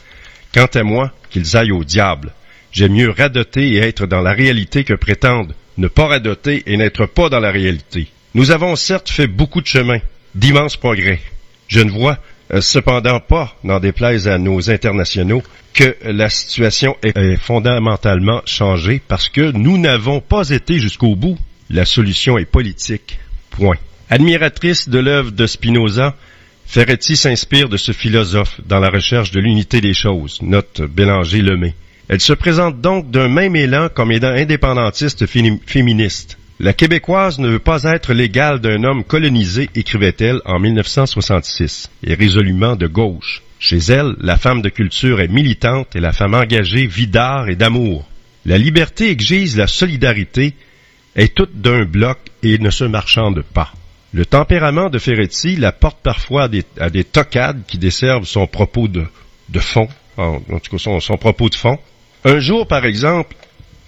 [0.53, 2.31] quant à moi, qu'ils aillent au diable.
[2.71, 7.05] J'aime mieux radoter et être dans la réalité que prétendre ne pas radoter et n'être
[7.05, 8.07] pas dans la réalité.
[8.35, 9.99] Nous avons certes fait beaucoup de chemin,
[10.35, 11.19] d'immenses progrès.
[11.67, 12.19] Je ne vois
[12.53, 15.43] euh, cependant pas, n'en déplaise à nos internationaux,
[15.73, 21.37] que la situation est, fondamentalement changée parce que nous n'avons pas été jusqu'au bout.
[21.69, 23.19] La solution est politique.
[23.51, 23.77] Point.
[24.09, 26.15] Admiratrice de l'œuvre de Spinoza,
[26.65, 31.75] Ferretti s'inspire de ce philosophe dans la recherche de l'unité des choses, note Bélanger Lemay.
[32.09, 36.39] Elle se présente donc d'un même élan comme étant indépendantiste féministe.
[36.59, 42.75] La québécoise ne veut pas être l'égale d'un homme colonisé, écrivait-elle en 1966, et résolument
[42.75, 43.43] de gauche.
[43.59, 47.55] Chez elle, la femme de culture est militante et la femme engagée vit d'art et
[47.55, 48.09] d'amour.
[48.43, 50.55] La liberté exige la solidarité,
[51.15, 53.71] est toute d'un bloc et ne se marchande pas.
[54.13, 58.47] Le tempérament de Ferretti la porte parfois à des, à des tocades qui desservent son
[58.47, 59.05] propos de,
[59.59, 59.87] fond,
[60.17, 61.77] en, tout cas son propos de fond.
[62.25, 63.35] Un jour, par exemple,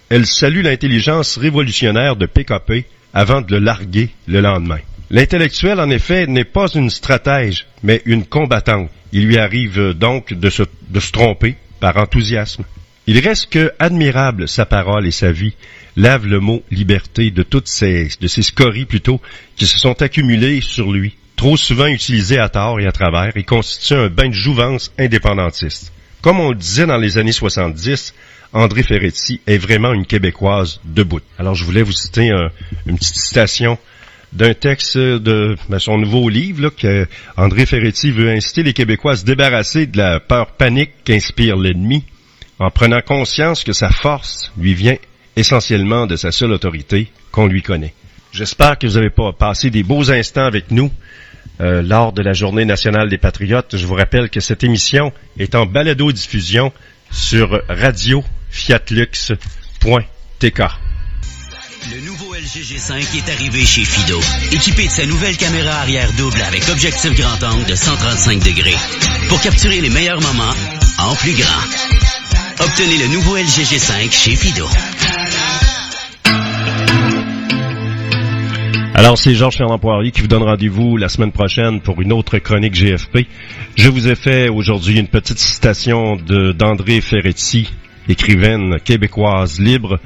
[0.09, 4.79] elle salue l'intelligence révolutionnaire de PKP avant de le larguer le lendemain.
[5.09, 8.89] L'intellectuel, en effet, n'est pas une stratège, mais une combattante.
[9.11, 10.63] Il lui arrive euh, donc de se,
[11.11, 12.63] tromper, par enthousiasme.
[13.05, 15.55] Il reste que admirable sa parole et sa vie
[15.97, 19.19] lave le mot liberté de toutes ces, de ces scories plutôt,
[19.57, 23.43] qui se sont accumulées sur lui, trop souvent utilisées à tort et à travers, et
[23.43, 25.91] constituent un bain de jouvence indépendantiste.
[26.21, 28.13] Comme on le disait dans les années 70,
[28.53, 31.21] André Ferretti est vraiment une Québécoise debout.
[31.39, 32.49] Alors je voulais vous citer un-
[32.85, 33.77] une petite citation
[34.33, 37.07] d'un texte de ben, son nouveau livre, là, que
[37.37, 42.03] André Ferretti veut inciter les Québécois à se débarrasser de la peur panique qu'inspire l'ennemi,
[42.59, 44.95] en prenant conscience que sa force lui vient
[45.35, 47.93] essentiellement de sa seule autorité qu'on lui connaît.
[48.31, 50.91] J'espère que vous avez pas passé des beaux instants avec nous
[51.61, 53.77] euh, lors de la Journée nationale des patriotes.
[53.77, 56.71] Je vous rappelle que cette émission est en balado-diffusion
[57.11, 60.61] sur radiofiatlux.tk.
[61.93, 64.19] Le nouveau LG G5 est arrivé chez Fido.
[64.51, 68.75] Équipé de sa nouvelle caméra arrière double avec objectif grand angle de 135 degrés.
[69.29, 70.53] Pour capturer les meilleurs moments
[70.99, 71.61] en plus grand.
[72.59, 74.67] Obtenez le nouveau LG G5 chez Fido.
[79.01, 82.37] Alors, c'est Georges Fernand Poirier qui vous donne rendez-vous la semaine prochaine pour une autre
[82.37, 83.25] chronique GFP.
[83.75, 87.73] Je vous ai fait aujourd'hui une petite citation d'André Ferretti,
[88.07, 89.99] écrivaine québécoise libre.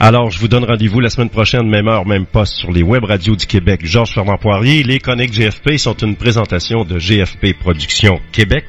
[0.00, 3.04] Alors, je vous donne rendez-vous la semaine prochaine, même heure, même poste, sur les web
[3.04, 3.82] radios du Québec.
[3.84, 4.82] Georges Fernand Poirier.
[4.82, 8.64] Les chroniques GFP sont une présentation de GFP Productions Québec.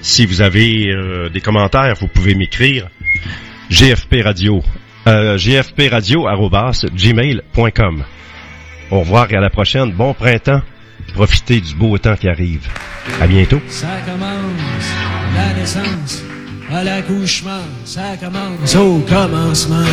[0.00, 2.88] Si vous avez euh, des commentaires, vous pouvez m'écrire.
[3.68, 4.62] GFP Radio.
[5.06, 8.04] Euh, gfpradio.gmail.com
[8.90, 9.92] Au revoir et à la prochaine.
[9.92, 10.62] Bon printemps.
[11.14, 12.66] Profitez du beau temps qui arrive.
[13.20, 13.60] À bientôt.
[13.68, 14.92] Ça commence,
[15.34, 16.22] la naissance,
[16.70, 19.84] à l'accouchement, ça commence au commencement.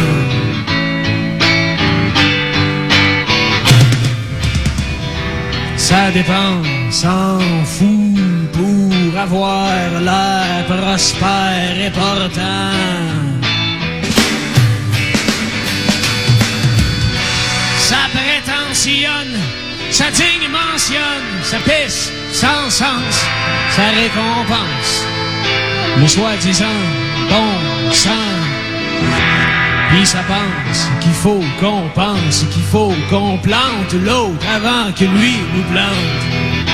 [5.78, 7.88] Ça dépend, s'en fout
[8.54, 13.45] pour avoir l'air prospère et portant.
[19.90, 21.00] Ça digne mentionne,
[21.42, 23.26] ça pisse sans sens,
[23.72, 25.06] ça récompense
[26.00, 26.66] le soi-disant
[27.28, 28.14] bon sens.
[29.90, 35.34] Puis ça pense qu'il faut qu'on pense, qu'il faut qu'on plante l'autre avant que lui
[35.56, 36.65] nous plante.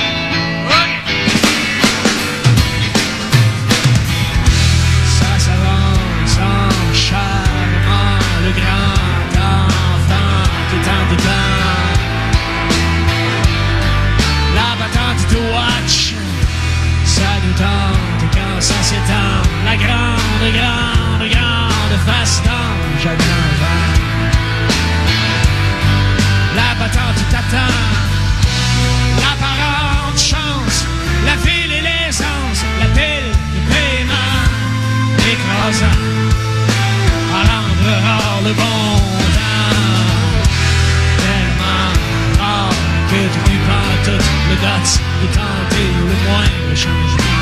[44.60, 47.41] That's the time deal in my English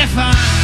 [0.00, 0.59] defined.